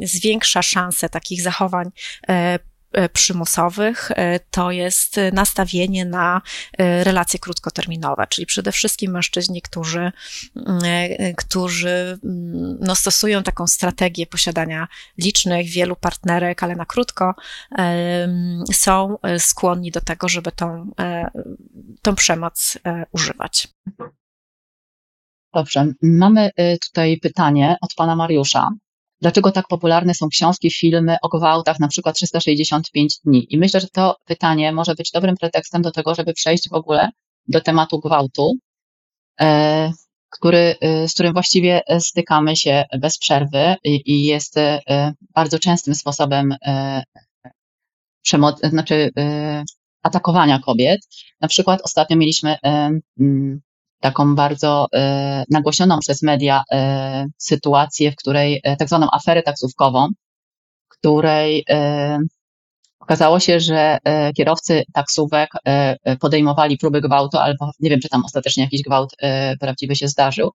zwiększa 0.00 0.62
szanse 0.62 1.08
takich 1.08 1.42
zachowań 1.42 1.90
E, 2.28 2.58
przymusowych, 3.12 4.10
e, 4.10 4.40
to 4.40 4.70
jest 4.70 5.16
nastawienie 5.32 6.04
na 6.04 6.42
e, 6.78 7.04
relacje 7.04 7.38
krótkoterminowe, 7.38 8.26
czyli 8.28 8.46
przede 8.46 8.72
wszystkim 8.72 9.12
mężczyźni, 9.12 9.62
którzy, 9.62 10.12
którzy 11.36 12.18
mm, 12.24 12.78
no, 12.80 12.94
stosują 12.94 13.42
taką 13.42 13.66
strategię 13.66 14.26
posiadania 14.26 14.88
licznych, 15.18 15.70
wielu 15.70 15.96
partnerek, 15.96 16.62
ale 16.62 16.76
na 16.76 16.86
krótko, 16.86 17.34
są 18.72 19.18
skłonni 19.38 19.90
do 19.90 20.00
tego, 20.00 20.28
żeby 20.28 20.52
tą, 20.52 20.90
tą 22.02 22.14
przemoc 22.14 22.78
używać. 23.12 23.68
Dobrze, 25.54 25.92
mamy 26.02 26.50
tutaj 26.86 27.18
pytanie 27.18 27.76
od 27.80 27.94
pana 27.94 28.16
Mariusza. 28.16 28.70
Dlaczego 29.24 29.52
tak 29.52 29.68
popularne 29.68 30.14
są 30.14 30.28
książki, 30.28 30.70
filmy 30.70 31.16
o 31.22 31.28
gwałtach, 31.28 31.80
na 31.80 31.88
przykład 31.88 32.16
365 32.16 33.18
dni? 33.24 33.46
I 33.50 33.58
myślę, 33.58 33.80
że 33.80 33.88
to 33.88 34.16
pytanie 34.24 34.72
może 34.72 34.94
być 34.94 35.10
dobrym 35.10 35.36
pretekstem 35.36 35.82
do 35.82 35.90
tego, 35.90 36.14
żeby 36.14 36.32
przejść 36.32 36.68
w 36.68 36.72
ogóle 36.72 37.10
do 37.48 37.60
tematu 37.60 38.00
gwałtu, 38.00 38.52
e, 39.40 39.92
który, 40.30 40.74
e, 40.80 41.08
z 41.08 41.14
którym 41.14 41.32
właściwie 41.32 41.80
stykamy 41.98 42.56
się 42.56 42.84
bez 42.98 43.18
przerwy 43.18 43.74
i 43.84 44.24
jest 44.24 44.56
e, 44.58 44.80
bardzo 45.34 45.58
częstym 45.58 45.94
sposobem 45.94 46.54
przemocy, 48.22 48.68
znaczy 48.68 49.10
atakowania 50.02 50.58
kobiet. 50.58 51.00
Na 51.40 51.48
przykład 51.48 51.80
ostatnio 51.82 52.16
mieliśmy 52.16 52.56
taką 54.04 54.34
bardzo 54.34 54.86
e, 54.94 55.44
nagłośnioną 55.50 55.98
przez 55.98 56.22
media 56.22 56.62
e, 56.72 57.26
sytuację, 57.38 58.12
w 58.12 58.16
której 58.16 58.60
e, 58.64 58.76
tak 58.76 58.88
zwaną 58.88 59.08
aferę 59.12 59.42
taksówkową, 59.42 60.08
której 60.88 61.64
okazało 63.00 63.40
się, 63.40 63.60
że 63.60 63.98
kierowcy 64.36 64.82
taksówek 64.92 65.50
podejmowali 66.20 66.78
próby 66.78 67.00
gwałtu, 67.00 67.38
albo 67.38 67.70
nie 67.80 67.90
wiem, 67.90 68.00
czy 68.00 68.08
tam 68.08 68.24
ostatecznie 68.24 68.64
jakiś 68.64 68.82
gwałt 68.82 69.16
prawdziwy 69.60 69.96
się 69.96 70.08
zdarzył, 70.08 70.50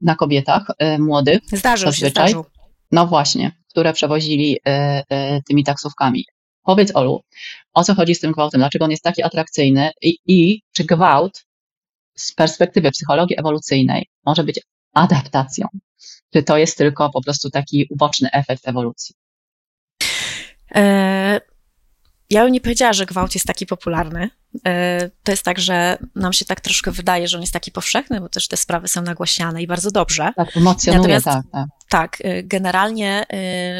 na 0.00 0.14
kobietach 0.14 0.66
młodych. 0.98 1.38
Zdarzył 1.52 1.86
zazwyczaj. 1.88 2.10
się, 2.10 2.30
zdarzył. 2.30 2.44
No 2.92 3.06
właśnie, 3.06 3.52
które 3.70 3.92
przewozili 3.92 4.58
tymi 5.48 5.64
taksówkami. 5.64 6.24
Powiedz 6.62 6.96
Olu, 6.96 7.20
o 7.74 7.84
co 7.84 7.94
chodzi 7.94 8.14
z 8.14 8.20
tym 8.20 8.32
gwałtem? 8.32 8.60
Dlaczego 8.60 8.84
on 8.84 8.90
jest 8.90 9.02
taki 9.02 9.22
atrakcyjny 9.22 9.90
i, 10.02 10.18
i 10.26 10.60
czy 10.72 10.84
gwałt 10.84 11.45
z 12.16 12.34
perspektywy 12.34 12.90
psychologii 12.90 13.38
ewolucyjnej 13.38 14.08
może 14.26 14.44
być 14.44 14.60
adaptacją? 14.92 15.66
Czy 16.32 16.42
to 16.42 16.56
jest 16.56 16.78
tylko 16.78 17.10
po 17.10 17.22
prostu 17.22 17.50
taki 17.50 17.86
uboczny 17.90 18.30
efekt 18.32 18.68
ewolucji? 18.68 19.14
E, 20.74 21.40
ja 22.30 22.44
bym 22.44 22.52
nie 22.52 22.60
powiedziała, 22.60 22.92
że 22.92 23.06
gwałt 23.06 23.34
jest 23.34 23.46
taki 23.46 23.66
popularny. 23.66 24.30
E, 24.66 25.10
to 25.22 25.32
jest 25.32 25.42
tak, 25.42 25.58
że 25.58 25.98
nam 26.14 26.32
się 26.32 26.44
tak 26.44 26.60
troszkę 26.60 26.90
wydaje, 26.90 27.28
że 27.28 27.36
on 27.36 27.40
jest 27.40 27.52
taki 27.52 27.72
powszechny, 27.72 28.20
bo 28.20 28.28
też 28.28 28.48
te 28.48 28.56
sprawy 28.56 28.88
są 28.88 29.02
nagłaśniane 29.02 29.62
i 29.62 29.66
bardzo 29.66 29.90
dobrze. 29.90 30.32
Tak, 30.36 30.56
emocjonuje, 30.56 31.00
Natomiast, 31.00 31.24
tak, 31.24 31.44
tak. 31.52 31.66
Tak, 31.88 32.20
y, 32.20 32.42
generalnie 32.42 33.22
y, 33.22 33.36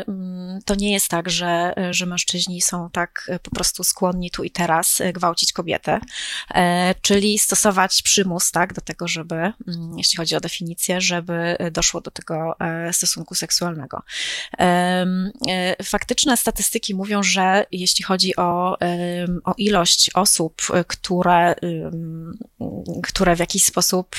mm, 0.09 0.61
to 0.64 0.74
nie 0.74 0.92
jest 0.92 1.09
tak, 1.09 1.30
że, 1.30 1.74
że 1.90 2.07
mężczyźni 2.07 2.62
są 2.62 2.90
tak 2.90 3.30
y, 3.34 3.38
po 3.38 3.50
prostu 3.50 3.84
skłonni 3.84 4.30
tu 4.30 4.44
i 4.44 4.50
teraz 4.50 5.02
gwałcić 5.14 5.52
kobietę, 5.52 6.00
e, 6.54 6.94
czyli 7.02 7.38
stosować 7.38 8.02
przymus, 8.02 8.50
tak, 8.50 8.72
do 8.72 8.80
tego, 8.80 9.09
żeby, 9.09 9.34
mm, 9.34 9.54
jeśli 9.96 10.16
chodzi 10.16 10.36
o 10.36 10.40
definicję, 10.40 11.00
żeby 11.00 11.57
doszło 11.72 12.00
do 12.00 12.11
tego 12.11 12.61
e, 12.61 12.92
stosunku 12.92 13.34
seksualnego. 13.34 14.02
E, 14.59 15.07
faktyczne 15.84 16.36
statystyki 16.36 16.94
mówią, 16.94 17.22
że 17.22 17.66
jeśli 17.72 18.04
chodzi 18.04 18.36
o, 18.36 18.76
o 19.44 19.54
ilość 19.59 20.11
osób, 20.14 20.62
które, 20.86 21.54
które 23.02 23.36
w 23.36 23.38
jakiś 23.38 23.64
sposób 23.64 24.16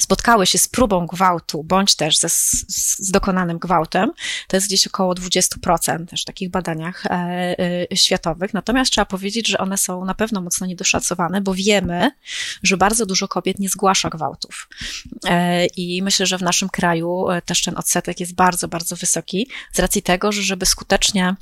spotkały 0.00 0.46
się 0.46 0.58
z 0.58 0.68
próbą 0.68 1.06
gwałtu, 1.06 1.64
bądź 1.64 1.96
też 1.96 2.18
ze 2.18 2.28
z 2.98 3.10
dokonanym 3.10 3.58
gwałtem, 3.58 4.10
to 4.48 4.56
jest 4.56 4.66
gdzieś 4.66 4.86
około 4.86 5.14
20% 5.14 6.06
też 6.06 6.22
w 6.22 6.24
takich 6.24 6.50
badaniach 6.50 7.06
e, 7.06 7.10
e, 7.90 7.96
światowych. 7.96 8.54
Natomiast 8.54 8.90
trzeba 8.90 9.04
powiedzieć, 9.04 9.48
że 9.48 9.58
one 9.58 9.78
są 9.78 10.04
na 10.04 10.14
pewno 10.14 10.40
mocno 10.40 10.66
niedoszacowane, 10.66 11.40
bo 11.40 11.54
wiemy, 11.54 12.10
że 12.62 12.76
bardzo 12.76 13.06
dużo 13.06 13.28
kobiet 13.28 13.58
nie 13.58 13.68
zgłasza 13.68 14.10
gwałtów. 14.10 14.68
E, 15.24 15.66
I 15.66 16.02
myślę, 16.02 16.26
że 16.26 16.38
w 16.38 16.42
naszym 16.42 16.68
kraju 16.68 17.26
też 17.44 17.62
ten 17.62 17.76
odsetek 17.76 18.20
jest 18.20 18.34
bardzo, 18.34 18.68
bardzo 18.68 18.96
wysoki, 18.96 19.48
z 19.72 19.78
racji 19.78 20.02
tego, 20.02 20.32
że 20.32 20.42
żeby 20.42 20.66
skutecznie 20.66 21.36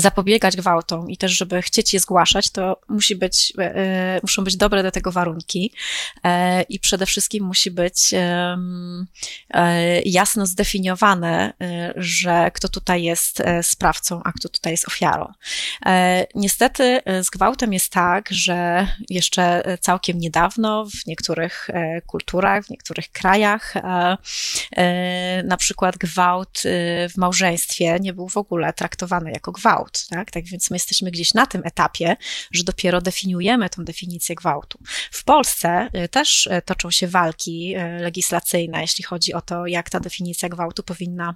zapobiegać 0.00 0.56
gwałtom 0.56 1.10
i 1.10 1.16
też, 1.16 1.32
żeby 1.32 1.62
chcieć 1.62 1.94
je 1.94 2.00
zgłaszać, 2.00 2.50
to 2.50 2.80
musi 2.88 3.16
być, 3.16 3.52
e, 3.58 3.76
e, 3.76 4.20
muszą 4.22 4.44
być 4.44 4.56
dobre 4.56 4.82
do 4.82 4.90
tego 4.90 5.12
warunki 5.12 5.72
e, 6.24 6.62
i 6.62 6.80
przede 6.80 7.06
wszystkim 7.06 7.44
musi 7.44 7.70
być 7.70 8.14
jasno 10.04 10.46
zdefiniowane, 10.46 11.52
że 11.96 12.50
kto 12.54 12.68
tutaj 12.68 13.02
jest 13.02 13.42
sprawcą, 13.62 14.20
a 14.24 14.32
kto 14.32 14.48
tutaj 14.48 14.72
jest 14.72 14.88
ofiarą. 14.88 15.32
Niestety 16.34 17.00
z 17.22 17.30
gwałtem 17.30 17.72
jest 17.72 17.92
tak, 17.92 18.28
że 18.30 18.86
jeszcze 19.10 19.62
całkiem 19.80 20.18
niedawno 20.18 20.84
w 20.84 21.06
niektórych 21.06 21.68
kulturach, 22.06 22.64
w 22.64 22.70
niektórych 22.70 23.12
krajach 23.12 23.74
na 25.44 25.56
przykład 25.56 25.96
gwałt 25.96 26.62
w 27.14 27.16
małżeństwie 27.16 27.98
nie 28.00 28.12
był 28.12 28.28
w 28.28 28.36
ogóle 28.36 28.72
traktowany 28.72 29.30
jako 29.30 29.52
gwałt 29.52 29.89
gwałt, 29.90 30.06
tak? 30.08 30.30
Tak 30.30 30.44
więc 30.44 30.70
my 30.70 30.76
jesteśmy 30.76 31.10
gdzieś 31.10 31.34
na 31.34 31.46
tym 31.46 31.62
etapie, 31.64 32.16
że 32.52 32.64
dopiero 32.64 33.00
definiujemy 33.00 33.70
tą 33.70 33.84
definicję 33.84 34.34
gwałtu. 34.34 34.78
W 35.10 35.24
Polsce 35.24 35.88
y, 36.04 36.08
też 36.08 36.46
y, 36.46 36.62
toczą 36.64 36.90
się 36.90 37.08
walki 37.08 37.76
y, 37.76 38.02
legislacyjne, 38.02 38.80
jeśli 38.80 39.04
chodzi 39.04 39.34
o 39.34 39.40
to, 39.40 39.66
jak 39.66 39.90
ta 39.90 40.00
definicja 40.00 40.48
gwałtu 40.48 40.82
powinna 40.82 41.34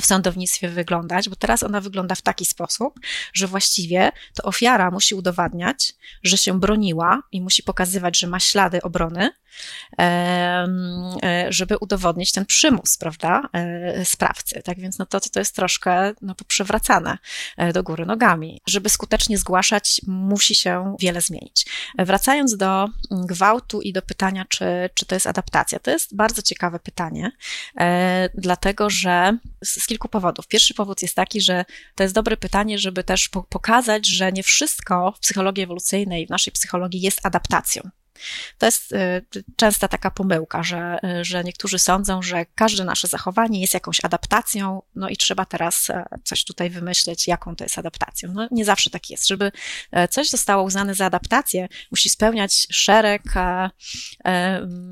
w 0.00 0.06
sądownictwie 0.06 0.68
wyglądać, 0.68 1.28
bo 1.28 1.36
teraz 1.36 1.62
ona 1.62 1.80
wygląda 1.80 2.14
w 2.14 2.22
taki 2.22 2.44
sposób, 2.44 3.00
że 3.32 3.46
właściwie 3.46 4.12
to 4.34 4.42
ofiara 4.42 4.90
musi 4.90 5.14
udowadniać, 5.14 5.94
że 6.22 6.36
się 6.36 6.60
broniła 6.60 7.22
i 7.32 7.40
musi 7.40 7.62
pokazywać, 7.62 8.18
że 8.18 8.26
ma 8.26 8.40
ślady 8.40 8.82
obrony, 8.82 9.30
żeby 11.48 11.76
udowodnić 11.78 12.32
ten 12.32 12.46
przymus, 12.46 12.96
prawda, 12.96 13.42
e, 13.52 14.04
sprawcy. 14.04 14.62
Tak 14.64 14.80
więc 14.80 14.98
no 14.98 15.06
to, 15.06 15.20
to 15.20 15.38
jest 15.38 15.56
troszkę 15.56 16.12
no, 16.22 16.34
poprzewracane 16.34 17.18
e, 17.56 17.72
do 17.72 17.82
góry 17.82 18.06
nogami. 18.06 18.60
Żeby 18.66 18.88
skutecznie 18.88 19.38
zgłaszać, 19.38 20.00
musi 20.06 20.54
się 20.54 20.96
wiele 21.00 21.20
zmienić. 21.20 21.66
Wracając 21.98 22.56
do 22.56 22.88
gwałtu 23.10 23.80
i 23.82 23.92
do 23.92 24.02
pytania, 24.02 24.44
czy, 24.48 24.64
czy 24.94 25.06
to 25.06 25.14
jest 25.14 25.26
adaptacja. 25.26 25.78
To 25.78 25.90
jest 25.90 26.16
bardzo 26.16 26.42
ciekawe 26.42 26.78
pytanie, 26.78 27.30
dlatego 28.34 28.90
że 28.90 29.38
z 29.64 29.86
kilku 29.86 30.08
powodów. 30.08 30.48
Pierwszy 30.48 30.74
powód 30.74 31.02
jest 31.02 31.14
taki, 31.14 31.40
że 31.40 31.64
to 31.94 32.02
jest 32.02 32.14
dobre 32.14 32.36
pytanie, 32.36 32.78
żeby 32.78 33.04
też 33.04 33.28
pokazać, 33.28 34.06
że 34.06 34.32
nie 34.32 34.42
wszystko 34.42 35.12
w 35.12 35.20
psychologii 35.20 35.64
ewolucyjnej, 35.64 36.26
w 36.26 36.30
naszej 36.30 36.52
psychologii 36.52 37.00
jest 37.00 37.26
adaptacją. 37.26 37.90
To 38.58 38.66
jest 38.66 38.92
y, 38.92 39.24
częsta 39.56 39.88
taka 39.88 40.10
pomyłka, 40.10 40.62
że, 40.62 40.98
y, 41.20 41.24
że 41.24 41.44
niektórzy 41.44 41.78
sądzą, 41.78 42.22
że 42.22 42.46
każde 42.54 42.84
nasze 42.84 43.08
zachowanie 43.08 43.60
jest 43.60 43.74
jakąś 43.74 44.04
adaptacją, 44.04 44.82
no 44.94 45.08
i 45.08 45.16
trzeba 45.16 45.44
teraz 45.44 45.90
e, 45.90 46.04
coś 46.24 46.44
tutaj 46.44 46.70
wymyśleć, 46.70 47.26
jaką 47.26 47.56
to 47.56 47.64
jest 47.64 47.78
adaptacją. 47.78 48.32
No 48.32 48.48
nie 48.50 48.64
zawsze 48.64 48.90
tak 48.90 49.10
jest. 49.10 49.28
Żeby 49.28 49.52
e, 49.90 50.08
coś 50.08 50.30
zostało 50.30 50.62
uznane 50.62 50.94
za 50.94 51.06
adaptację, 51.06 51.68
musi 51.90 52.08
spełniać 52.08 52.66
szereg 52.70 53.22
e, 53.36 53.70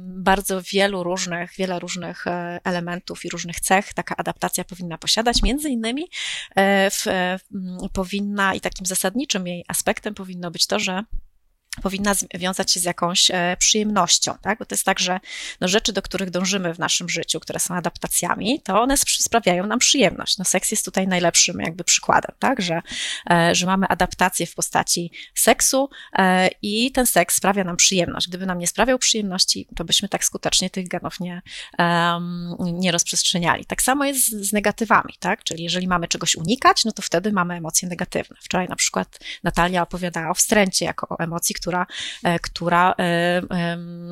bardzo 0.06 0.62
wielu 0.62 1.02
różnych, 1.02 1.52
wiele 1.58 1.78
różnych 1.78 2.24
elementów 2.64 3.24
i 3.24 3.28
różnych 3.28 3.60
cech 3.60 3.94
taka 3.94 4.16
adaptacja 4.16 4.64
powinna 4.64 4.98
posiadać. 4.98 5.42
Między 5.42 5.68
innymi 5.68 6.08
w, 6.90 7.04
powinna 7.92 8.54
i 8.54 8.60
takim 8.60 8.86
zasadniczym 8.86 9.46
jej 9.46 9.64
aspektem 9.68 10.14
powinno 10.14 10.50
być 10.50 10.66
to, 10.66 10.78
że 10.78 11.04
powinna 11.82 12.14
wiązać 12.34 12.72
się 12.72 12.80
z 12.80 12.84
jakąś 12.84 13.30
e, 13.30 13.56
przyjemnością, 13.58 14.34
tak? 14.42 14.58
Bo 14.58 14.64
to 14.64 14.74
jest 14.74 14.84
tak, 14.84 14.98
że 14.98 15.20
no, 15.60 15.68
rzeczy, 15.68 15.92
do 15.92 16.02
których 16.02 16.30
dążymy 16.30 16.74
w 16.74 16.78
naszym 16.78 17.08
życiu, 17.08 17.40
które 17.40 17.60
są 17.60 17.74
adaptacjami, 17.74 18.60
to 18.60 18.82
one 18.82 18.96
sprawiają 18.96 19.66
nam 19.66 19.78
przyjemność. 19.78 20.38
No, 20.38 20.44
seks 20.44 20.70
jest 20.70 20.84
tutaj 20.84 21.08
najlepszym 21.08 21.60
jakby 21.60 21.84
przykładem, 21.84 22.36
tak? 22.38 22.62
Że, 22.62 22.82
e, 23.30 23.54
że 23.54 23.66
mamy 23.66 23.88
adaptację 23.88 24.46
w 24.46 24.54
postaci 24.54 25.10
seksu 25.34 25.90
e, 26.12 26.48
i 26.62 26.92
ten 26.92 27.06
seks 27.06 27.36
sprawia 27.36 27.64
nam 27.64 27.76
przyjemność. 27.76 28.28
Gdyby 28.28 28.46
nam 28.46 28.58
nie 28.58 28.66
sprawiał 28.66 28.98
przyjemności, 28.98 29.68
to 29.76 29.84
byśmy 29.84 30.08
tak 30.08 30.24
skutecznie 30.24 30.70
tych 30.70 30.88
genów 30.88 31.20
nie, 31.20 31.42
nie 32.58 32.92
rozprzestrzeniali. 32.92 33.64
Tak 33.64 33.82
samo 33.82 34.04
jest 34.04 34.30
z, 34.30 34.52
negatywami, 34.52 35.14
tak? 35.18 35.44
Czyli 35.44 35.64
jeżeli 35.64 35.88
mamy 35.88 36.08
czegoś 36.08 36.36
unikać, 36.36 36.84
no 36.84 36.92
to 36.92 37.02
wtedy 37.02 37.32
mamy 37.32 37.54
emocje 37.54 37.88
negatywne. 37.88 38.36
Wczoraj 38.40 38.68
na 38.68 38.76
przykład 38.76 39.18
Natalia 39.42 39.82
opowiadała 39.82 40.30
o 40.30 40.34
wstręcie 40.34 40.84
jako 40.84 41.08
o 41.08 41.18
emocji, 41.18 41.54
która, 41.64 41.86
e, 42.24 42.38
która 42.38 42.94
e, 42.98 43.42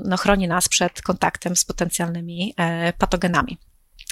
no, 0.05 0.16
chroni 0.16 0.48
nas 0.48 0.68
przed 0.68 1.03
kontaktem 1.03 1.57
z 1.57 1.64
potencjalnymi 1.64 2.55
e, 2.57 2.92
patogenami. 2.92 3.59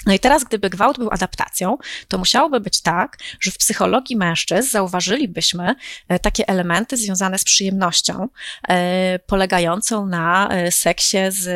No 0.05 0.13
i 0.13 0.19
teraz, 0.19 0.43
gdyby 0.43 0.69
gwałt 0.69 0.97
był 0.97 1.09
adaptacją, 1.11 1.77
to 2.07 2.17
musiałoby 2.17 2.59
być 2.59 2.81
tak, 2.81 3.17
że 3.39 3.51
w 3.51 3.57
psychologii 3.57 4.15
mężczyzn 4.15 4.69
zauważylibyśmy 4.69 5.75
e, 6.07 6.19
takie 6.19 6.47
elementy 6.47 6.97
związane 6.97 7.39
z 7.39 7.43
przyjemnością, 7.43 8.27
e, 8.67 9.19
polegającą 9.19 10.05
na 10.05 10.49
e, 10.49 10.71
seksie 10.71 11.17
z 11.29 11.47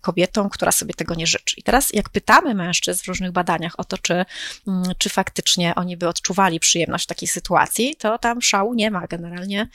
kobietą, 0.00 0.48
która 0.48 0.72
sobie 0.72 0.94
tego 0.94 1.14
nie 1.14 1.26
życzy. 1.26 1.56
I 1.56 1.62
teraz, 1.62 1.92
jak 1.92 2.08
pytamy 2.08 2.54
mężczyzn 2.54 3.04
w 3.04 3.08
różnych 3.08 3.32
badaniach 3.32 3.80
o 3.80 3.84
to, 3.84 3.98
czy, 3.98 4.24
mm, 4.68 4.82
czy 4.98 5.08
faktycznie 5.08 5.74
oni 5.74 5.96
by 5.96 6.08
odczuwali 6.08 6.60
przyjemność 6.60 7.04
w 7.04 7.08
takiej 7.08 7.28
sytuacji, 7.28 7.96
to 7.96 8.18
tam 8.18 8.42
szału 8.42 8.74
nie 8.74 8.90
ma. 8.90 9.06
Generalnie 9.06 9.68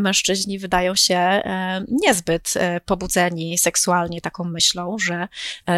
mężczyźni 0.00 0.58
wydają 0.58 0.94
się 0.94 1.42
niezbyt 1.88 2.54
pobudzeni 2.86 3.58
seksualnie 3.58 4.20
taką 4.20 4.44
myślą, 4.44 4.96
że, 4.98 5.28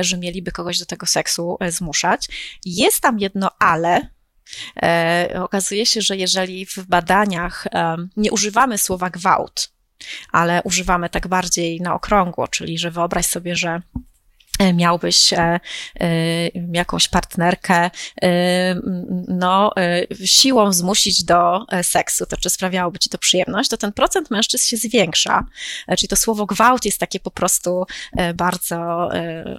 że 0.01 0.19
mieliby 0.19 0.53
kogoś 0.53 0.79
do 0.79 0.87
tego 0.87 1.07
seksu 1.07 1.59
zmuszać. 1.73 2.29
Jest 2.65 3.01
tam 3.01 3.19
jedno 3.19 3.51
ale, 3.59 4.09
e, 4.83 5.41
okazuje 5.43 5.87
się, 5.87 6.01
że 6.01 6.17
jeżeli 6.17 6.67
w 6.67 6.79
badaniach 6.79 7.67
nie 8.17 8.33
używamy 8.33 8.79
słowa 8.79 9.11
gwałt, 9.11 9.73
ale 10.33 10.63
używamy 10.65 11.11
tak 11.11 11.29
bardziej 11.29 11.81
na 11.81 11.95
okrągło, 11.95 12.49
czyli 12.49 12.79
że 12.79 12.91
wyobraź 12.91 13.27
sobie, 13.27 13.57
że 13.57 13.83
miałbyś 14.75 15.33
e, 15.33 15.61
e, 16.01 16.49
jakąś 16.73 17.09
partnerkę 17.09 17.91
no, 19.29 19.73
siłą 20.25 20.73
zmusić 20.73 21.25
do 21.25 21.67
seksu, 21.83 22.27
to 22.27 22.37
czy 22.37 22.51
sprawiałoby 22.51 22.99
ci 22.99 23.09
to 23.09 23.19
przyjemność, 23.19 23.71
to 23.71 23.77
ten 23.77 23.93
procent 23.93 24.31
mężczyzn 24.31 24.65
się 24.65 24.77
zwiększa. 24.77 25.45
Czyli 25.99 26.09
to 26.09 26.17
słowo 26.17 26.47
gwałt 26.47 26.85
jest 26.85 26.99
takie 26.99 27.21
po 27.21 27.31
prostu 27.31 27.85
bardzo 28.35 29.09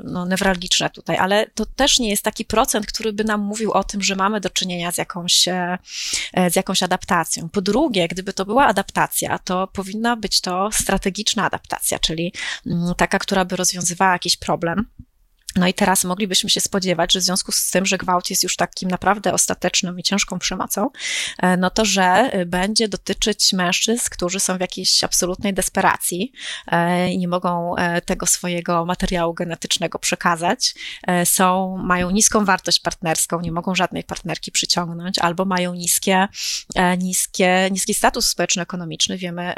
no, 0.04 0.26
newralgiczne 0.26 0.90
tutaj, 0.90 1.18
ale 1.18 1.48
to 1.56 1.66
też 1.66 2.00
nie 2.00 2.10
jest 2.10 2.24
taki 2.24 2.46
procent, 2.46 2.86
który 2.86 3.14
by 3.14 3.24
nam 3.24 3.42
mówił 3.42 3.72
o 3.72 3.84
tym, 3.84 4.02
że 4.02 4.16
mamy 4.16 4.42
do 4.42 4.50
czynienia 4.50 4.92
z 4.92 4.98
jakąś, 4.98 5.46
z 6.52 6.56
jakąś 6.56 6.84
adaptacją. 6.84 7.50
Po 7.50 7.62
drugie, 7.62 8.08
gdyby 8.08 8.34
to 8.34 8.46
była 8.46 8.66
adaptacja, 8.66 9.40
to 9.40 9.68
powinna 9.68 10.16
być 10.16 10.42
to 10.42 10.70
strategiczna 10.74 11.46
adaptacja, 11.46 12.00
czyli 12.00 12.34
mm, 12.68 12.96
taka, 12.98 13.20
która 13.20 13.46
by 13.46 13.56
rozwiązywała 13.56 14.14
jakiś 14.14 14.38
problem. 14.38 14.91
No 15.56 15.68
i 15.68 15.74
teraz 15.74 16.04
moglibyśmy 16.04 16.50
się 16.50 16.62
spodziewać, 16.62 17.14
że 17.14 17.20
w 17.20 17.24
związku 17.24 17.52
z 17.52 17.72
tym, 17.72 17.86
że 17.86 17.98
gwałt 17.98 18.30
jest 18.30 18.44
już 18.44 18.56
takim 18.56 18.92
naprawdę 18.92 19.34
ostateczną 19.34 19.96
i 19.98 20.04
ciężką 20.04 20.40
przemocą, 20.40 20.90
e, 21.40 21.58
no 21.58 21.70
to, 21.70 21.86
że 21.86 22.04
e, 22.04 22.46
będzie 22.46 22.88
dotyczyć 22.88 23.54
mężczyzn, 23.54 24.06
którzy 24.12 24.40
są 24.40 24.58
w 24.58 24.60
jakiejś 24.60 25.04
absolutnej 25.04 25.54
desperacji 25.54 26.32
e, 26.68 27.10
i 27.12 27.18
nie 27.18 27.28
mogą 27.28 27.76
tego 28.06 28.26
swojego 28.26 28.86
materiału 28.86 29.34
genetycznego 29.34 30.00
przekazać, 30.00 30.76
są, 31.26 31.78
mają 31.78 32.12
niską 32.12 32.46
wartość 32.46 32.80
partnerską, 32.80 33.42
nie 33.42 33.52
mogą 33.52 33.76
żadnej 33.76 34.04
partnerki 34.04 34.52
przyciągnąć, 34.52 35.20
albo 35.20 35.46
mają 35.46 35.74
niskie, 35.74 36.28
niskie, 36.98 37.70
niski 37.72 37.94
status 37.94 38.28
społeczno-ekonomiczny. 38.28 39.18
Wiemy 39.18 39.54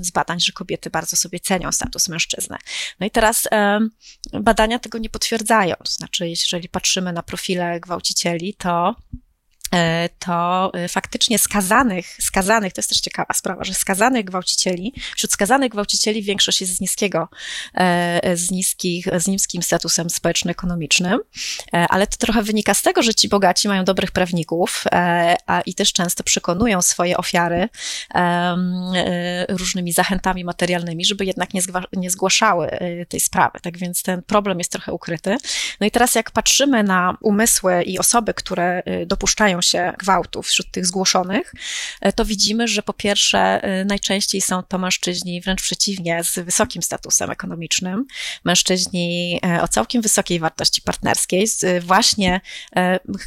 z 0.00 0.10
badań, 0.10 0.40
że 0.40 0.52
kobiety 0.52 0.90
bardzo 0.90 1.16
sobie 1.16 1.40
cenią 1.40 1.72
status 1.72 2.08
mężczyzny. 2.08 2.56
No 3.00 3.06
i 3.06 3.10
teraz 3.10 3.48
badania 4.32 4.78
tego 4.78 4.98
nie 4.98 5.10
potwierdzają. 5.18 5.74
To 5.84 5.90
znaczy, 5.90 6.28
jeżeli 6.28 6.68
patrzymy 6.68 7.12
na 7.12 7.22
profile 7.22 7.80
gwałcicieli, 7.80 8.54
to 8.54 8.94
to 10.18 10.70
e, 10.74 10.88
faktycznie 10.88 11.38
skazanych, 11.38 12.16
skazanych, 12.20 12.72
to 12.72 12.78
jest 12.78 12.88
też 12.88 13.00
ciekawa 13.00 13.34
sprawa, 13.34 13.64
że 13.64 13.74
skazanych 13.74 14.24
gwałcicieli, 14.24 14.92
wśród 15.16 15.32
skazanych 15.32 15.70
gwałcicieli 15.70 16.22
większość 16.22 16.60
jest 16.60 16.76
z 16.76 16.80
niskiego, 16.80 17.28
e, 17.74 18.36
z 18.36 18.50
niskich, 18.50 19.06
z 19.16 19.26
niskim 19.26 19.62
statusem 19.62 20.10
społeczno-ekonomicznym, 20.10 21.18
ale 21.72 22.06
to 22.06 22.16
trochę 22.16 22.42
wynika 22.42 22.74
z 22.74 22.82
tego, 22.82 23.02
że 23.02 23.14
ci 23.14 23.28
bogaci 23.28 23.68
mają 23.68 23.84
dobrych 23.84 24.10
prawników 24.10 24.84
a, 25.46 25.60
i 25.60 25.74
też 25.74 25.92
często 25.92 26.24
przekonują 26.24 26.82
swoje 26.82 27.16
ofiary 27.16 27.68
różnymi 29.48 29.92
zachętami 29.92 30.44
materialnymi, 30.44 31.04
żeby 31.04 31.24
jednak 31.24 31.54
nie, 31.54 31.60
nie 31.92 32.10
zgłaszały 32.10 32.78
tej 33.08 33.20
sprawy. 33.20 33.58
Tak 33.62 33.78
więc 33.78 34.02
ten 34.02 34.22
problem 34.22 34.58
jest 34.58 34.72
trochę 34.72 34.92
ukryty. 34.92 35.36
No 35.80 35.86
i 35.86 35.90
teraz 35.90 36.14
jak 36.14 36.30
patrzymy 36.30 36.82
na 36.82 37.16
umysły 37.20 37.82
i 37.82 37.98
osoby, 37.98 38.34
które 38.34 38.82
dopuszczają 39.06 39.57
się 39.62 39.92
gwałtów 39.98 40.46
wśród 40.46 40.70
tych 40.70 40.86
zgłoszonych, 40.86 41.52
e, 42.00 42.12
to 42.12 42.24
widzimy, 42.24 42.68
że 42.68 42.82
po 42.82 42.92
pierwsze 42.92 43.38
e, 43.38 43.84
najczęściej 43.84 44.40
są 44.40 44.62
to 44.62 44.78
mężczyźni 44.78 45.40
wręcz 45.40 45.62
przeciwnie 45.62 46.24
z 46.24 46.38
wysokim 46.38 46.82
statusem 46.82 47.30
ekonomicznym, 47.30 48.06
mężczyźni 48.44 49.40
e, 49.46 49.62
o 49.62 49.68
całkiem 49.68 50.02
wysokiej 50.02 50.38
wartości 50.38 50.82
partnerskiej, 50.82 51.46
właśnie 51.80 52.40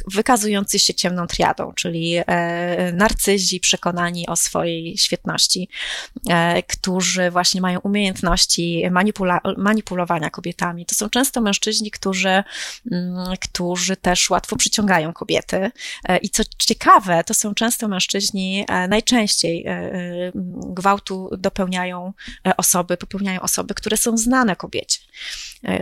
wykazujący 0.06 0.78
się 0.78 0.94
ciemną 0.94 1.26
triadą, 1.26 1.72
czyli 1.72 2.16
narcyzi 2.92 3.60
przekonani 3.60 4.26
o 4.26 4.36
swojej 4.36 4.98
świetności, 4.98 5.68
którzy 6.68 7.30
właśnie 7.30 7.60
mają 7.60 7.80
umiejętności 7.80 8.82
manipula 8.90 9.40
manipulowania 9.56 10.30
kobietami. 10.30 10.86
To 10.86 10.94
są 10.94 11.10
często 11.10 11.40
mężczyźni, 11.40 11.90
którzy, 11.90 12.42
mm, 12.92 13.36
którzy 13.40 13.96
też 13.96 14.30
łatwo 14.30 14.56
przyciągają 14.56 15.12
kobiety 15.12 15.70
i 16.22 16.30
co 16.30 16.42
ciekawe, 16.58 17.24
to 17.24 17.34
są 17.34 17.54
często 17.54 17.88
mężczyźni, 17.88 18.64
e, 18.68 18.88
najczęściej 18.88 19.66
e, 19.66 19.70
e, 19.70 20.32
gwałtu 20.54 21.30
dopełniają 21.38 22.12
osoby, 22.56 22.96
popełniają 22.96 23.40
osoby, 23.40 23.74
które 23.74 23.96
są 23.96 24.16
znane 24.16 24.56
kobiecie. 24.56 24.98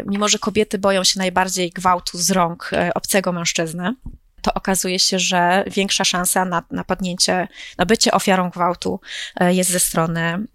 Mimo, 0.06 0.28
że 0.28 0.38
kobiety 0.38 0.78
boją 0.78 1.04
się 1.04 1.18
najbardziej 1.18 1.70
gwałtu 1.70 2.18
z 2.18 2.30
rąk 2.30 2.70
obcego 2.94 3.32
mężczyzny, 3.32 3.94
to 4.42 4.54
okazuje 4.54 4.98
się, 4.98 5.18
że 5.18 5.64
większa 5.66 6.04
szansa 6.04 6.44
na 6.44 6.62
napadnięcie, 6.70 7.48
na 7.78 7.86
bycie 7.86 8.12
ofiarą 8.12 8.50
gwałtu 8.50 9.00
jest 9.40 9.70
ze 9.70 9.80
strony 9.80 10.20
mm, 10.20 10.46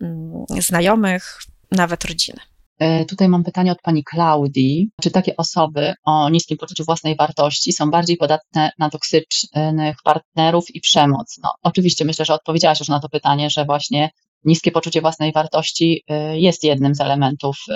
znajomych, 0.59 1.39
nawet 1.71 2.05
rodziny. 2.05 2.39
E, 2.79 3.05
tutaj 3.05 3.29
mam 3.29 3.43
pytanie 3.43 3.71
od 3.71 3.81
pani 3.81 4.03
Klaudii. 4.03 4.89
Czy 5.01 5.11
takie 5.11 5.37
osoby 5.37 5.93
o 6.05 6.29
niskim 6.29 6.57
poczuciu 6.57 6.83
własnej 6.85 7.15
wartości 7.15 7.73
są 7.73 7.91
bardziej 7.91 8.17
podatne 8.17 8.71
na 8.79 8.89
toksycznych 8.89 9.97
partnerów 10.03 10.75
i 10.75 10.81
przemoc? 10.81 11.39
No, 11.43 11.53
oczywiście 11.63 12.05
myślę, 12.05 12.25
że 12.25 12.33
odpowiedziałaś 12.33 12.79
już 12.79 12.89
na 12.89 12.99
to 12.99 13.09
pytanie, 13.09 13.49
że 13.49 13.65
właśnie 13.65 14.09
niskie 14.45 14.71
poczucie 14.71 15.01
własnej 15.01 15.31
wartości 15.31 16.03
y, 16.11 16.39
jest 16.39 16.63
jednym 16.63 16.95
z 16.95 17.01
elementów 17.01 17.57
y, 17.69 17.73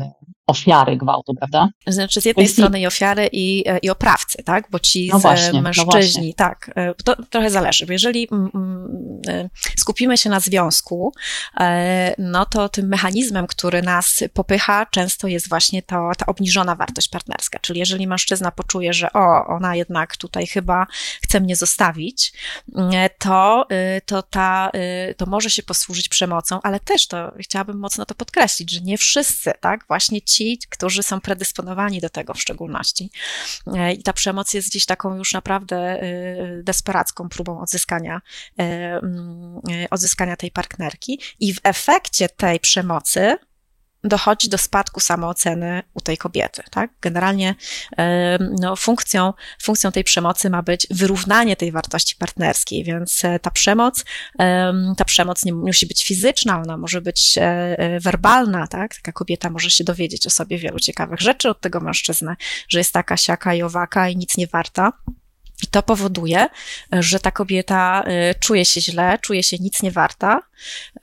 y, 0.00 0.10
ofiary 0.50 0.96
gwałtu, 0.96 1.34
prawda? 1.34 1.68
Znaczy 1.86 2.20
z 2.20 2.24
jednej 2.24 2.44
Jeśli... 2.44 2.54
strony 2.54 2.80
i 2.80 2.86
ofiary 2.86 3.28
i, 3.32 3.64
i 3.82 3.90
oprawcy, 3.90 4.42
tak? 4.44 4.68
Bo 4.70 4.78
ci 4.78 5.10
no 5.12 5.18
właśnie, 5.18 5.52
no 5.52 5.62
mężczyźni, 5.62 6.28
no 6.28 6.34
tak, 6.36 6.70
to 7.04 7.16
trochę 7.30 7.50
zależy. 7.50 7.86
Bo 7.86 7.92
jeżeli 7.92 8.28
mm, 8.32 8.50
mm, 9.26 9.48
skupimy 9.78 10.18
się 10.18 10.30
na 10.30 10.40
związku, 10.40 11.12
e, 11.60 12.14
no 12.18 12.46
to 12.46 12.68
tym 12.68 12.88
mechanizmem, 12.88 13.46
który 13.46 13.82
nas 13.82 14.24
popycha, 14.32 14.86
często 14.86 15.28
jest 15.28 15.48
właśnie 15.48 15.82
to, 15.82 16.10
ta 16.18 16.26
obniżona 16.26 16.74
wartość 16.74 17.08
partnerska. 17.08 17.58
Czyli 17.58 17.80
jeżeli 17.80 18.06
mężczyzna 18.06 18.50
poczuje, 18.50 18.92
że 18.92 19.12
o, 19.12 19.46
ona 19.46 19.76
jednak 19.76 20.16
tutaj 20.16 20.46
chyba 20.46 20.86
chce 21.22 21.40
mnie 21.40 21.56
zostawić, 21.56 22.32
to, 23.18 23.66
to, 24.06 24.22
ta, 24.22 24.70
to 25.16 25.26
może 25.26 25.50
się 25.50 25.62
posłużyć 25.62 26.08
przemocą, 26.08 26.60
ale 26.62 26.80
też 26.80 27.06
to 27.06 27.32
chciałabym 27.38 27.78
mocno 27.78 28.06
to 28.06 28.14
podkreślić, 28.14 28.70
że 28.70 28.80
nie 28.80 28.98
wszyscy, 28.98 29.52
tak, 29.60 29.84
właśnie 29.88 30.22
ci, 30.22 30.39
którzy 30.70 31.02
są 31.02 31.20
predysponowani 31.20 32.00
do 32.00 32.10
tego 32.10 32.34
w 32.34 32.40
szczególności. 32.40 33.10
E, 33.66 33.92
I 33.92 34.02
ta 34.02 34.12
przemoc 34.12 34.54
jest 34.54 34.68
gdzieś 34.68 34.86
taką 34.86 35.16
już 35.16 35.32
naprawdę 35.32 35.76
e, 35.76 36.62
desperacką 36.62 37.28
próbą 37.28 37.60
odzyskania, 37.60 38.20
e, 38.58 38.62
mm, 38.62 39.60
odzyskania 39.90 40.36
tej 40.36 40.50
partnerki. 40.50 41.20
I 41.40 41.54
w 41.54 41.60
efekcie 41.62 42.28
tej 42.28 42.60
przemocy 42.60 43.36
dochodzi 44.04 44.48
do 44.48 44.58
spadku 44.58 45.00
samooceny 45.00 45.82
u 45.94 46.00
tej 46.00 46.18
kobiety. 46.18 46.62
Tak? 46.70 46.90
Generalnie 47.00 47.54
no, 48.60 48.76
funkcją, 48.76 49.32
funkcją 49.62 49.92
tej 49.92 50.04
przemocy 50.04 50.50
ma 50.50 50.62
być 50.62 50.86
wyrównanie 50.90 51.56
tej 51.56 51.72
wartości 51.72 52.16
partnerskiej, 52.16 52.84
więc 52.84 53.24
e, 53.24 53.38
ta 53.38 53.50
przemoc, 53.50 54.04
ta 54.96 55.04
przemoc 55.06 55.44
nie 55.44 55.52
musi 55.52 55.86
być 55.86 56.04
fizyczna, 56.04 56.60
ona 56.62 56.76
może 56.76 57.00
być 57.00 57.38
e, 57.38 57.42
e, 57.78 58.00
werbalna. 58.00 58.66
Tak? 58.66 58.94
Taka 58.94 59.12
kobieta 59.12 59.50
może 59.50 59.70
się 59.70 59.84
dowiedzieć 59.84 60.26
o 60.26 60.30
sobie 60.30 60.58
wielu 60.58 60.78
ciekawych 60.78 61.20
rzeczy 61.20 61.50
od 61.50 61.60
tego 61.60 61.80
mężczyzny, 61.80 62.36
że 62.68 62.78
jest 62.78 62.92
taka, 62.92 63.16
siaka 63.16 63.54
i 63.54 63.62
owaka 63.62 64.08
i 64.08 64.16
nic 64.16 64.36
nie 64.36 64.46
warta. 64.46 64.92
I 65.62 65.66
to 65.66 65.82
powoduje, 65.82 66.46
że 66.92 67.20
ta 67.20 67.30
kobieta 67.30 68.04
y, 68.30 68.34
czuje 68.40 68.64
się 68.64 68.80
źle, 68.80 69.18
czuje 69.18 69.42
się 69.42 69.56
nic 69.58 69.82
nie 69.82 69.90
warta 69.90 70.42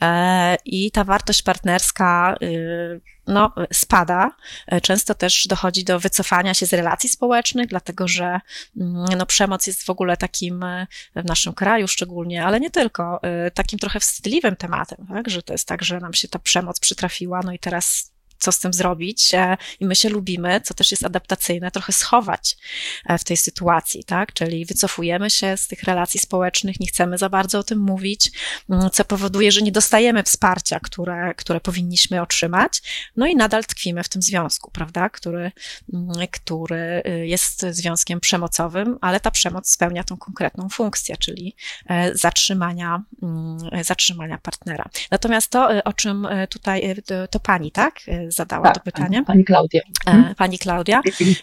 e, 0.01 0.57
i 0.65 0.91
ta 0.91 1.03
wartość 1.03 1.41
partnerska 1.41 2.35
y, 2.41 3.01
no, 3.27 3.53
spada. 3.73 4.31
E, 4.67 4.81
często 4.81 5.15
też 5.15 5.47
dochodzi 5.47 5.83
do 5.83 5.99
wycofania 5.99 6.53
się 6.53 6.65
z 6.65 6.73
relacji 6.73 7.09
społecznych, 7.09 7.67
dlatego 7.67 8.07
że 8.07 8.39
mm, 8.77 9.05
no, 9.17 9.25
przemoc 9.25 9.67
jest 9.67 9.85
w 9.85 9.89
ogóle 9.89 10.17
takim, 10.17 10.63
e, 10.63 10.87
w 11.15 11.25
naszym 11.25 11.53
kraju 11.53 11.87
szczególnie, 11.87 12.45
ale 12.45 12.59
nie 12.59 12.69
tylko, 12.69 13.21
takim 13.53 13.79
trochę 13.79 13.99
wstydliwym 13.99 14.55
tematem, 14.55 15.07
tak? 15.07 15.29
że 15.29 15.41
to 15.43 15.53
jest 15.53 15.67
tak, 15.67 15.83
że 15.83 15.99
nam 15.99 16.13
się 16.13 16.27
ta 16.27 16.39
przemoc 16.39 16.79
przytrafiła, 16.79 17.41
no 17.45 17.51
i 17.51 17.59
teraz 17.59 18.11
co 18.38 18.51
z 18.51 18.59
tym 18.59 18.73
zrobić 18.73 19.33
e, 19.33 19.57
i 19.79 19.85
my 19.85 19.95
się 19.95 20.09
lubimy, 20.09 20.61
co 20.61 20.73
też 20.73 20.91
jest 20.91 21.05
adaptacyjne, 21.05 21.71
trochę 21.71 21.93
schować 21.93 22.57
e, 23.05 23.17
w 23.17 23.23
tej 23.23 23.38
sytuacji, 23.38 24.03
tak? 24.03 24.33
Czyli 24.33 24.65
wycofujemy 24.65 25.29
się 25.29 25.57
z 25.57 25.67
tych 25.67 25.83
relacji 25.83 26.19
społecznych, 26.19 26.79
nie 26.79 26.88
chcemy 26.88 27.17
za 27.17 27.29
bardzo 27.29 27.59
o 27.59 27.63
tym 27.63 27.79
mówić, 27.79 28.31
mm, 28.69 28.89
co 28.89 29.05
powoduje, 29.05 29.51
że 29.51 29.61
nie 29.61 29.71
dostajemy 29.71 30.23
wsparcia, 30.23 30.79
które, 30.79 31.33
które 31.38 31.59
powinniśmy 31.59 32.21
otrzymać, 32.21 32.81
no 33.15 33.25
i 33.25 33.35
nadal 33.35 33.65
tkwimy 33.65 34.03
w 34.03 34.09
tym 34.09 34.21
związku, 34.21 34.71
prawda? 34.71 35.09
Który, 35.09 35.51
mm, 35.93 36.27
który 36.31 37.01
y, 37.07 37.27
jest 37.27 37.65
związkiem 37.69 38.19
przemocowym, 38.19 38.97
ale 39.01 39.19
ta 39.19 39.31
przemoc 39.31 39.69
spełnia 39.69 40.03
tą 40.03 40.17
konkretną 40.17 40.69
funkcję, 40.69 41.17
czyli 41.17 41.55
e, 41.89 42.15
zatrzymania, 42.15 43.03
mm, 43.23 43.57
zatrzymania 43.83 44.38
partnera. 44.38 44.89
Natomiast 45.11 45.51
to, 45.51 45.83
o 45.83 45.93
czym 45.93 46.27
tutaj, 46.49 46.95
to, 47.05 47.27
to 47.27 47.39
pani, 47.39 47.71
tak? 47.71 47.99
Zadała 48.32 48.63
tak, 48.63 48.75
to 48.75 48.82
pytanie. 48.82 49.23
Pani 49.23 49.45
Klaudia. 49.45 49.82
E, 50.07 50.11
mhm. 50.11 50.36
Pani 50.36 50.59
Klaudia. 50.59 51.01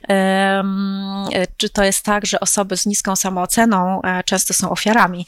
E, 0.09 0.63
czy 1.57 1.71
to 1.71 1.85
jest 1.85 2.05
tak, 2.05 2.27
że 2.27 2.41
osoby 2.41 2.77
z 2.77 2.87
niską 2.87 3.17
samooceną 3.17 4.03
e, 4.03 4.25
często 4.25 4.55
są 4.55 4.71
ofiarami? 4.71 5.27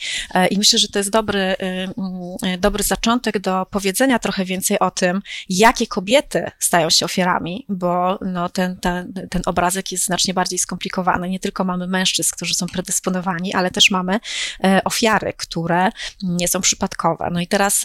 I 0.51 0.59
myślę, 0.59 0.79
że 0.79 0.89
to 0.89 0.99
jest 0.99 1.11
dobry, 1.11 1.57
dobry 2.59 2.83
zaczątek 2.83 3.39
do 3.39 3.67
powiedzenia 3.71 4.19
trochę 4.19 4.45
więcej 4.45 4.79
o 4.79 4.91
tym, 4.91 5.23
jakie 5.49 5.87
kobiety 5.87 6.51
stają 6.59 6.91
się 6.91 7.05
ofiarami, 7.05 7.65
bo 7.69 8.19
no, 8.21 8.49
ten, 8.49 8.77
ten, 8.77 9.13
ten 9.31 9.43
obrazek 9.47 9.93
jest 9.93 10.05
znacznie 10.05 10.35
bardziej 10.35 10.59
skomplikowany. 10.59 11.29
Nie 11.29 11.41
tylko 11.41 11.65
mamy 11.65 11.87
mężczyzn, 11.87 12.31
którzy 12.37 12.55
są 12.55 12.67
predysponowani, 12.67 13.55
ale 13.55 13.71
też 13.71 13.91
mamy 13.91 14.21
ofiary, 14.85 15.33
które 15.37 15.91
nie 16.23 16.49
są 16.49 16.61
przypadkowe. 16.61 17.29
No 17.33 17.41
i 17.41 17.47
teraz 17.47 17.83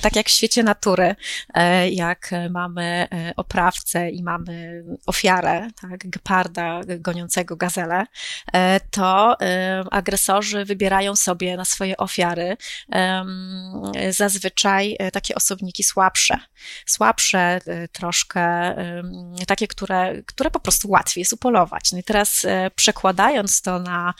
tak 0.00 0.16
jak 0.16 0.26
w 0.26 0.32
świecie 0.32 0.62
natury, 0.62 1.16
e, 1.54 1.90
jak 1.90 2.30
mamy 2.50 3.08
e, 3.12 3.32
oprawcę 3.36 4.10
i 4.10 4.22
mamy 4.22 4.84
ofiarę, 5.06 5.68
tak, 5.80 6.10
geparda 6.10 6.80
goniącego 6.98 7.56
gazelę, 7.56 8.06
to 8.90 9.36
agresorzy 9.90 10.64
wybierają 10.64 11.16
sobie 11.16 11.56
na 11.56 11.64
swoje 11.64 11.96
ofiary 11.96 12.56
zazwyczaj 14.10 14.96
takie 15.12 15.34
osobniki 15.34 15.84
słabsze. 15.84 16.38
Słabsze, 16.86 17.60
troszkę 17.92 18.74
takie, 19.46 19.68
które, 19.68 20.22
które 20.26 20.50
po 20.50 20.60
prostu 20.60 20.90
łatwiej 20.90 21.20
jest 21.20 21.32
upolować. 21.32 21.92
No 21.92 21.98
i 21.98 22.02
teraz 22.02 22.46
przekładając 22.74 23.62
to 23.62 23.78
na 23.78 24.14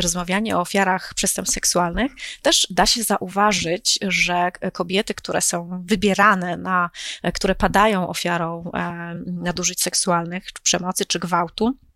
rozmawianie 0.00 0.56
o 0.56 0.60
ofiarach 0.60 1.14
przestępstw 1.14 1.54
seksualnych, 1.54 2.12
też 2.42 2.66
da 2.70 2.86
się 2.86 3.02
zauważyć, 3.02 3.98
że 4.02 4.35
że 4.36 4.70
kobiety, 4.70 5.14
które 5.14 5.40
są 5.40 5.82
wybierane 5.84 6.56
na, 6.56 6.90
które 7.34 7.54
padają 7.54 8.08
ofiarą 8.08 8.70
e, 8.74 9.14
nadużyć 9.26 9.82
seksualnych, 9.82 10.52
czy 10.52 10.62
przemocy, 10.62 11.04
czy 11.06 11.18
gwałtu, 11.18 11.76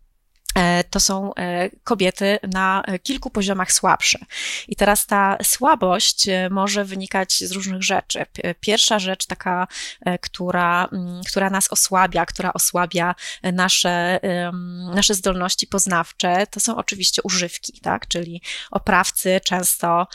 to 0.89 0.99
są 0.99 1.33
e, 1.35 1.69
kobiety 1.83 2.39
na 2.51 2.83
kilku 3.03 3.29
poziomach 3.29 3.71
słabsze. 3.71 4.19
I 4.67 4.75
teraz 4.75 5.05
ta 5.05 5.37
słabość 5.43 6.29
e, 6.29 6.49
może 6.49 6.85
wynikać 6.85 7.33
z 7.33 7.51
różnych 7.51 7.83
rzeczy. 7.83 8.25
Pierwsza 8.59 8.99
rzecz, 8.99 9.25
taka, 9.25 9.67
która, 10.21 10.89
która 11.27 11.49
nas 11.49 11.71
osłabia, 11.71 12.25
która 12.25 12.53
osłabia 12.53 13.15
nasze, 13.43 14.19
nasze 14.95 15.13
zdolności 15.13 15.67
poznawcze, 15.67 16.47
to 16.47 16.59
są 16.59 16.75
oczywiście 16.75 17.21
używki, 17.21 17.79
tak? 17.81 18.07
Czyli 18.07 18.41
oprawcy 18.71 19.41
często 19.43 20.07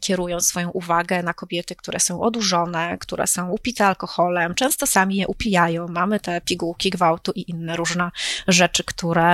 kierują 0.00 0.40
swoją 0.40 0.70
uwagę 0.70 1.22
na 1.22 1.34
kobiety, 1.34 1.74
które 1.74 2.00
są 2.00 2.20
odurzone, 2.20 2.98
które 2.98 3.26
są 3.26 3.50
upite 3.50 3.86
alkoholem, 3.86 4.54
często 4.54 4.86
sami 4.86 5.16
je 5.16 5.28
upijają. 5.28 5.88
Mamy 5.88 6.20
te 6.20 6.40
pigułki 6.40 6.90
gwałtu 6.90 7.32
i 7.34 7.50
inne 7.50 7.76
różne 7.76 8.10
rzeczy, 8.48 8.84
które 8.84 9.29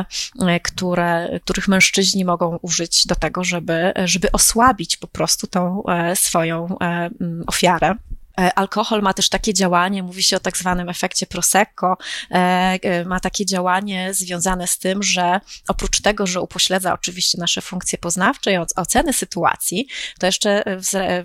które, 0.62 1.40
których 1.44 1.68
mężczyźni 1.68 2.24
mogą 2.24 2.58
użyć 2.62 3.06
do 3.06 3.14
tego, 3.14 3.44
żeby, 3.44 3.92
żeby 4.04 4.32
osłabić 4.32 4.96
po 4.96 5.06
prostu 5.06 5.46
tą 5.46 5.82
e, 5.86 6.16
swoją 6.16 6.78
e, 6.78 7.10
ofiarę. 7.46 7.94
E, 8.40 8.58
alkohol 8.58 9.02
ma 9.02 9.14
też 9.14 9.28
takie 9.28 9.54
działanie, 9.54 10.02
mówi 10.02 10.22
się 10.22 10.36
o 10.36 10.40
tak 10.40 10.56
zwanym 10.56 10.88
efekcie 10.88 11.26
Prosecco, 11.26 11.96
ma 13.06 13.20
takie 13.20 13.46
działanie 13.46 14.14
związane 14.14 14.66
z 14.66 14.78
tym, 14.78 15.02
że 15.02 15.40
oprócz 15.68 16.00
tego, 16.00 16.26
że 16.26 16.40
upośledza 16.40 16.94
oczywiście 16.94 17.38
nasze 17.38 17.60
funkcje 17.62 17.98
poznawcze 17.98 18.52
i 18.52 18.58
oceny 18.76 19.12
sytuacji, 19.12 19.88
to 20.18 20.26
jeszcze 20.26 20.64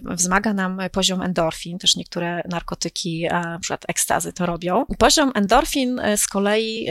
wzmaga 0.03 0.53
nam 0.53 0.79
poziom 0.91 1.21
endorfin, 1.21 1.79
też 1.79 1.95
niektóre 1.95 2.43
narkotyki, 2.49 3.27
na 3.31 3.59
przykład 3.59 3.85
ekstazy 3.87 4.33
to 4.33 4.45
robią. 4.45 4.85
Poziom 4.97 5.31
endorfin 5.35 6.01
z 6.17 6.27
kolei 6.27 6.87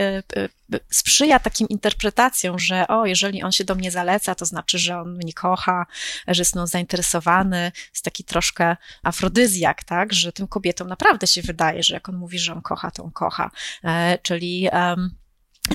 sprzyja 0.90 1.38
takim 1.38 1.68
interpretacjom, 1.68 2.58
że 2.58 2.88
o, 2.88 3.06
jeżeli 3.06 3.42
on 3.42 3.52
się 3.52 3.64
do 3.64 3.74
mnie 3.74 3.90
zaleca, 3.90 4.34
to 4.34 4.44
znaczy, 4.44 4.78
że 4.78 4.98
on 4.98 5.16
mnie 5.16 5.32
kocha, 5.32 5.86
że 6.28 6.40
jest 6.40 6.54
mną 6.54 6.66
zainteresowany, 6.66 7.72
jest 7.94 8.04
taki 8.04 8.24
troszkę 8.24 8.76
afrodyzjak, 9.02 9.84
tak, 9.84 10.12
że 10.12 10.32
tym 10.32 10.48
kobietom 10.48 10.88
naprawdę 10.88 11.26
się 11.26 11.42
wydaje, 11.42 11.82
że 11.82 11.94
jak 11.94 12.08
on 12.08 12.16
mówi, 12.16 12.38
że 12.38 12.52
on 12.52 12.62
kocha, 12.62 12.90
to 12.90 13.04
on 13.04 13.10
kocha, 13.10 13.50
e, 13.84 14.18
czyli 14.22 14.68
um, 14.72 15.19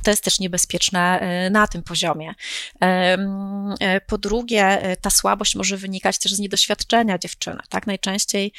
to 0.03 0.11
jest 0.11 0.23
też 0.23 0.39
niebezpieczne 0.39 1.19
e, 1.19 1.49
na 1.49 1.67
tym 1.67 1.83
poziomie. 1.83 2.33
E, 2.81 4.01
po 4.07 4.17
drugie, 4.17 4.65
e, 4.65 4.97
ta 4.97 5.09
słabość 5.09 5.55
może 5.55 5.77
wynikać 5.77 6.19
też 6.19 6.33
z 6.33 6.39
niedoświadczenia 6.39 7.17
dziewczyny. 7.17 7.59
Tak, 7.69 7.87
najczęściej 7.87 8.53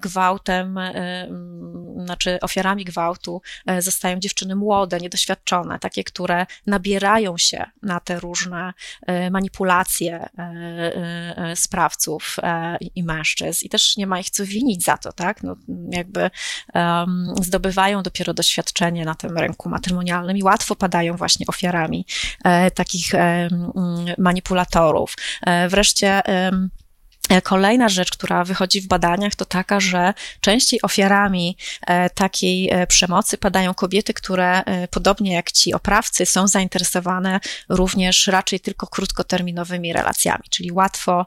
gwałtem, 0.00 0.78
znaczy 2.04 2.38
ofiarami 2.40 2.84
gwałtu 2.84 3.42
zostają 3.78 4.18
dziewczyny 4.18 4.56
młode, 4.56 4.98
niedoświadczone, 4.98 5.78
takie, 5.78 6.04
które 6.04 6.46
nabierają 6.66 7.38
się 7.38 7.64
na 7.82 8.00
te 8.00 8.20
różne 8.20 8.72
manipulacje 9.30 10.28
sprawców 11.54 12.36
i 12.94 13.04
mężczyzn 13.04 13.66
i 13.66 13.68
też 13.68 13.96
nie 13.96 14.06
ma 14.06 14.20
ich 14.20 14.30
co 14.30 14.46
winić 14.46 14.84
za 14.84 14.96
to, 14.96 15.12
tak? 15.12 15.42
No, 15.42 15.56
jakby 15.90 16.30
zdobywają 17.42 18.02
dopiero 18.02 18.34
doświadczenie 18.34 19.04
na 19.04 19.14
tym 19.14 19.38
rynku 19.38 19.68
matrymonialnym 19.68 20.36
i 20.36 20.42
łatwo 20.42 20.69
łatwo 20.70 20.76
padają 20.76 21.16
właśnie 21.16 21.46
ofiarami 21.46 22.06
e, 22.44 22.70
takich 22.70 23.14
e, 23.14 23.48
manipulatorów. 24.18 25.14
E, 25.46 25.68
wreszcie 25.68 26.22
Kolejna 27.42 27.88
rzecz, 27.88 28.10
która 28.10 28.44
wychodzi 28.44 28.80
w 28.80 28.86
badaniach, 28.86 29.34
to 29.34 29.44
taka, 29.44 29.80
że 29.80 30.14
częściej 30.40 30.82
ofiarami 30.82 31.56
takiej 32.14 32.70
przemocy 32.88 33.38
padają 33.38 33.74
kobiety, 33.74 34.14
które 34.14 34.62
podobnie 34.90 35.32
jak 35.32 35.52
ci 35.52 35.74
oprawcy 35.74 36.26
są 36.26 36.48
zainteresowane 36.48 37.40
również 37.68 38.26
raczej 38.26 38.60
tylko 38.60 38.86
krótkoterminowymi 38.86 39.92
relacjami, 39.92 40.44
czyli 40.50 40.72
łatwo 40.72 41.26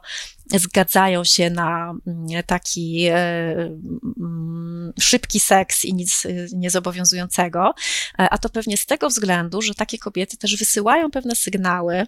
zgadzają 0.52 1.24
się 1.24 1.50
na 1.50 1.94
mm, 2.06 2.42
taki 2.46 3.06
e, 3.06 3.16
mm, 4.20 4.92
szybki 5.00 5.40
seks 5.40 5.84
i 5.84 5.94
nic 5.94 6.26
e, 6.26 6.28
niezobowiązującego, 6.52 7.74
e, 8.18 8.28
a 8.30 8.38
to 8.38 8.48
pewnie 8.48 8.76
z 8.76 8.86
tego 8.86 9.08
względu, 9.08 9.62
że 9.62 9.74
takie 9.74 9.98
kobiety 9.98 10.36
też 10.36 10.56
wysyłają 10.56 11.10
pewne 11.10 11.36
sygnały, 11.36 12.06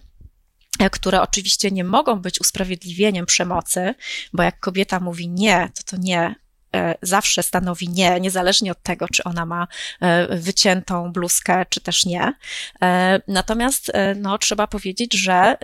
które 0.91 1.21
oczywiście 1.21 1.71
nie 1.71 1.83
mogą 1.83 2.21
być 2.21 2.41
usprawiedliwieniem 2.41 3.25
przemocy, 3.25 3.95
bo 4.33 4.43
jak 4.43 4.59
kobieta 4.59 4.99
mówi 4.99 5.29
nie, 5.29 5.69
to 5.75 5.83
to 5.83 5.97
nie 6.01 6.35
zawsze 7.01 7.43
stanowi 7.43 7.89
nie, 7.89 8.19
niezależnie 8.19 8.71
od 8.71 8.83
tego, 8.83 9.07
czy 9.07 9.23
ona 9.23 9.45
ma 9.45 9.67
wyciętą 10.29 11.11
bluzkę, 11.11 11.65
czy 11.69 11.81
też 11.81 12.05
nie. 12.05 12.33
Natomiast 13.27 13.91
no, 14.15 14.37
trzeba 14.37 14.67
powiedzieć, 14.67 15.13
że 15.13 15.57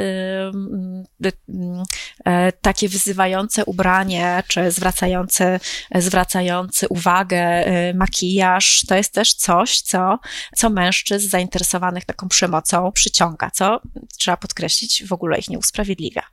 takie 2.62 2.90
wyzywające 2.90 3.66
ubranie, 3.66 4.44
czy 4.48 4.72
zwracające, 4.72 5.60
zwracający 5.96 6.88
uwagę 6.88 7.66
makijaż, 7.94 8.84
to 8.88 8.96
jest 8.96 9.14
też 9.14 9.34
coś, 9.34 9.82
co, 9.82 10.20
co 10.56 10.70
mężczyzn 10.70 11.30
zainteresowanych 11.30 12.06
taką 12.06 12.28
przemocą 12.28 12.92
przyciąga, 12.92 13.52
co 13.52 13.82
trzeba 14.18 14.38
podkreślić, 14.38 15.04
w 15.06 15.14
ogóle 15.14 15.38
ich 15.38 15.50
nie 15.50 15.60
usprawiedliwia. 15.60 16.24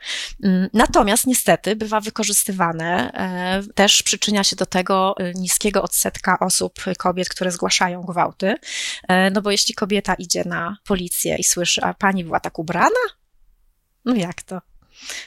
Mm, 0.44 0.68
natomiast 0.72 1.26
niestety 1.26 1.76
bywa 1.76 2.00
wykorzystywane, 2.00 3.12
e, 3.12 3.72
też 3.74 4.02
przyczynia 4.02 4.44
się 4.44 4.56
do 4.56 4.59
tego 4.66 5.14
e, 5.18 5.32
niskiego 5.34 5.82
odsetka 5.82 6.38
osób, 6.38 6.80
kobiet, 6.98 7.28
które 7.28 7.50
zgłaszają 7.50 8.02
gwałty, 8.02 8.54
e, 9.08 9.30
no 9.30 9.42
bo 9.42 9.50
jeśli 9.50 9.74
kobieta 9.74 10.14
idzie 10.14 10.44
na 10.44 10.76
policję 10.84 11.36
i 11.36 11.44
słyszy, 11.44 11.82
a 11.82 11.94
pani 11.94 12.24
była 12.24 12.40
tak 12.40 12.58
ubrana? 12.58 13.04
No 14.04 14.14
jak 14.14 14.42
to? 14.42 14.61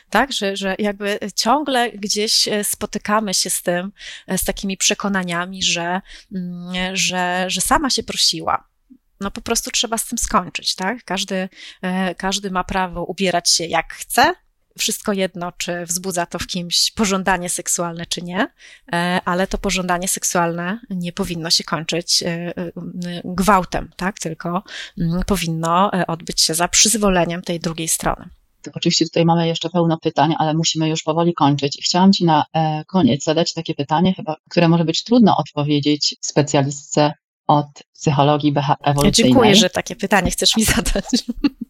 tak, 0.10 0.32
że, 0.32 0.58
że 0.58 0.76
jakby 0.80 1.20
ciągle 1.36 1.92
gdzieś 1.92 2.50
spotykamy 2.64 3.34
się 3.34 3.50
z 3.50 3.62
tym, 3.62 3.92
z 4.38 4.44
takimi 4.44 4.78
przekonaniami, 4.78 5.64
że, 5.64 6.02
mm, 6.32 6.96
że, 6.96 7.46
że 7.48 7.62
sama 7.62 7.90
się 7.90 8.04
prosiła, 8.04 8.68
no 9.20 9.32
po 9.32 9.42
prostu 9.42 9.72
trzeba 9.72 9.98
z 9.98 10.08
tym 10.08 10.18
skończyć, 10.18 10.76
tak? 10.76 11.04
Każdy, 11.04 11.50
e, 11.82 12.16
każdy 12.16 12.52
ma 12.52 12.64
prawo 12.64 13.04
ubierać 13.04 13.50
się 13.50 13.66
jak 13.66 13.94
chce, 13.94 14.34
wszystko 14.78 15.14
jedno, 15.14 15.52
czy 15.58 15.86
wzbudza 15.86 16.26
to 16.26 16.40
w 16.40 16.48
kimś 16.48 16.92
pożądanie 16.92 17.50
seksualne, 17.50 18.06
czy 18.06 18.22
nie, 18.22 18.48
e, 18.94 19.22
ale 19.26 19.48
to 19.48 19.58
pożądanie 19.58 20.08
seksualne 20.08 20.80
nie 20.90 21.14
powinno 21.14 21.50
się 21.50 21.64
kończyć 21.64 22.24
e, 22.24 22.54
gwałtem, 23.26 23.90
tak? 23.96 24.20
Tylko 24.20 24.64
mm, 24.98 25.22
powinno 25.26 25.92
odbyć 26.08 26.42
się 26.42 26.54
za 26.54 26.68
przyzwoleniem 26.68 27.42
tej 27.42 27.60
drugiej 27.60 27.88
strony. 27.88 28.30
Oczywiście 28.74 29.06
tutaj 29.06 29.26
mamy 29.26 29.48
jeszcze 29.48 29.70
pełno 29.70 29.98
pytań, 29.98 30.36
ale 30.40 30.54
musimy 30.54 30.90
już 30.90 31.04
powoli 31.04 31.34
kończyć. 31.34 31.82
Chciałam 31.86 32.14
Ci 32.14 32.26
na 32.26 32.46
koniec 32.88 33.24
zadać 33.24 33.54
takie 33.54 33.76
pytanie, 33.76 34.14
chyba, 34.14 34.36
które 34.50 34.68
może 34.68 34.86
być 34.86 35.04
trudno 35.04 35.38
odpowiedzieć 35.38 36.16
specjalistce 36.22 37.14
od 37.48 37.68
psychologii 37.94 38.54
ewolucyjnej. 38.84 39.32
Dziękuję, 39.32 39.56
że 39.56 39.70
takie 39.70 39.96
pytanie 39.96 40.32
chcesz 40.32 40.58
mi 40.58 40.64
zadać. 40.64 41.06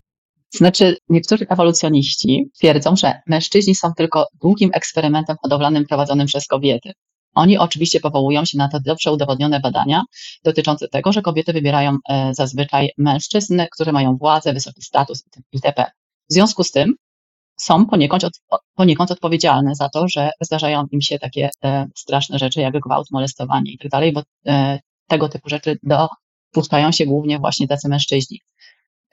Znaczy, 0.53 0.97
niektórzy 1.09 1.45
ewolucjoniści 1.49 2.49
twierdzą, 2.59 2.95
że 2.95 3.21
mężczyźni 3.27 3.75
są 3.75 3.93
tylko 3.97 4.25
długim 4.41 4.69
eksperymentem 4.73 5.35
hodowlanym 5.41 5.85
prowadzonym 5.85 6.27
przez 6.27 6.47
kobiety. 6.47 6.91
Oni 7.35 7.57
oczywiście 7.57 7.99
powołują 7.99 8.45
się 8.45 8.57
na 8.57 8.69
to 8.69 8.79
dobrze 8.85 9.11
udowodnione 9.11 9.59
badania 9.59 10.03
dotyczące 10.43 10.87
tego, 10.87 11.11
że 11.11 11.21
kobiety 11.21 11.53
wybierają 11.53 11.97
e, 12.09 12.33
zazwyczaj 12.33 12.89
mężczyzn, 12.97 13.61
którzy 13.71 13.91
mają 13.91 14.17
władzę, 14.17 14.53
wysoki 14.53 14.81
status 14.81 15.23
itp. 15.51 15.85
W 16.29 16.33
związku 16.33 16.63
z 16.63 16.71
tym 16.71 16.93
są 17.59 17.85
poniekąd, 17.85 18.23
od, 18.23 18.33
poniekąd 18.75 19.11
odpowiedzialne 19.11 19.75
za 19.75 19.89
to, 19.89 20.07
że 20.07 20.29
zdarzają 20.41 20.85
im 20.91 21.01
się 21.01 21.19
takie 21.19 21.49
e, 21.63 21.85
straszne 21.95 22.39
rzeczy 22.39 22.61
jak 22.61 22.79
gwałt, 22.79 23.07
molestowanie 23.11 23.71
itd., 23.71 23.89
tak 23.89 24.13
bo 24.13 24.23
e, 24.47 24.79
tego 25.07 25.29
typu 25.29 25.49
rzeczy 25.49 25.77
dopuszczają 25.83 26.91
się 26.91 27.05
głównie 27.05 27.39
właśnie 27.39 27.67
tacy 27.67 27.89
mężczyźni. 27.89 28.39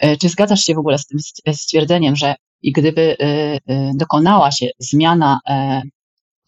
E, 0.00 0.16
czy 0.16 0.28
zgadzasz 0.28 0.64
się 0.64 0.74
w 0.74 0.78
ogóle 0.78 0.98
z 0.98 1.06
tym 1.06 1.18
stwierdzeniem, 1.54 2.16
że 2.16 2.34
gdyby 2.64 3.16
e, 3.20 3.24
e, 3.26 3.58
dokonała 3.94 4.52
się 4.52 4.66
zmiana 4.78 5.40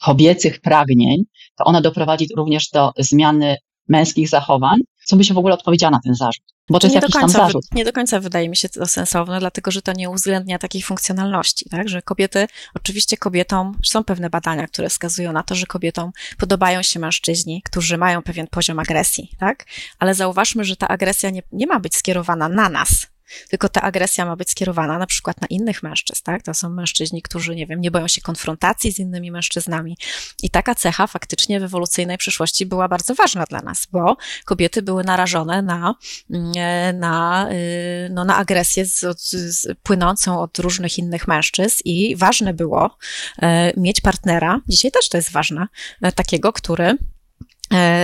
kobiecych 0.00 0.60
pragnień, 0.60 1.22
to 1.58 1.64
ona 1.64 1.80
doprowadzi 1.80 2.28
również 2.36 2.70
do 2.70 2.92
zmiany 2.98 3.56
męskich 3.88 4.28
zachowań? 4.28 4.78
Co 5.06 5.16
by 5.16 5.24
się 5.24 5.34
w 5.34 5.38
ogóle 5.38 5.54
odpowiedziała 5.54 5.90
na 5.90 6.00
ten 6.04 6.14
zarzut? 6.14 6.44
Bo 6.70 6.78
to, 6.78 6.86
jest 6.86 6.94
jakiś 6.94 7.14
końca, 7.14 7.38
tam 7.38 7.46
zarzut. 7.46 7.64
Nie 7.72 7.84
do 7.84 7.92
końca 7.92 8.20
wydaje 8.20 8.48
mi 8.48 8.56
się 8.56 8.68
to 8.68 8.86
sensowne, 8.86 9.40
dlatego 9.40 9.70
że 9.70 9.82
to 9.82 9.92
nie 9.92 10.10
uwzględnia 10.10 10.58
takiej 10.58 10.82
funkcjonalności, 10.82 11.68
tak? 11.70 11.88
Że 11.88 12.02
kobiety, 12.02 12.46
oczywiście 12.74 13.16
kobietom, 13.16 13.78
są 13.84 14.04
pewne 14.04 14.30
badania, 14.30 14.66
które 14.66 14.88
wskazują 14.88 15.32
na 15.32 15.42
to, 15.42 15.54
że 15.54 15.66
kobietom 15.66 16.10
podobają 16.38 16.82
się 16.82 17.00
mężczyźni, 17.00 17.62
którzy 17.64 17.98
mają 17.98 18.22
pewien 18.22 18.46
poziom 18.46 18.78
agresji, 18.78 19.30
tak? 19.38 19.66
Ale 19.98 20.14
zauważmy, 20.14 20.64
że 20.64 20.76
ta 20.76 20.88
agresja 20.88 21.30
nie, 21.30 21.42
nie 21.52 21.66
ma 21.66 21.80
być 21.80 21.94
skierowana 21.94 22.48
na 22.48 22.68
nas, 22.68 23.11
tylko 23.48 23.68
ta 23.68 23.80
agresja 23.80 24.26
ma 24.26 24.36
być 24.36 24.50
skierowana 24.50 24.98
na 24.98 25.06
przykład 25.06 25.40
na 25.40 25.46
innych 25.46 25.82
mężczyzn, 25.82 26.20
tak? 26.24 26.42
To 26.42 26.54
są 26.54 26.70
mężczyźni, 26.70 27.22
którzy, 27.22 27.54
nie 27.54 27.66
wiem, 27.66 27.80
nie 27.80 27.90
boją 27.90 28.08
się 28.08 28.20
konfrontacji 28.20 28.92
z 28.92 28.98
innymi 28.98 29.30
mężczyznami. 29.30 29.96
I 30.42 30.50
taka 30.50 30.74
cecha 30.74 31.06
faktycznie 31.06 31.60
w 31.60 31.62
ewolucyjnej 31.62 32.18
przyszłości 32.18 32.66
była 32.66 32.88
bardzo 32.88 33.14
ważna 33.14 33.44
dla 33.44 33.60
nas, 33.60 33.86
bo 33.92 34.16
kobiety 34.44 34.82
były 34.82 35.04
narażone 35.04 35.62
na, 35.62 35.94
mm, 36.30 36.52
na, 36.98 37.48
y, 37.52 38.08
no, 38.10 38.24
na 38.24 38.36
agresję 38.36 38.86
z, 38.86 39.20
z, 39.20 39.78
płynącą 39.82 40.40
od 40.40 40.58
różnych 40.58 40.98
innych 40.98 41.28
mężczyzn 41.28 41.76
i 41.84 42.16
ważne 42.16 42.54
było 42.54 42.96
e, 43.42 43.72
mieć 43.76 44.00
partnera, 44.00 44.60
dzisiaj 44.68 44.90
też 44.90 45.08
to 45.08 45.16
jest 45.16 45.32
ważne, 45.32 45.66
e, 46.02 46.12
takiego, 46.12 46.52
który 46.52 46.98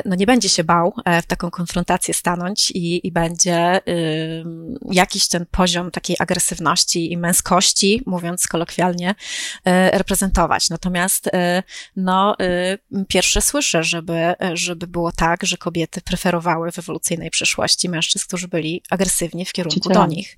no 0.04 0.14
nie 0.14 0.26
będzie 0.26 0.48
się 0.48 0.64
bał 0.64 0.94
e, 1.04 1.22
w 1.22 1.26
taką 1.26 1.50
konfrontację 1.50 2.14
stanąć 2.14 2.70
i, 2.70 3.06
i 3.06 3.12
będzie 3.12 3.80
y, 3.88 4.44
jakiś 4.90 5.28
ten 5.28 5.46
poziom 5.50 5.90
takiej 5.90 6.16
agresywności 6.18 7.12
i 7.12 7.16
męskości, 7.16 8.02
mówiąc 8.06 8.46
kolokwialnie, 8.46 9.10
y, 9.10 9.14
reprezentować. 9.90 10.70
Natomiast 10.70 11.26
y, 11.26 11.30
no, 11.96 12.36
pierwsze 13.08 13.40
słyszę, 13.40 13.84
żeby, 13.84 14.34
żeby 14.52 14.86
było 14.86 15.12
tak, 15.12 15.44
że 15.46 15.56
kobiety 15.56 16.00
preferowały 16.00 16.72
w 16.72 16.78
ewolucyjnej 16.78 17.30
przyszłości 17.30 17.88
mężczyzn, 17.88 18.24
którzy 18.26 18.48
byli 18.48 18.82
agresywni 18.90 19.44
w 19.44 19.52
kierunku 19.52 19.88
do 19.88 20.06
nich. 20.06 20.36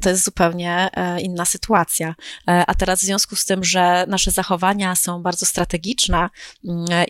To 0.00 0.08
jest 0.08 0.24
zupełnie 0.24 0.90
inna 1.20 1.44
sytuacja. 1.44 2.14
A 2.46 2.74
teraz 2.74 3.00
w 3.00 3.02
związku 3.02 3.36
z 3.36 3.44
tym, 3.44 3.64
że 3.64 4.04
nasze 4.08 4.30
zachowania 4.30 4.96
są 4.96 5.22
bardzo 5.22 5.46
strategiczne 5.46 6.28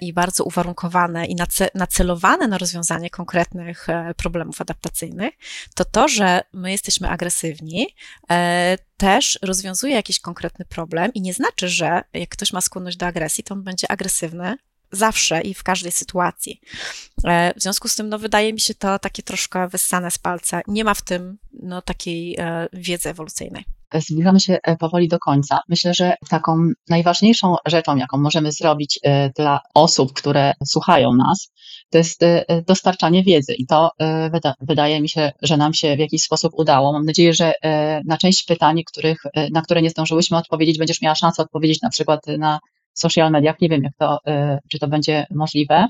i 0.00 0.12
bardzo 0.12 0.44
uwarunkowane 0.44 1.26
i 1.26 1.34
nacelowane 1.74 2.48
na 2.48 2.58
rozwiązanie 2.58 3.10
konkretnych 3.10 3.88
e, 3.88 4.14
problemów 4.16 4.60
adaptacyjnych, 4.60 5.34
to 5.74 5.84
to, 5.84 6.08
że 6.08 6.40
my 6.52 6.70
jesteśmy 6.70 7.08
agresywni, 7.08 7.86
e, 8.30 8.78
też 8.96 9.38
rozwiązuje 9.42 9.94
jakiś 9.94 10.20
konkretny 10.20 10.64
problem 10.64 11.12
i 11.14 11.20
nie 11.20 11.34
znaczy, 11.34 11.68
że 11.68 12.02
jak 12.12 12.28
ktoś 12.28 12.52
ma 12.52 12.60
skłonność 12.60 12.96
do 12.96 13.06
agresji, 13.06 13.44
to 13.44 13.54
on 13.54 13.62
będzie 13.62 13.90
agresywny 13.90 14.56
zawsze 14.92 15.40
i 15.40 15.54
w 15.54 15.62
każdej 15.62 15.92
sytuacji. 15.92 16.60
E, 17.24 17.54
w 17.56 17.62
związku 17.62 17.88
z 17.88 17.94
tym, 17.94 18.08
no, 18.08 18.18
wydaje 18.18 18.52
mi 18.52 18.60
się 18.60 18.74
to 18.74 18.98
takie 18.98 19.22
troszkę 19.22 19.68
wyssane 19.68 20.10
z 20.10 20.18
palca. 20.18 20.60
Nie 20.66 20.84
ma 20.84 20.94
w 20.94 21.02
tym 21.02 21.38
no, 21.52 21.82
takiej 21.82 22.38
wiedzy 22.72 23.08
ewolucyjnej 23.08 23.64
zbliżamy 24.00 24.40
się 24.40 24.58
e, 24.62 24.76
powoli 24.76 25.08
do 25.08 25.18
końca. 25.18 25.60
Myślę, 25.68 25.94
że 25.94 26.14
taką 26.28 26.68
najważniejszą 26.88 27.56
rzeczą, 27.66 27.96
jaką 27.96 28.18
możemy 28.18 28.52
zrobić 28.52 29.00
e, 29.02 29.30
dla 29.30 29.60
osób, 29.74 30.12
które 30.12 30.52
słuchają 30.64 31.14
nas, 31.14 31.52
to 31.90 31.98
jest 31.98 32.22
e, 32.22 32.44
dostarczanie 32.66 33.22
wiedzy. 33.22 33.54
I 33.54 33.66
to 33.66 33.90
wyda 34.32 34.54
wydaje 34.60 35.00
mi 35.00 35.08
się, 35.08 35.32
że 35.42 35.56
nam 35.56 35.74
się 35.74 35.96
w 35.96 35.98
jakiś 35.98 36.22
sposób 36.22 36.52
udało. 36.56 36.92
Mam 36.92 37.04
nadzieję, 37.04 37.34
że 37.34 37.52
na 38.04 38.16
część 38.16 38.44
pytań, 38.44 38.82
których, 38.86 39.22
na 39.52 39.62
które 39.62 39.82
nie 39.82 39.90
zdążyłyśmy 39.90 40.36
odpowiedzieć, 40.36 40.78
będziesz 40.78 41.02
miała 41.02 41.14
szansę 41.14 41.42
odpowiedzieć 41.42 41.82
na 41.82 41.90
przykład 41.90 42.20
na 42.38 42.58
social 42.94 43.30
mediach. 43.30 43.60
Nie 43.60 43.68
wiem, 43.68 43.82
jak 43.82 43.92
to, 43.98 44.18
czy 44.70 44.78
to 44.78 44.88
będzie 44.88 45.26
możliwe 45.30 45.88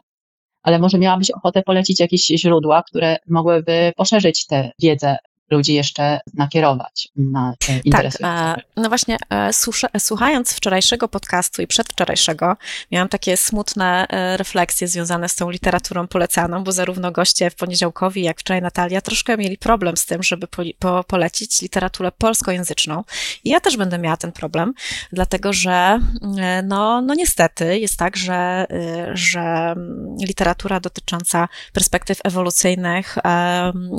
ale 0.63 0.79
może 0.79 0.99
miałabyś 0.99 1.31
ochotę 1.31 1.63
polecić 1.63 2.01
jakieś 2.01 2.27
źródła, 2.27 2.83
które 2.83 3.17
mogłyby 3.29 3.93
poszerzyć 3.97 4.47
tę 4.47 4.71
wiedzę 4.83 5.17
ludzi 5.51 5.75
jeszcze 5.75 6.21
nakierować 6.35 7.09
na 7.17 7.55
te 7.67 7.81
interesy. 7.85 8.19
Tak, 8.19 8.61
no 8.77 8.89
właśnie, 8.89 9.17
e, 9.31 9.51
słuchając 9.99 10.53
wczorajszego 10.53 11.09
podcastu 11.09 11.63
i 11.63 11.67
przedwczorajszego, 11.67 12.57
miałam 12.91 13.09
takie 13.09 13.37
smutne 13.37 14.07
e, 14.09 14.37
refleksje 14.37 14.89
związane 14.89 15.29
z 15.29 15.37
tą 15.37 15.51
literaturą 15.51 16.09
polecaną, 16.09 16.65
bo 16.65 16.73
zarówno 16.73 17.13
goście 17.13 17.51
w 17.51 17.55
poniedziałkowi, 17.55 18.23
jak 18.23 18.41
wczoraj 18.41 18.63
Natalia, 18.63 19.01
troszkę 19.01 19.37
mieli 19.37 19.59
problem 19.59 19.97
z 19.97 20.07
tym, 20.07 20.23
żeby 20.23 20.47
po, 20.79 21.05
polecić 21.05 21.63
literaturę 21.63 22.13
polskojęzyczną. 22.13 23.05
I 23.45 23.51
ja 23.51 23.61
też 23.61 23.77
będę 23.77 23.99
miała 23.99 24.17
ten 24.17 24.33
problem, 24.33 24.73
dlatego 25.13 25.53
że, 25.53 25.99
e, 26.39 26.63
no, 26.63 27.03
no 27.03 27.15
niestety 27.15 27.79
jest 27.79 27.97
tak, 27.97 28.17
że, 28.17 28.67
że 29.13 29.75
literatura 30.21 30.81
dotycząca 30.81 31.49
perspektyw 31.73 32.19
ewolucyjnych 32.25 33.19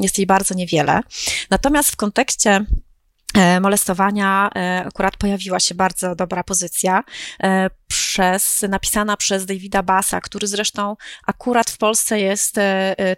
jest 0.01 0.17
jej 0.17 0.27
bardzo 0.27 0.55
niewiele. 0.55 1.01
Natomiast 1.49 1.91
w 1.91 1.95
kontekście 1.95 2.65
e, 3.35 3.59
molestowania 3.59 4.49
e, 4.55 4.83
akurat 4.87 5.17
pojawiła 5.17 5.59
się 5.59 5.75
bardzo 5.75 6.15
dobra 6.15 6.43
pozycja. 6.43 7.03
E, 8.19 8.33
przez, 8.33 8.61
napisana 8.69 9.17
przez 9.17 9.45
Davida 9.45 9.83
Bassa, 9.83 10.21
który 10.21 10.47
zresztą 10.47 10.95
akurat 11.27 11.69
w 11.69 11.77
Polsce 11.77 12.19
jest 12.19 12.55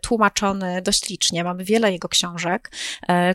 tłumaczony 0.02 0.82
dość 0.82 1.10
licznie. 1.10 1.43
Mamy 1.43 1.64
wiele 1.64 1.91
jego 1.91 2.10
książek, 2.10 2.72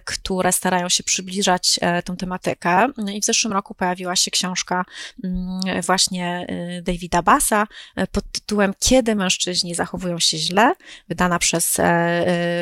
które 0.04 0.52
starają 0.52 0.88
się 0.88 1.02
przybliżać 1.02 1.80
tą 2.04 2.16
tematykę. 2.16 2.86
I 3.14 3.20
w 3.20 3.24
zeszłym 3.24 3.52
roku 3.52 3.74
pojawiła 3.74 4.16
się 4.16 4.30
książka 4.30 4.84
mm, 5.24 5.82
właśnie 5.82 6.46
Davida 6.82 7.22
Bassa 7.22 7.66
pod 8.12 8.32
tytułem 8.32 8.74
Kiedy 8.78 9.14
mężczyźni 9.14 9.74
zachowują 9.74 10.18
się 10.18 10.38
źle, 10.38 10.72
wydana 11.08 11.38
przez 11.38 11.76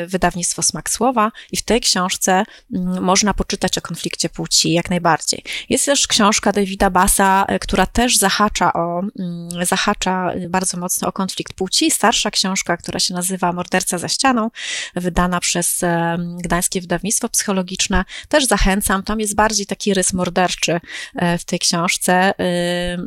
wydawnictwo 0.07 0.61
Smak 0.61 0.89
Słowa 0.89 1.31
i 1.51 1.57
w 1.57 1.63
tej 1.63 1.81
książce 1.81 2.43
mm, 2.73 3.03
można 3.03 3.33
poczytać 3.33 3.77
o 3.77 3.81
konflikcie 3.81 4.29
płci 4.29 4.71
jak 4.71 4.89
najbardziej. 4.89 5.43
Jest 5.69 5.85
też 5.85 6.07
książka 6.07 6.51
Davida 6.51 6.89
Bassa, 6.89 7.45
e, 7.47 7.59
która 7.59 7.85
też 7.85 8.17
zahacza 8.17 8.73
o, 8.73 8.88
mm, 9.19 9.65
zahacza 9.65 10.31
bardzo 10.49 10.77
mocno 10.77 11.07
o 11.07 11.11
konflikt 11.11 11.53
płci. 11.53 11.91
Starsza 11.91 12.31
książka, 12.31 12.77
która 12.77 12.99
się 12.99 13.13
nazywa 13.13 13.53
Morderca 13.53 13.97
za 13.97 14.07
ścianą, 14.07 14.51
wydana 14.95 15.39
przez 15.39 15.83
e, 15.83 16.17
Gdańskie 16.43 16.81
Wydawnictwo 16.81 17.29
Psychologiczne. 17.29 18.05
Też 18.29 18.45
zachęcam, 18.45 19.03
tam 19.03 19.19
jest 19.19 19.35
bardziej 19.35 19.65
taki 19.65 19.93
rys 19.93 20.13
morderczy 20.13 20.79
e, 21.15 21.37
w 21.37 21.45
tej 21.45 21.59
książce 21.59 22.33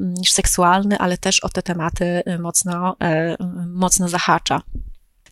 niż 0.01 0.33
seksualny, 0.33 0.99
ale 0.99 1.19
też 1.19 1.41
o 1.41 1.49
te 1.49 1.63
tematy 1.63 2.23
mocno, 2.39 2.97
mocno 3.67 4.09
zahacza. 4.09 4.63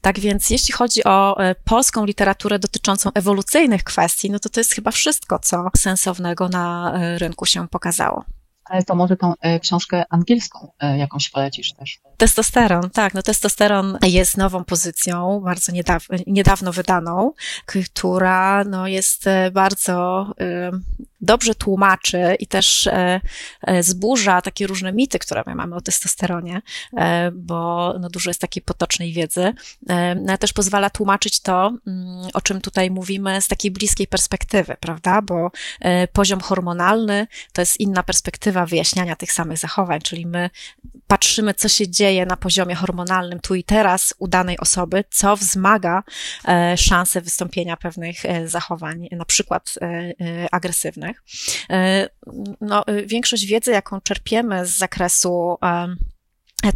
Tak 0.00 0.20
więc 0.20 0.50
jeśli 0.50 0.72
chodzi 0.72 1.04
o 1.04 1.44
e, 1.44 1.54
polską 1.54 2.04
literaturę 2.04 2.58
dotyczącą 2.58 3.10
ewolucyjnych 3.14 3.84
kwestii, 3.84 4.30
no 4.30 4.38
to 4.38 4.48
to 4.48 4.60
jest 4.60 4.72
chyba 4.72 4.90
wszystko, 4.90 5.38
co 5.38 5.70
sensownego 5.76 6.48
na 6.48 6.92
e, 6.94 7.18
rynku 7.18 7.46
się 7.46 7.68
pokazało. 7.68 8.24
To 8.86 8.94
może 8.94 9.16
tą 9.16 9.34
e, 9.40 9.60
książkę 9.60 10.04
angielską 10.10 10.72
jakąś 10.96 11.30
polecisz 11.30 11.72
też. 11.72 12.00
Testosteron, 12.20 12.90
tak, 12.90 13.14
no 13.14 13.22
testosteron 13.22 13.98
jest 14.02 14.36
nową 14.36 14.64
pozycją, 14.64 15.40
bardzo 15.44 15.72
niedaw 15.72 16.06
niedawno 16.26 16.72
wydaną, 16.72 17.32
która 17.66 18.64
no, 18.64 18.86
jest 18.86 19.24
bardzo 19.52 20.26
dobrze 21.20 21.54
tłumaczy 21.54 22.36
i 22.38 22.46
też 22.46 22.86
e, 22.86 23.20
e, 23.62 23.82
zburza 23.82 24.42
takie 24.42 24.66
różne 24.66 24.92
mity, 24.92 25.18
które 25.18 25.42
my 25.46 25.54
mamy 25.54 25.76
o 25.76 25.80
testosteronie, 25.80 26.62
e, 26.96 27.30
bo 27.30 27.94
no 28.00 28.08
dużo 28.08 28.30
jest 28.30 28.40
takiej 28.40 28.62
potocznej 28.62 29.12
wiedzy, 29.12 29.52
no 30.16 30.28
ale 30.28 30.38
też 30.38 30.52
pozwala 30.52 30.90
tłumaczyć 30.90 31.40
to, 31.40 31.72
mm, 31.86 32.28
o 32.34 32.40
czym 32.40 32.60
tutaj 32.60 32.90
mówimy 32.90 33.42
z 33.42 33.48
takiej 33.48 33.70
bliskiej 33.70 34.06
perspektywy, 34.06 34.76
prawda? 34.80 35.22
Bo 35.22 35.50
poziom 36.12 36.40
hormonalny 36.40 37.26
to 37.52 37.62
jest 37.62 37.80
inna 37.80 38.02
perspektywa 38.02 38.66
wyjaśniania 38.66 39.16
tych 39.16 39.32
samych 39.32 39.58
zachowań, 39.58 40.00
czyli 40.00 40.26
my 40.26 40.50
patrzymy, 41.06 41.54
co 41.54 41.68
się 41.68 41.88
dzieje 41.88 42.09
na 42.26 42.36
poziomie 42.36 42.74
hormonalnym 42.74 43.40
tu 43.40 43.54
i 43.54 43.64
teraz 43.64 44.14
u 44.18 44.28
danej 44.28 44.58
osoby, 44.58 45.04
co 45.10 45.36
wzmaga 45.36 46.02
szansę 46.76 47.20
wystąpienia 47.20 47.76
pewnych 47.76 48.16
zachowań, 48.44 49.08
na 49.12 49.24
przykład 49.24 49.74
agresywnych. 50.52 51.22
E, 51.70 52.08
no, 52.60 52.84
większość 53.06 53.46
wiedzy, 53.46 53.70
jaką 53.70 54.00
czerpiemy 54.00 54.66
z 54.66 54.78
zakresu 54.78 55.56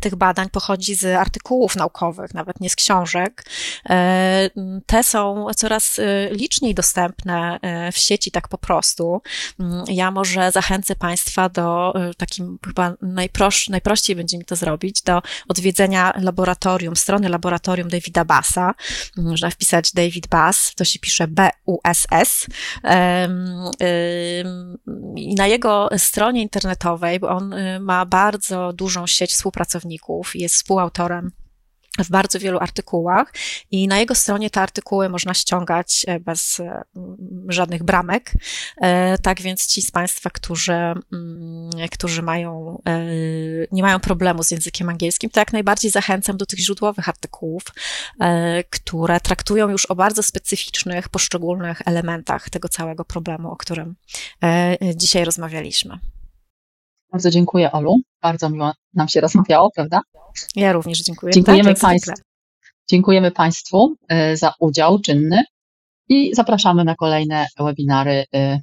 tych 0.00 0.16
badań 0.16 0.50
pochodzi 0.50 0.94
z 0.94 1.04
artykułów 1.04 1.76
naukowych, 1.76 2.34
nawet 2.34 2.60
nie 2.60 2.70
z 2.70 2.76
książek. 2.76 3.44
E, 3.90 4.50
te 4.86 5.02
są 5.02 5.46
coraz 5.56 5.98
e, 5.98 6.28
liczniej 6.30 6.74
dostępne 6.74 7.58
e, 7.62 7.92
w 7.92 7.98
sieci, 7.98 8.30
tak 8.30 8.48
po 8.48 8.58
prostu. 8.58 9.22
Mm, 9.60 9.84
ja 9.88 10.10
może 10.10 10.52
zachęcę 10.52 10.96
Państwa 10.96 11.48
do 11.48 11.94
takim 12.16 12.58
chyba 12.66 12.94
najproś, 13.02 13.68
najprościej 13.68 14.16
będzie 14.16 14.38
mi 14.38 14.44
to 14.44 14.56
zrobić, 14.56 15.02
do 15.02 15.22
odwiedzenia 15.48 16.12
laboratorium, 16.20 16.96
strony 16.96 17.28
laboratorium 17.28 17.88
Davida 17.88 18.24
Bassa. 18.24 18.74
Można 19.16 19.50
wpisać 19.50 19.92
David 19.92 20.26
Bass, 20.26 20.72
to 20.76 20.84
się 20.84 20.98
pisze 20.98 21.28
B-U-S-S. 21.28 22.46
I 25.16 25.34
na 25.34 25.46
jego 25.46 25.88
stronie 25.98 26.42
internetowej, 26.42 27.20
bo 27.20 27.28
on 27.28 27.54
ma 27.80 28.06
bardzo 28.06 28.72
dużą 28.72 29.06
sieć 29.06 29.32
współpracowników, 29.32 29.73
pracowników, 29.74 30.36
jest 30.36 30.54
współautorem 30.54 31.32
w 31.98 32.10
bardzo 32.10 32.38
wielu 32.38 32.58
artykułach 32.58 33.32
i 33.70 33.88
na 33.88 33.98
jego 33.98 34.14
stronie 34.14 34.50
te 34.50 34.60
artykuły 34.60 35.08
można 35.08 35.34
ściągać 35.34 36.04
e, 36.08 36.20
bez 36.20 36.60
e, 36.60 36.82
żadnych 37.48 37.82
bramek. 37.82 38.32
E, 38.80 39.18
tak 39.18 39.42
więc 39.42 39.66
ci 39.66 39.82
z 39.82 39.90
Państwa, 39.90 40.30
którzy, 40.30 40.72
mm, 40.72 41.02
którzy 41.92 42.22
mają, 42.22 42.82
nie 43.72 43.82
mają 43.82 44.00
problemu 44.00 44.42
z 44.42 44.50
językiem 44.50 44.88
angielskim, 44.88 45.30
to 45.30 45.40
jak 45.40 45.52
najbardziej 45.52 45.90
zachęcam 45.90 46.36
do 46.36 46.46
tych 46.46 46.58
źródłowych 46.58 47.08
artykułów, 47.08 47.62
które 48.70 49.20
traktują 49.20 49.68
już 49.68 49.86
o 49.86 49.94
bardzo 49.94 50.22
specyficznych, 50.22 51.08
poszczególnych 51.08 51.82
elementach 51.86 52.50
tego 52.50 52.68
całego 52.68 53.04
problemu, 53.04 53.50
o 53.50 53.56
którym 53.56 53.94
dzisiaj 54.94 55.24
rozmawialiśmy. 55.24 55.98
Bardzo 57.14 57.30
dziękuję, 57.30 57.72
Olu. 57.72 57.96
Bardzo 58.22 58.50
miło 58.50 58.72
nam 58.94 59.08
się 59.08 59.20
rozmawiało, 59.20 59.70
prawda? 59.74 60.00
Ja 60.56 60.72
również 60.72 61.02
dziękuję. 61.02 61.32
Dziękujemy, 61.32 61.74
tak, 61.74 61.80
państwu, 61.80 62.12
dziękujemy 62.90 63.30
Państwu 63.30 63.96
y, 64.12 64.36
za 64.36 64.54
udział 64.58 64.98
czynny 64.98 65.44
i 66.08 66.34
zapraszamy 66.34 66.84
na 66.84 66.94
kolejne 66.94 67.46
webinary 67.58 68.24
y, 68.34 68.60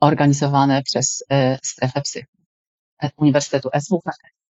organizowane 0.00 0.82
przez 0.82 1.20
y, 1.20 1.58
Strefę 1.62 2.00
Psych 2.02 2.24
Uniwersytetu 3.16 3.68
SWP. 3.80 4.10